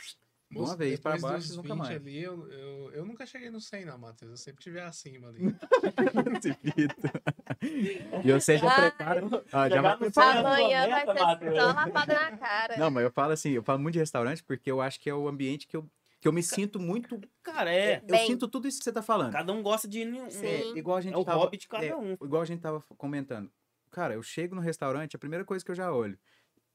[0.49, 1.95] de uma vez depois baixo nunca 20 mais.
[2.01, 4.31] Ali, eu, eu, eu nunca cheguei no 100, não, Matheus.
[4.31, 5.39] Eu sempre tive acima ali.
[8.23, 8.91] E você já Ai.
[8.91, 9.21] prepara.
[9.51, 10.45] Ah, já vai preparando.
[10.47, 11.55] Amanhã vai ser Matheus.
[11.55, 12.77] só lapada na cara.
[12.77, 15.13] Não, mas eu falo assim, eu falo muito de restaurante porque eu acho que é
[15.13, 17.19] o ambiente que eu, que eu me sinto muito.
[17.43, 17.97] Cara, é.
[17.97, 18.27] Eu Bem.
[18.27, 19.31] sinto tudo isso que você tá falando.
[19.31, 20.05] Cada um gosta de.
[20.05, 20.45] um- Sim.
[20.45, 22.13] É, igual a gente É o tava, hobby de cada é, um.
[22.13, 23.49] Igual a gente tava comentando.
[23.91, 26.17] Cara, eu chego no restaurante, a primeira coisa que eu já olho.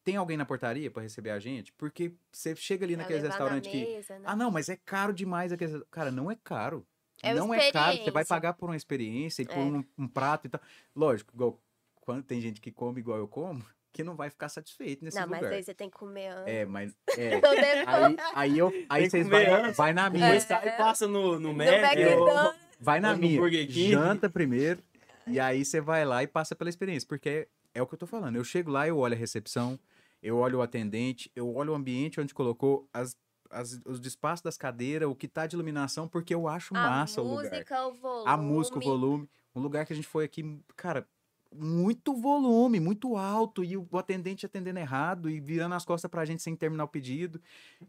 [0.04, 1.72] Tem alguém na portaria pra receber a gente?
[1.72, 3.84] Porque você chega ali Pra naqueles levar na restaurantes que.
[3.84, 4.24] mesa, né?
[4.26, 5.80] Ah, não, mas é caro demais aqueles.
[5.90, 6.84] Cara, não é caro.
[7.22, 7.96] É não é caro.
[7.98, 9.60] Você vai pagar por uma experiência e por É.
[9.60, 10.60] um, um prato e tal.
[10.94, 11.60] Lógico, igual
[12.00, 15.28] quando tem gente que come igual eu como, que não vai ficar satisfeito nesse Não,
[15.28, 15.52] mas lugar.
[15.54, 16.52] aí você tem que comer antes.
[16.52, 16.92] É, mas.
[17.16, 17.30] É.
[17.86, 20.40] Aí, aí, eu, aí vocês comer vai, na minha.
[20.40, 21.68] Sai e passa no, no Mac.
[21.68, 22.58] Mac é, and o- Done.
[22.80, 23.68] Vai na no minha.
[23.70, 24.82] Janta primeiro.
[25.28, 27.06] E aí você vai lá e passa pela experiência.
[27.08, 28.34] Porque é, é o que eu tô falando.
[28.34, 29.78] Eu chego lá, eu olho a recepção,
[30.22, 33.16] eu olho o atendente, eu olho o ambiente onde colocou as,
[33.50, 37.20] as, os espaços das cadeiras, o que tá de iluminação, porque eu acho a massa
[37.20, 37.50] o lugar.
[37.50, 38.28] música, o volume.
[38.30, 39.30] A música, o volume.
[39.54, 41.06] Um lugar que a gente foi aqui, cara,
[41.54, 46.42] muito volume, muito alto, e o atendente atendendo errado e virando as costas pra gente
[46.42, 47.38] sem terminar o pedido.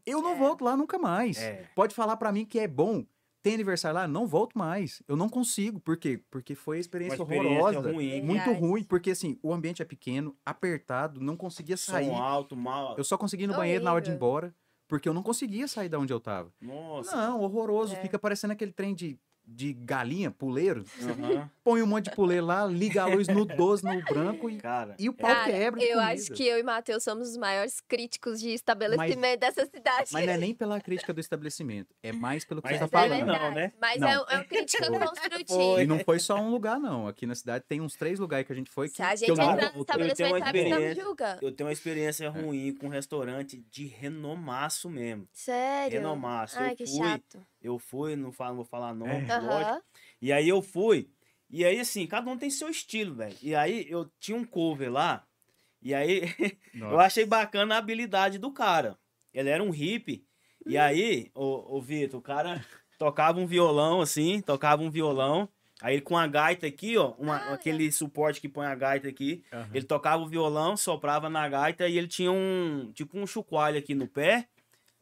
[0.05, 0.35] Eu não É.
[0.37, 1.37] volto lá nunca mais.
[1.37, 1.69] É.
[1.73, 3.05] Pode falar pra mim que é bom.
[3.43, 4.07] Tem aniversário lá?
[4.07, 5.03] Não volto mais.
[5.05, 5.77] Eu não consigo.
[5.79, 6.21] Por quê?
[6.31, 7.91] Porque foi a Uma experiência, experiência horrorosa.
[7.91, 8.21] ruim.
[8.21, 8.59] Muito Verdade.
[8.65, 12.05] ruim, porque assim, o ambiente é pequeno, apertado, não conseguia sair.
[12.07, 12.95] Som alto, mal.
[12.97, 14.55] Eu só consegui ir no banheiro na hora de ir embora,
[14.87, 16.53] porque eu não conseguia sair da onde eu tava.
[16.61, 17.15] Nossa.
[17.17, 17.93] Não, horroroso.
[17.95, 18.01] É.
[18.01, 20.83] Fica parecendo aquele trem de, de galinha, puleiro.
[21.01, 21.49] Aham.
[21.63, 24.95] Põe um monte de puleiro lá, liga a luz no 12, no branco e, Cara.
[24.99, 25.81] e o pau Cara, quebra.
[25.81, 26.11] eu comida.
[26.13, 30.09] acho que eu e Matheus somos os maiores críticos de estabelecimento dessa cidade.
[30.11, 32.87] Mas não é nem pela crítica do estabelecimento, é mais pelo que Mas você é
[32.87, 33.25] tá verdade.
[33.25, 33.41] falando.
[33.41, 33.73] não, né?
[33.79, 34.07] Mas Não.
[34.07, 34.99] É, é uma crítica Foi.
[34.99, 35.83] construtiva.
[35.83, 37.07] E não foi só um lugar, não.
[37.07, 39.17] Aqui na cidade tem uns três lugares que a gente foi que, Se a que
[39.17, 41.03] gente eu não entrar no eu tenho uma estabelecimento, sabe que não me experiência.
[41.03, 41.39] julga.
[41.41, 42.29] Eu tenho uma experiência É.
[42.29, 45.27] ruim com um restaurante de renomaço mesmo.
[45.31, 45.99] Sério?
[45.99, 46.57] Renomaço.
[46.59, 47.45] Ai, eu que fui, chato.
[47.63, 49.39] Eu fui, não, falo, não vou falar nome, É.
[49.39, 49.71] lógico.
[49.71, 49.81] Aham.
[50.21, 51.09] E aí eu fui.
[51.49, 53.35] E aí, assim, cada um tem seu estilo, velho.
[53.41, 55.25] E aí eu tinha um cover lá.
[55.81, 56.21] E aí
[56.73, 58.97] eu achei bacana a habilidade do cara.
[59.33, 60.25] Ele era um hippie.
[60.65, 62.65] E aí, ô, ô Vitor, o cara
[62.97, 65.47] tocava um violão, assim, tocava um violão.
[65.81, 69.09] Aí ele com a gaita aqui, ó, uma- Ah, aquele suporte que põe a gaita
[69.09, 69.43] aqui.
[69.51, 69.69] Aham.
[69.73, 73.93] Ele tocava o violão, soprava na gaita e ele tinha um, tipo um chocalho aqui
[73.93, 74.47] no pé,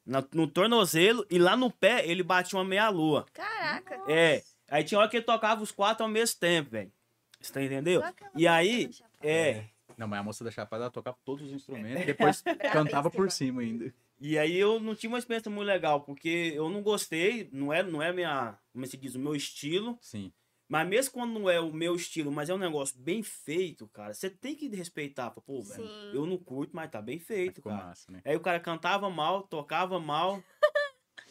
[0.06, 3.26] na- no tornozelo, e lá no pé ele batia uma meia-lua.
[3.34, 4.02] Caraca.
[4.07, 6.91] É, aí tinha hora que ele tocava os quatro ao mesmo tempo, velho.
[7.40, 7.60] Você tá
[8.07, 9.28] aquela E aí, Chapada.
[9.28, 9.65] é,
[9.98, 12.41] Não, mas a moça da Chapada ela tocava todos os instrumentos e depois
[13.02, 13.94] cantava por cima ainda.
[14.19, 17.82] e aí eu não tive uma experiência muito legal, porque eu não gostei, não é,
[17.84, 20.32] não é minha, como se diz, o meu estilo, Sim.
[20.72, 24.14] Mas mesmo quando não é o meu estilo, mas é um negócio bem feito, cara,
[24.14, 27.88] você tem que respeitar, pô, velho, eu não curto, mas tá bem Mas feito, cara.
[27.88, 28.22] massa, né?
[28.23, 30.41] Aí o cara cantava mal, tocava mal,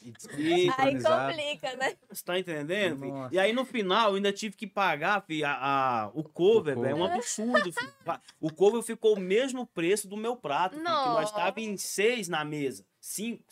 [0.02, 1.94] E E- Aí complica, né?
[2.08, 3.00] Você tá entendendo?
[3.00, 3.28] filho?
[3.32, 6.80] E aí no final eu ainda tive que pagar, filho, a, a- o cover, O
[6.80, 6.96] velho.
[6.96, 7.92] É um absurdo, filho.
[8.40, 10.72] O cover ficou o mesmo preço do meu prato.
[10.76, 12.86] filho, que nós estávamos em seis na mesa.
[12.98, 13.44] Cinco.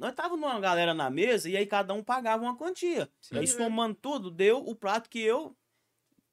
[0.00, 3.06] Nós tava numa galera na mesa e aí cada um pagava uma quantia.
[3.20, 3.36] Sim.
[3.38, 5.54] Aí somando tudo, deu o prato que eu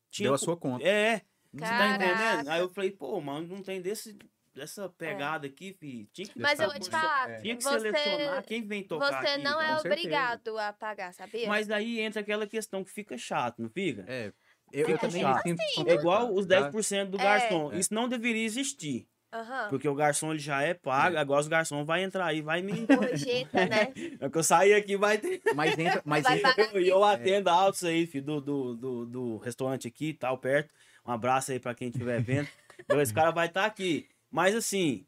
[0.10, 0.30] tinha.
[0.30, 0.88] Deu a sua conta.
[0.88, 1.22] É,
[1.52, 2.48] você tá entendendo?
[2.49, 4.18] Aí eu falei, pô, mano, não tem desse,
[4.56, 6.07] dessa pegada aqui, filho.
[6.14, 7.41] Tinha que, Mas eu vou te falar, É.
[7.41, 9.88] tinha que você, selecionar quem vem tocar você aqui, não é certeza.
[9.95, 11.48] obrigado a pagar, sabia?
[11.49, 14.06] Mas daí entra aquela questão que fica chato, não fica?
[14.07, 14.31] É.
[14.72, 15.44] Eu, eu Fica também chato.
[15.44, 17.23] sinto É igual os desconfortável, 10% do É.
[17.23, 17.72] garçom.
[17.73, 17.80] É.
[17.80, 19.07] Isso não deveria existir.
[19.34, 19.68] Aham.
[19.70, 22.86] Porque o garçom ele já é pago, agora os garçom vai entrar aí, vai me.
[22.88, 23.94] Gorjeta, né?
[24.20, 25.40] É que eu sair aqui, vai ter.
[25.40, 25.54] tá?
[25.54, 29.38] Mas entra, mas Vai entra, Eu, eu atendo altos aí, filho, do, do, do, do
[29.38, 30.74] restaurante aqui e tal, perto.
[31.06, 32.48] Um abraço aí pra quem estiver vendo.
[32.80, 34.08] Então, esse cara vai estar aqui.
[34.30, 35.04] Mas assim,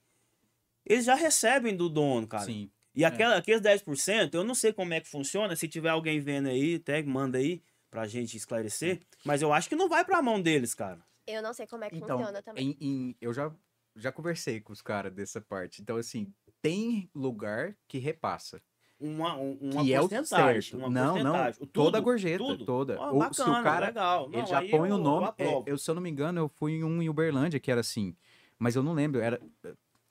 [0.86, 2.44] eles já recebem do dono, cara.
[2.44, 2.70] sim.
[2.96, 5.56] E aquela, aqueles 10%, eu não sei como é que funciona.
[5.56, 9.00] Se tiver alguém vendo aí, até manda aí pra gente esclarecer.
[9.24, 11.00] Mas eu acho que não vai pra mão deles, cara.
[11.28, 12.76] Eu não sei como é que Então, funciona também.
[12.82, 13.52] em- em- eu já,
[14.00, 15.82] já conversei com os caras dessa parte.
[15.82, 18.62] Então, assim, tem lugar que repassa.
[19.02, 20.76] uma, um- uma Que é o certo.
[20.78, 21.32] Uma Não, não.
[21.32, 21.68] porcentagem.
[21.72, 22.66] Toda a Tudo, gorjeta, tudo.
[22.66, 23.00] toda.
[23.00, 24.28] Ó, O- bacana, se o cara, legal.
[24.28, 25.28] ele Não, já aí põe eu- o nome.
[25.38, 27.72] eu é, eu, se eu não me engano, eu fui em um em Uberlândia que
[27.72, 28.14] era assim.
[28.58, 29.22] Mas eu não lembro.
[29.22, 29.40] Era,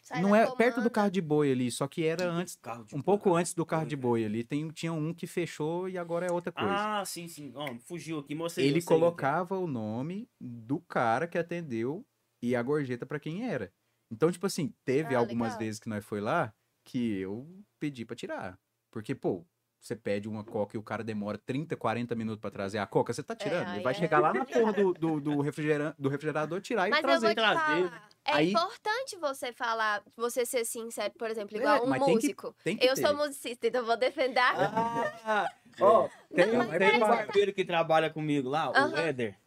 [0.03, 0.91] Sai não é perto do comanda.
[0.91, 3.67] carro de boi ali, só que era antes, Carro de um boi, pouco antes do
[3.67, 4.43] carro de boi ali.
[4.43, 6.73] Tem, tinha um que fechou e agora é outra coisa.
[6.75, 7.53] Ah, sim, sim.
[7.55, 8.67] Ó, fugiu aqui, mostrei.
[8.69, 12.07] ele colocava o nome do cara que atendeu
[12.43, 13.73] e a gorjeta pra quem era.
[14.11, 15.59] Então, tipo assim, teve Ah, algumas legal.
[15.59, 16.53] vezes que nós foi lá
[16.85, 17.47] que eu
[17.79, 18.59] pedi pra tirar.
[18.91, 19.45] Porque, pô,
[19.81, 23.13] você pede uma coca e o cara demora 30, 40 minutos pra trazer a coca,
[23.13, 23.69] você tá tirando.
[23.69, 26.89] Ele aí vai é chegar lá na porra do, do, do, refrigeran- do refrigerador, tirar
[26.89, 27.27] Mas e eu trazer.
[27.27, 27.85] vou te trazer.
[27.89, 28.09] falar.
[28.25, 32.09] É Aí- importante você falar, você ser sincero, por exemplo, É, igual um mas tem
[32.09, 32.57] que- músico.
[32.65, 33.03] Tem que Eu ter.
[33.07, 37.53] sou musicista, então vou defender a Ah, ó, tem, Não, um, tem um é- barbeiro
[37.53, 38.97] que trabalha comigo lá, o Aham.
[38.99, 39.39] Éder.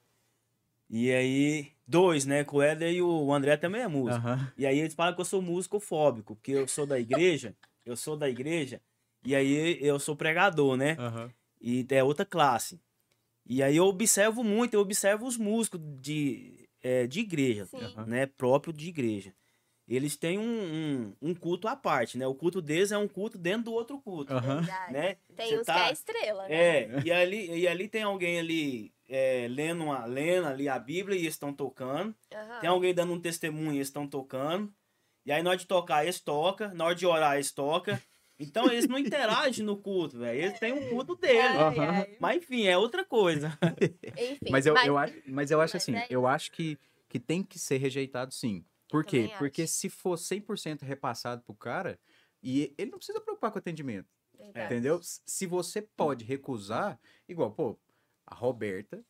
[0.93, 2.43] E aí, dois, né?
[2.43, 4.27] Com o Éder e o André também é músico.
[4.27, 4.51] Aham.
[4.57, 7.55] E aí eles falam que eu sou músico fóbico, porque eu sou da igreja,
[7.85, 8.81] eu sou da igreja,
[9.25, 10.97] e aí eu sou pregador, né?
[10.99, 11.31] Aham.
[11.61, 12.81] E é outra classe.
[13.45, 17.79] E aí eu observo muito, eu observo os músicos de, é, de igreja, Sim.
[18.05, 18.25] Né?
[18.25, 19.33] Próprio de igreja.
[19.87, 20.43] Eles têm um,
[21.21, 22.27] um, um culto à parte, né?
[22.27, 24.61] O culto deles é um culto dentro do outro culto, Aham.
[24.61, 24.93] Verdade.
[24.93, 25.15] né?
[25.35, 26.55] Tem Cê uns tá- que é estrela, né?
[26.55, 31.17] É, e ali, e ali tem alguém ali é, lendo, uma, lendo ali a Bíblia
[31.17, 32.15] e eles estão tocando.
[32.33, 32.59] Aham.
[32.61, 34.73] Tem alguém dando um testemunho e eles estão tocando.
[35.25, 36.73] E aí na hora de tocar, eles tocam.
[36.73, 37.99] Na hora de orar, eles tocam.
[38.39, 40.41] Então eles não interagem no culto, velho.
[40.41, 41.89] Eles têm um culto Aham.
[41.91, 42.17] ai.
[42.19, 43.55] Mas enfim, é outra coisa.
[44.17, 44.49] Enfim.
[44.49, 46.77] Mas eu, eu acho, mas eu acho mas assim, é eu acho que,
[47.07, 48.65] que tem que ser rejeitado sim.
[48.89, 49.23] Por quê?
[49.23, 49.73] também Porque acho.
[49.73, 51.99] se for 100% repassado pro cara,
[52.41, 54.09] e ele não precisa preocupar com o atendimento.
[54.37, 54.65] Verdade.
[54.65, 54.99] Entendeu?
[55.03, 57.77] Se você pode recusar, igual, pô,
[58.31, 59.03] a Roberta,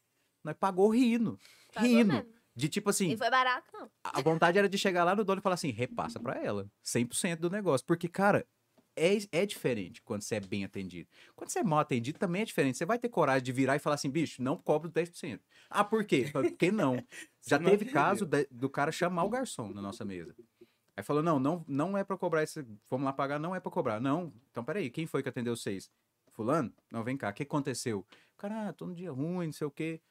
[0.43, 1.39] nós pagou rindo.
[1.73, 2.13] Pagou rindo.
[2.13, 2.33] mesmo.
[2.53, 3.89] De tipo assim, E foi barato, não.
[4.03, 6.69] a vontade era de chegar lá no dono e falar assim, repassa pra ela.
[6.83, 7.85] 100% do negócio.
[7.87, 8.45] Porque, cara,
[8.93, 11.07] é, é diferente quando você é bem atendido.
[11.33, 12.77] Quando você é mal atendido, também é diferente.
[12.77, 15.39] Você vai ter coragem de virar e falar assim, bicho, não cobro 10%.
[15.69, 16.29] Ah, por quê?
[16.31, 16.97] Por que não?
[17.47, 20.35] Já não teve caso de- do cara chamar o garçom na nossa mesa.
[20.97, 22.65] Aí falou, não, não, não é pra cobrar esse...
[22.83, 24.01] Fomos lá pagar, não é pra cobrar.
[24.01, 25.89] Não, então peraí, quem foi que atendeu vocês?
[26.33, 26.73] Fulano?
[26.91, 28.05] Não, vem cá, o que aconteceu?
[28.41, 30.01] Cara, ah, tô num dia ruim, não sei o quê.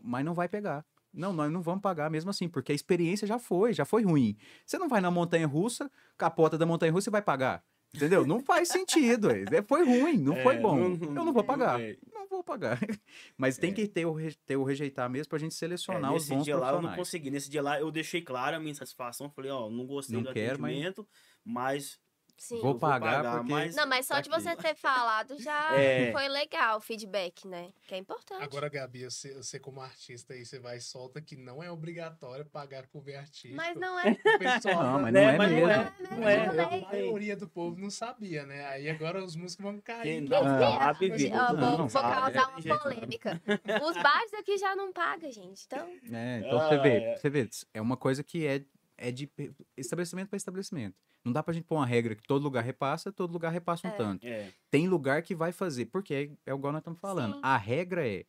[0.00, 0.84] Mas não vai pegar.
[1.12, 4.36] Não, nós não vamos pagar mesmo assim, porque a experiência já foi, já foi ruim.
[4.66, 7.62] Você não vai na montanha russa, capota da montanha russa e vai pagar.
[7.94, 8.26] Entendeu?
[8.26, 9.30] Não faz sentido.
[9.30, 9.62] é.
[9.62, 10.76] Foi ruim, não foi É, bom.
[10.76, 11.78] não- Eu não vou pagar.
[11.80, 11.96] é.
[12.12, 12.78] Não vou pagar.
[13.36, 13.74] Mas tem É.
[13.74, 14.16] que ter o,
[14.46, 16.94] ter o rejeitar mesmo pra gente É, selecionar os nesse bons dia lá eu não
[16.96, 17.30] consegui.
[17.30, 19.28] Nesse dia lá eu deixei clara a minha insatisfação.
[19.30, 21.06] Falei, ó, não gostei Não do quero, mas- atendimento,
[21.44, 22.00] mas
[22.36, 22.60] Sim.
[22.60, 24.62] Vou eu pagar porque- mas Não, mas só tá de você aqui.
[24.62, 26.10] ter falado já É.
[26.12, 27.70] foi legal o feedback, né?
[27.86, 28.42] Que é importante.
[28.42, 32.44] Agora, Gabi, você, você como artista aí, você vai e solta que não é obrigatório
[32.44, 33.54] pagar cover artístico.
[33.54, 34.10] Mas não é.
[34.12, 35.70] O pessoal, Não, mas Né, não é mas não mesmo.
[35.70, 36.46] é, não é.
[36.52, 36.84] Não é.
[36.84, 38.66] A maioria do povo não sabia, né?
[38.66, 40.20] Aí agora os músicos vão cair.
[40.22, 41.30] Não vive.
[41.32, 42.78] Ó, vou, Não, vou causar é, uma gente.
[42.82, 43.42] polêmica.
[43.88, 45.64] Os bares aqui já não pagam, gente.
[45.66, 47.16] Então, É, então Ah, você vê, é.
[47.16, 48.62] você vê, é uma coisa que é,
[49.02, 49.30] é de
[49.76, 50.94] estabelecimento para estabelecimento.
[51.24, 53.90] Não dá pra gente pôr uma regra que todo lugar repassa, todo lugar repassa um
[53.90, 53.94] É.
[53.96, 54.26] tanto.
[54.26, 57.34] É, Tem lugar que vai fazer, porque é, é igual nós estamos falando.
[57.34, 57.40] Sim.
[57.42, 58.24] A regra é,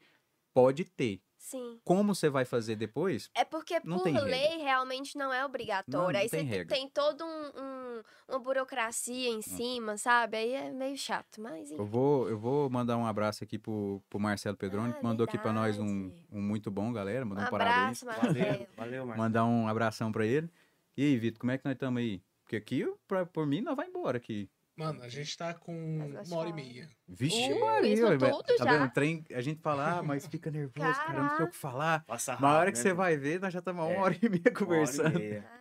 [0.54, 1.22] pode ter.
[1.38, 1.80] sim.
[1.84, 4.30] Como você vai fazer depois, É porque Não por tem regra.
[4.30, 5.92] lei realmente não é obrigatório.
[6.08, 6.76] Não, não Aí tem você regra.
[6.76, 10.38] tem toda um, um- uma burocracia em cima, sabe?
[10.38, 14.20] Aí é meio chato, mas eu vou, eu vou mandar um abraço aqui pro, pro
[14.20, 16.28] Marcelo Pedroni, Ah, que mandou aqui pra nós um, verdade.
[16.32, 17.26] um muito bom, galera.
[17.26, 18.02] Um Mandou um, parabéns.
[18.04, 18.68] abraço, valeu, Marcelo.
[18.78, 19.18] valeu, Marcelo.
[19.18, 20.50] Mandar um abração pra ele.
[20.96, 22.22] E aí, Vitor, como é que nós estamos aí?
[22.44, 24.50] Porque aqui, pra, por mim, nós vai embora aqui.
[24.76, 26.90] Mano, a gente tá com Mas uma hora e meia.
[27.08, 28.20] Vixe, Uh, Maria, isso velho.
[28.20, 28.74] tudo tá já?
[28.74, 28.86] vendo?
[28.86, 32.04] O Trem, a gente fala, ah, mas fica nervoso, cara, não sei o que falar.
[32.06, 32.96] Passa Na hora rápido, que né, você filho?
[32.96, 35.20] vai ver, nós já estamos uma É, hora e meia Uma hora e conversando.
[35.20, 35.52] meia.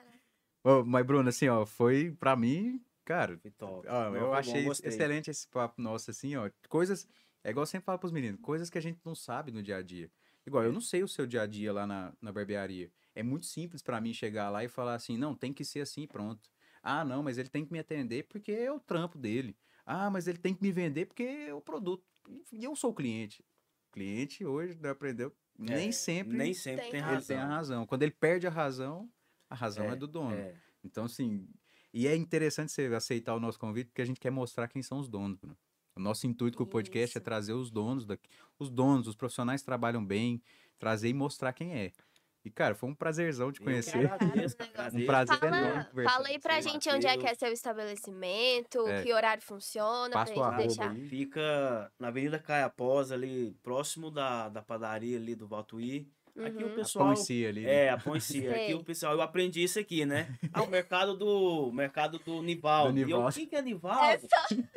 [0.64, 3.86] Ô, mas, Bruno, assim, ó, foi pra mim, cara, Foi top.
[3.88, 4.88] ó, Não, eu bom, achei gostei.
[4.88, 6.50] excelente esse papo nosso, assim, ó.
[6.68, 7.06] Coisas,
[7.44, 9.76] é igual eu sempre falo pros meninos, coisas que a gente não sabe no dia
[9.76, 10.10] a dia.
[10.46, 12.90] Igual, eu não sei o seu dia a dia lá na, na barbearia.
[13.14, 16.06] É muito simples pra mim chegar lá e falar assim, não, tem que ser assim,
[16.06, 16.48] pronto.
[16.82, 19.56] Ah, não, mas ele tem que me atender porque é o trampo dele.
[19.84, 22.05] Ah, mas ele tem que me vender porque é o produto.
[22.52, 23.44] E eu sou o cliente.
[23.93, 27.26] Cliente hoje né, aprendeu, nem É, sempre Nem sempre tem tem ele razão.
[27.36, 27.86] tem a razão.
[27.86, 29.10] Quando ele perde a razão,
[29.51, 30.34] a razão é, É, do dono.
[30.34, 30.55] É.
[30.82, 31.47] Então, assim,
[31.93, 34.98] e é interessante você aceitar o nosso convite, porque a gente quer mostrar quem são
[34.98, 35.39] os donos.
[35.39, 35.56] Bruno.
[35.94, 37.24] O nosso intuito com o podcast é Isso.
[37.24, 38.28] trazer os donos daqui.
[38.59, 40.43] Os donos, os profissionais que trabalham bem,
[40.78, 41.93] trazer e mostrar quem é.
[42.44, 44.10] E, cara, foi um prazerzão te conhecer.
[44.10, 44.56] agradeço.
[44.93, 49.02] Um prazer Fala, enorme fala aí pra gente onde é que é seu estabelecimento, É.
[49.02, 50.90] que horário funciona, Passa pra gente deixar.
[50.90, 51.09] aí.
[51.09, 56.10] Fica na Avenida Caiapós, ali, próximo da, da padaria ali do Valtuí.
[56.34, 56.72] Aqui o Uhum.
[56.72, 57.04] A pessoal.
[57.04, 57.60] pão em si ali.
[57.62, 57.74] né?
[57.84, 58.48] É, a pão si.
[58.48, 60.28] Aqui o pessoal, eu aprendi isso aqui, né?
[60.54, 61.70] Ah, o mercado do.
[61.72, 62.92] mercado do Nivaldo.
[62.94, 64.26] Do E eu, quem que é Nivaldo?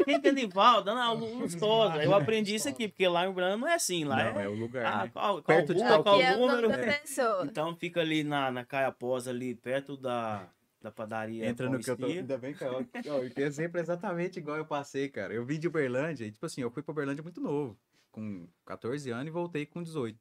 [0.03, 0.93] Quem que é Nivaldo?
[0.93, 2.03] Não, Lustosa.
[2.03, 4.43] Eu aprendi isso aqui, porque lá em Uberlândia não é assim, lá Não, é.
[4.45, 5.09] é o lugar, Ah, né?
[5.13, 6.69] qual, qual Perto de rua, qual é número?
[6.69, 7.45] pessoa.
[7.45, 10.47] Então fica ali na, na Caiapós, ali perto da,
[10.81, 11.45] da padaria.
[11.47, 12.05] Entra no que eu tô.
[12.05, 15.33] Ainda bem que ó, o exemplo é exatamente igual eu passei, cara.
[15.33, 17.77] Eu vim de Uberlândia e, tipo assim, eu fui pra Uberlândia muito novo,
[18.11, 20.17] com 14 anos e voltei com 18.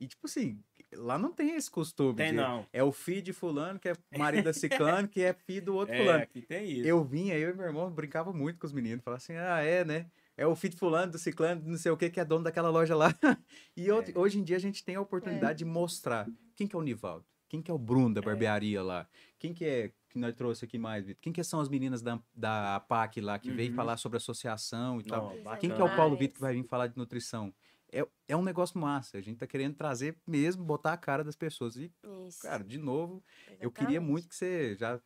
[0.00, 0.58] E, tipo assim,
[0.94, 2.14] lá não tem esse costume.
[2.16, 2.66] Tem de- não.
[2.72, 5.94] É o filho de fulano, que é marido da ciclano, que é filho do outro
[5.94, 6.22] É, fulano.
[6.22, 6.88] aqui tem isso.
[6.88, 9.04] Eu vinha, eu e meu irmão brincava muito com os meninos.
[9.04, 10.10] Falava assim, ah, é, né?
[10.36, 12.70] É o filho de fulano, do ciclano, não sei o que, que é dono daquela
[12.70, 13.12] loja lá.
[13.76, 16.78] E hoje, hoje em dia a gente tem a oportunidade de mostrar quem que é
[16.78, 19.06] o Nivaldo, quem que é o Bruno da barbearia lá,
[19.38, 22.18] quem que é, que nós trouxe aqui mais, Vitor, quem que são as meninas da,
[22.34, 23.76] da APAC lá, que veio Uhum.
[23.76, 25.34] falar sobre associação e tal.
[25.60, 26.16] Quem que é o Paulo.
[26.16, 27.52] Vitor que vai vir falar de nutrição?
[27.92, 31.36] É, é um negócio massa, a gente tá querendo trazer mesmo, botar a cara das
[31.36, 31.76] pessoas.
[31.76, 31.92] E,
[32.26, 32.40] Isso.
[32.42, 33.22] cara, de novo,
[33.60, 34.10] eu queria exatamente.
[34.10, 35.00] muito que você já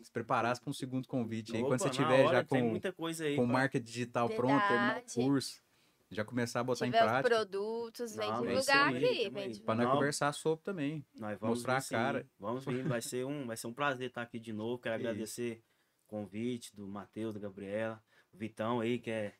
[0.00, 2.92] se preparasse para um segundo convite aí, Opa, quando você tiver hora, já com, muita
[2.92, 3.36] coisa aí.
[3.36, 5.14] com pra- marca digital pronto, terminar o Verdade.
[5.14, 5.62] curso,
[6.10, 9.60] já começar a botar em tiver os prática, produtos, vem lugar aqui.
[9.64, 11.06] para nós conversar sobre também.
[11.14, 12.22] Nós vamos mostrar vir, a cara.
[12.22, 12.28] sim.
[12.38, 14.78] Vamos vir, vai ser um, vai ser um prazer estar aqui de novo.
[14.82, 15.08] Quero Isso.
[15.08, 15.62] agradecer
[16.04, 18.02] o convite do Matheus, da Gabriela,
[18.32, 19.34] o Vitão aí, que é,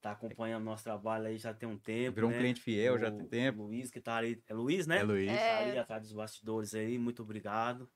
[0.00, 2.14] tá acompanhando nosso trabalho aí já tem um tempo.
[2.14, 2.38] Virou um né?
[2.38, 3.62] cliente fiel já O tem tempo.
[3.64, 4.42] Luiz, que tá ali.
[4.46, 4.98] É Luiz, né?
[4.98, 5.30] É Luiz.
[5.30, 5.36] É.
[5.36, 7.88] Tá ali atrás dos bastidores aí, muito obrigado.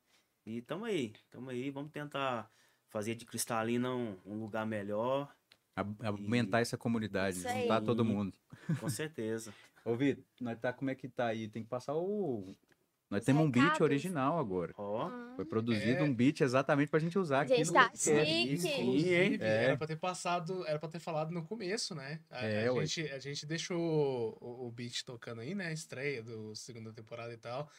[0.45, 1.69] E tamo aí, tamo aí.
[1.71, 2.49] Vamos tentar
[2.89, 5.33] fazer de Cristalina um, um lugar melhor,
[5.75, 7.63] A- Aumentar essa comunidade, Isso aí.
[7.63, 8.33] juntar todo mundo.
[8.79, 9.53] com certeza.
[9.83, 11.47] Ô, Vitor, nós tá, como é que tá aí?
[11.47, 12.55] Tem que passar o.
[13.09, 14.73] Nós Os temos um beat original agora.
[14.77, 15.33] Ó, Hum.
[15.35, 16.03] Foi produzido É.
[16.03, 18.57] um beat exatamente pra gente usar aqui Gente, no tá chique.
[18.57, 19.63] Sim, É.
[19.65, 22.21] era pra ter passado, era pra ter falado no começo, né?
[22.29, 25.67] A, É, a gente, a gente deixou o, o beat tocando aí, né?
[25.67, 27.69] A estreia do segunda temporada e tal.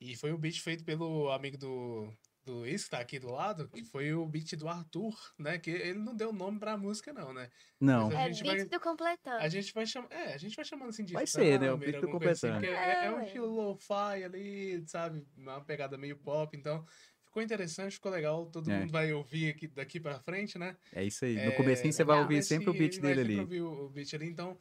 [0.00, 2.12] E foi um beat feito pelo amigo do,
[2.46, 5.58] do Luiz, que tá aqui do lado, que foi o beat do Arthur, né?
[5.58, 7.50] Que ele não deu nome pra música, não, né?
[7.80, 8.10] Não.
[8.12, 9.36] É a gente beat vai- do completando.
[9.38, 10.08] A gente vai chamar.
[10.12, 11.12] É, a gente vai chamando assim de.
[11.12, 11.70] Vai ser, né?
[11.72, 12.54] O beat do assim, completando.
[12.54, 13.24] porque é, é É, um ué.
[13.26, 15.26] estilo lo-fi ali, sabe?
[15.36, 16.86] Uma pegada meio pop, então.
[17.24, 18.46] Ficou interessante, ficou legal.
[18.46, 18.78] Todo É.
[18.78, 20.74] mundo vai ouvir aqui daqui pra frente, né?
[20.92, 21.34] É isso aí.
[21.34, 23.40] No É, comecinho você vai ouvir sempre o beat vai dele ali.
[23.40, 24.56] ouvir o, o beat ali, então.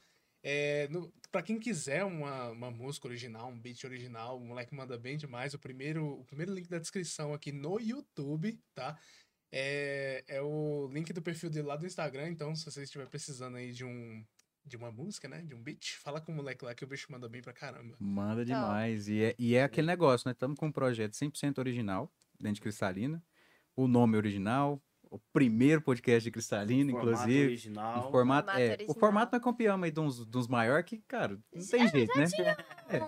[0.48, 4.96] É, no, pra quem quiser uma, uma música original, um beat original, o moleque manda
[4.96, 5.56] bem demais.
[5.56, 8.96] O primeiro, o primeiro link da descrição aqui no YouTube, tá?
[9.52, 12.30] É, é o link do perfil dele lá do Instagram.
[12.30, 14.24] Então, se você estiver precisando aí de um
[14.64, 15.42] de uma música, né?
[15.42, 17.96] De um beat, fala com o moleque lá que o bicho manda bem pra caramba.
[18.00, 19.08] Manda demais.
[19.08, 20.32] E é, e é aquele negócio, né?
[20.32, 23.24] Estamos com um projeto 100% original, dentro de Cristalina.
[23.76, 24.82] O nome original,
[25.16, 27.46] o primeiro podcast de Cristalina, inclusive.
[27.46, 28.08] original.
[28.08, 28.96] O formato, Formato é, o original.
[29.00, 32.26] formato nós copiamos aí de uns, de uns maiores que, cara, não tem jeito, né?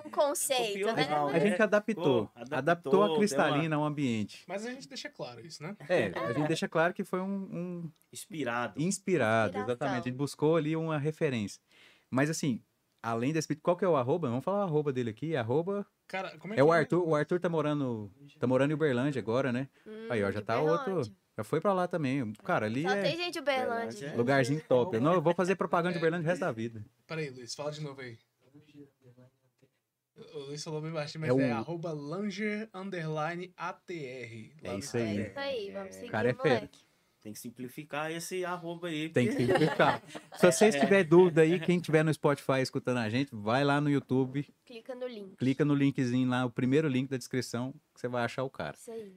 [0.05, 1.07] Um conceito, Copiou, né?
[1.09, 2.27] não, A gente É, adaptou.
[2.27, 4.43] pô, Adaptou, adaptou, a Cristalina ao ambiente.
[4.47, 5.75] Mas a gente deixa claro isso, né?
[5.89, 8.81] É, a gente deixa claro que foi um, um Inspirado.
[8.81, 9.63] inspirado, Inspiração.
[9.73, 10.01] exatamente.
[10.01, 11.61] A gente buscou ali uma referência.
[12.09, 12.61] Mas assim,
[13.03, 14.29] além desse, qual que é o arroba?
[14.29, 15.35] Vamos falar o arroba dele aqui.
[15.35, 17.05] Arroba Cara, como é é o que Arthur.
[17.07, 18.09] O Arthur tá morando,
[18.39, 19.67] tá morando em Uberlândia agora, né?
[19.85, 20.93] Hum, Aí, ó, já tá Uberlândia.
[20.95, 21.13] outro.
[21.37, 22.33] Já foi pra lá também.
[22.43, 24.07] Cara, ali Só é tem gente de Uberlândia.
[24.07, 24.99] É- lugarzinho top.
[24.99, 26.83] Não, eu vou fazer propaganda de Uberlândia o resto da vida.
[27.05, 28.17] Peraí, Luiz, fala de novo aí.
[30.33, 34.51] O Luiz falou bem baixinho, mas É é, o- arroba Langer underline ATR.
[34.63, 35.19] É isso aí.
[35.19, 36.79] É isso aí, vamos seguir Cara, é moleque.
[37.21, 39.09] Tem que simplificar esse arroba aí.
[39.09, 40.01] Tem que porque- simplificar.
[40.37, 43.89] Se vocês tiverem dúvida aí, quem tiver no Spotify escutando a gente, vai lá no
[43.91, 45.35] YouTube, Clica no link.
[45.35, 48.75] clica no linkzinho lá, o primeiro link da descrição, que você vai achar o cara.
[48.75, 49.13] Isso aí.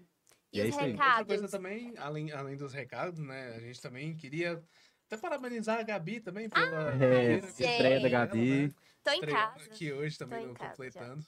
[0.53, 0.91] E E, é os isso aí.
[0.93, 1.27] Outra recados?
[1.27, 3.55] coisa também, além, além dos recados, né?
[3.57, 4.63] A gente também queria
[5.07, 6.91] até parabenizar a Gabi também pela É,
[7.39, 8.67] primeira estreia da Gabi.
[8.69, 8.75] né?
[9.03, 9.65] Tô em Estreou casa.
[9.65, 11.25] Aqui hoje também casa, completando.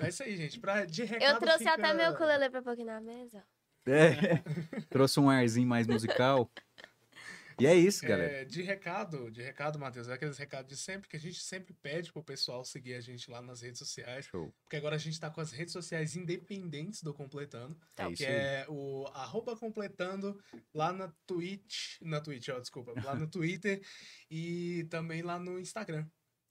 [0.00, 0.58] É isso aí, gente.
[0.60, 1.72] Pra, de recado Eu trouxe fica...
[1.72, 3.42] até meu ukulele pra pôr aqui na mesa.
[3.86, 4.42] É,
[4.90, 6.50] trouxe um arzinho mais musical.
[7.58, 8.30] E é isso, galera.
[8.32, 11.72] É, de recado, de recado, Matheus, é aqueles recados de sempre que a gente sempre
[11.74, 14.26] pede pro pessoal seguir a gente lá nas redes sociais.
[14.26, 14.52] Show.
[14.62, 17.78] Porque agora a gente tá com as redes sociais independentes do Completando.
[17.96, 18.32] É que aí.
[18.32, 20.38] é o arroba completando
[20.74, 21.98] lá na Twitch.
[22.02, 22.92] Na Twitch, ó, desculpa.
[23.02, 23.80] Lá no Twitter
[24.30, 26.06] e também lá no Instagram.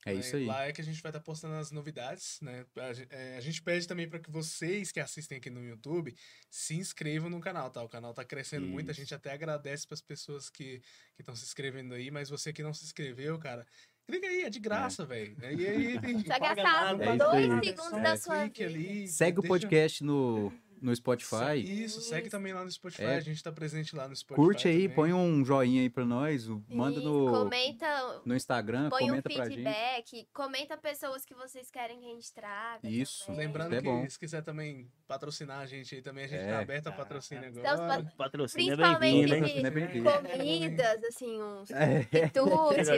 [0.06, 0.20] É né?
[0.20, 0.46] isso aí.
[0.46, 2.64] Lá é que a gente vai estar postando as novidades, né?
[2.76, 6.14] A, é, a gente pede também para que vocês que assistem aqui no YouTube
[6.48, 7.82] se inscrevam no canal, tá?
[7.82, 9.00] O canal tá crescendo muito, a Isso.
[9.00, 10.80] gente até agradece para as pessoas que
[11.18, 13.66] estão se inscrevendo aí, mas você que não se inscreveu, cara,
[14.06, 15.36] clica aí, é de graça, velho.
[15.42, 18.78] E aí tem Você gastar é isso dois segundos só da um sua clique vida.
[18.78, 21.56] ali, Segue o deixa- podcast no, no Spotify.
[21.58, 23.02] Isso, segue também lá no Spotify.
[23.04, 23.16] É.
[23.16, 24.36] A gente tá presente lá no Spotify.
[24.46, 24.94] Curte aí, também.
[24.94, 29.44] põe um joinha aí pra nós, manda no, Comenta, no Instagram, põe um comenta pra
[29.44, 29.54] gente.
[29.54, 32.88] feedback, comenta pessoas que vocês querem que a gente traga.
[32.88, 33.26] Isso.
[33.26, 33.46] também.
[33.46, 34.08] Lembrando É que bom.
[34.08, 36.52] se quiser também patrocinar a gente aí também, a gente É.
[36.52, 38.02] tá aberto a Ah, patrocínio Estamos agora.
[38.04, 39.32] pa- Patrocínio é Principalmente
[39.64, 40.10] é bem-vindo.
[40.12, 42.04] Comidas, assim, uns É.
[42.04, 42.88] quitutes.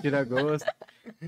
[0.00, 0.66] Tira gosto.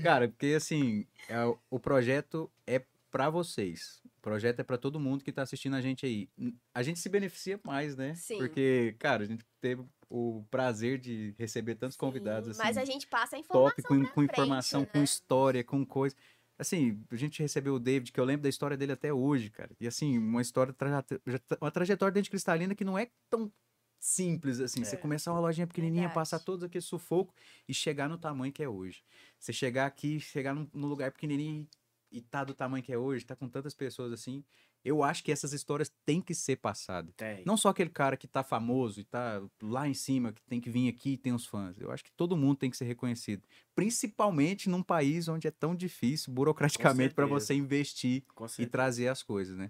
[0.03, 2.81] Cara, porque assim, é, o- o projeto é
[3.11, 4.01] pra vocês.
[4.19, 6.29] O projeto é pra todo mundo que tá assistindo a gente aí.
[6.73, 8.13] A gente se beneficia mais, né?
[8.15, 8.37] Sim.
[8.37, 12.61] Porque, cara, a gente teve o prazer de receber tantos convidados assim.
[12.61, 15.03] Mas a gente passa a informação top, com, com frente, informação, com né?
[15.05, 16.17] história, com coisa.
[16.57, 19.71] Assim, a gente recebeu o David, que eu lembro da história dele até hoje, cara.
[19.79, 20.75] E assim, uma história,
[21.61, 23.49] uma trajetória dentro de cristalina que não é tão
[24.01, 24.83] simples assim.
[24.83, 24.99] Você É.
[24.99, 26.15] começar uma lojinha pequenininha, Verdade.
[26.15, 27.33] passar todo aquele sufoco
[27.67, 29.01] e chegar no tamanho que é hoje.
[29.37, 31.67] Você chegar aqui, chegar num, num lugar pequenininho e,
[32.11, 34.43] e tá do tamanho que é hoje, tá com tantas pessoas assim.
[34.83, 37.13] Eu acho que essas histórias têm que ser passadas.
[37.15, 37.43] Tem.
[37.45, 40.69] Não só aquele cara que tá famoso e tá lá em cima, que tem que
[40.69, 41.77] vir aqui e tem os fãs.
[41.79, 43.43] Eu acho que todo mundo tem que ser reconhecido.
[43.75, 48.23] Principalmente num país onde é tão difícil, burocraticamente, para você investir
[48.57, 49.69] e trazer as coisas, né?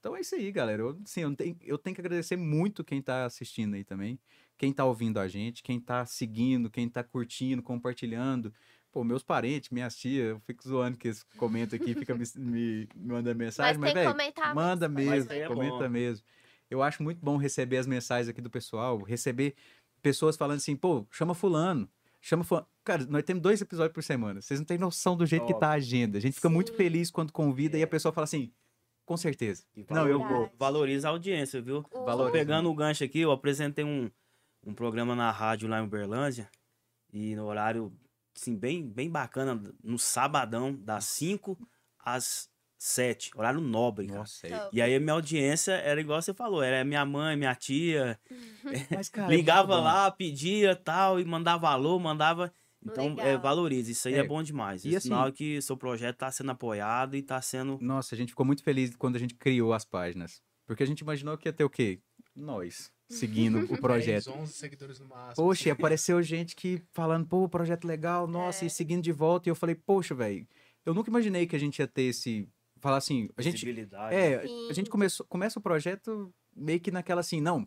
[0.00, 0.82] Então é isso aí, galera.
[0.82, 4.18] Eu, assim, eu, tenho, eu tenho que agradecer muito quem tá assistindo aí também.
[4.56, 8.52] Quem tá ouvindo a gente, quem tá seguindo, quem tá curtindo, compartilhando.
[8.98, 12.88] Pô, meus parentes, minhas tias, eu fico zoando que eles comentam aqui, fica me, me,
[12.96, 15.32] me mandando mensagem, Mas mas, tem que velho, comentar Manda mesmo.
[15.32, 15.88] é comenta bom.
[15.88, 16.26] mesmo.
[16.68, 19.54] Eu acho muito bom receber as mensagens aqui do pessoal, receber
[20.02, 21.88] pessoas falando assim, pô, chama fulano,
[22.20, 22.66] chama fulano.
[22.82, 24.40] Cara, nós temos dois episódios por semana.
[24.40, 26.18] Vocês não têm noção do jeito que tá a agenda.
[26.18, 26.76] A gente fica muito Sim.
[26.76, 27.84] feliz quando convida e É.
[27.84, 28.50] a pessoa fala assim,
[29.06, 29.62] com certeza.
[29.76, 30.52] E Não, eu valoriza- vou.
[30.58, 31.86] Valoriza a audiência, viu?
[31.92, 32.32] Valoriza.
[32.32, 34.10] Pegando o gancho aqui, eu apresentei um,
[34.66, 36.50] um programa na rádio lá em Uberlândia.
[37.12, 37.92] E no horário,
[38.40, 41.58] assim, bem, bem bacana, no sabadão, das 5
[41.98, 42.48] às
[42.78, 43.32] 7.
[43.36, 44.06] Horário nobre.
[44.06, 44.46] Nossa.
[44.72, 48.18] E aí a minha audiência era igual você falou, era minha mãe, minha tia.
[48.94, 52.52] Mas, cara, é ligava lá, pedia tal, e mandava alô, mandava.
[52.80, 53.26] Então, Legal.
[53.26, 53.90] é, valoriza.
[53.90, 54.84] Isso aí é, É, bom demais.
[54.84, 57.76] e É assim- sinal que seu projeto está sendo apoiado e está sendo.
[57.80, 60.40] Nossa, a gente ficou muito feliz quando a gente criou as páginas.
[60.64, 62.00] Porque a gente imaginou que ia ter o quê?
[62.36, 64.26] Nós, seguindo o projeto.
[64.26, 65.34] 10, 11 seguidores no máximo.
[65.46, 68.66] Poxa, e apareceu gente que falando, pô, projeto legal, nossa, É.
[68.66, 69.48] e seguindo de volta.
[69.48, 70.46] E eu falei, poxa, velho,
[70.84, 72.48] eu nunca imaginei que a gente ia ter esse.
[72.80, 73.68] Falar assim, a gente.
[74.10, 74.68] É, Sim.
[74.70, 77.66] a gente começou, começa o projeto meio que naquela assim, não,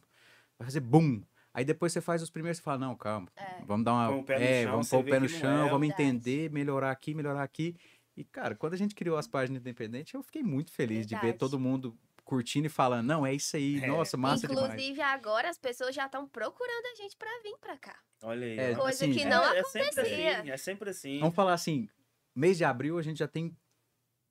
[0.58, 1.22] vai fazer boom.
[1.54, 3.62] Aí depois você faz os primeiros e fala, não, calma, É.
[3.66, 4.08] vamos dar uma.
[4.08, 5.70] Põe o pé no é, chão, vamos pôr o pé no chão, é.
[5.70, 6.04] vamos Verdade.
[6.10, 7.76] entender, melhorar aqui, melhorar aqui.
[8.16, 11.22] E, cara, quando a gente criou as páginas independentes, eu fiquei muito feliz de ver
[11.22, 11.40] Verdade.
[11.40, 11.98] todo mundo
[12.32, 13.88] curtindo e falando, não, é isso aí, É.
[13.88, 14.68] nossa, massa demais.
[14.72, 18.00] Inclusive, agora as pessoas já estão procurando a gente pra vir pra cá.
[18.24, 18.58] Olha aí.
[18.58, 18.74] É.
[18.74, 20.38] Coisa assim, que é- não é, sempre acontecia.
[20.40, 21.20] assim, é sempre assim.
[21.20, 21.90] Vamos falar assim,
[22.34, 23.54] mês de abril a gente já tem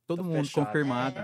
[0.07, 0.65] todo Tá mundo fechado.
[0.65, 1.19] confirmado.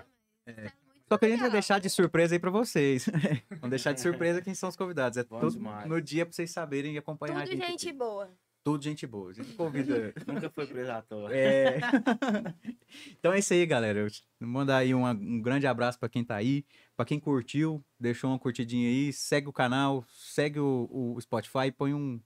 [0.47, 3.07] É, é muito Só que a gente vai deixar de surpresa aí pra vocês.
[3.49, 5.17] Vamos deixar de surpresa quem são os convidados.
[5.17, 5.89] É Bom tudo demais.
[5.89, 7.67] no dia pra vocês saberem e acompanhar a Tudo gente.
[7.67, 7.97] gente aqui.
[7.97, 8.31] boa.
[8.67, 9.31] Tudo gente boa.
[9.31, 10.13] A gente convida.
[10.27, 11.33] Nunca foi predator.
[11.33, 11.79] É.
[13.17, 14.01] então é isso aí, galera.
[14.01, 14.09] Eu
[14.45, 16.65] mandar aí uma- um grande abraço pra quem tá aí,
[16.97, 21.95] Pra quem curtiu, deixou uma curtidinha aí, segue o canal, segue o, o Spotify, põe
[21.95, 22.21] um,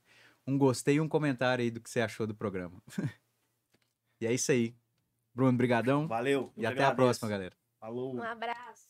[0.47, 2.83] um gostei e um comentário aí do que você achou do programa.
[4.19, 4.75] e é isso aí.
[5.35, 6.55] Bruno, brigadão Valeu.
[6.57, 6.97] e até que a agradeço.
[6.97, 7.55] próxima, galera.
[7.79, 8.17] Falou.
[8.17, 8.90] Um abraço.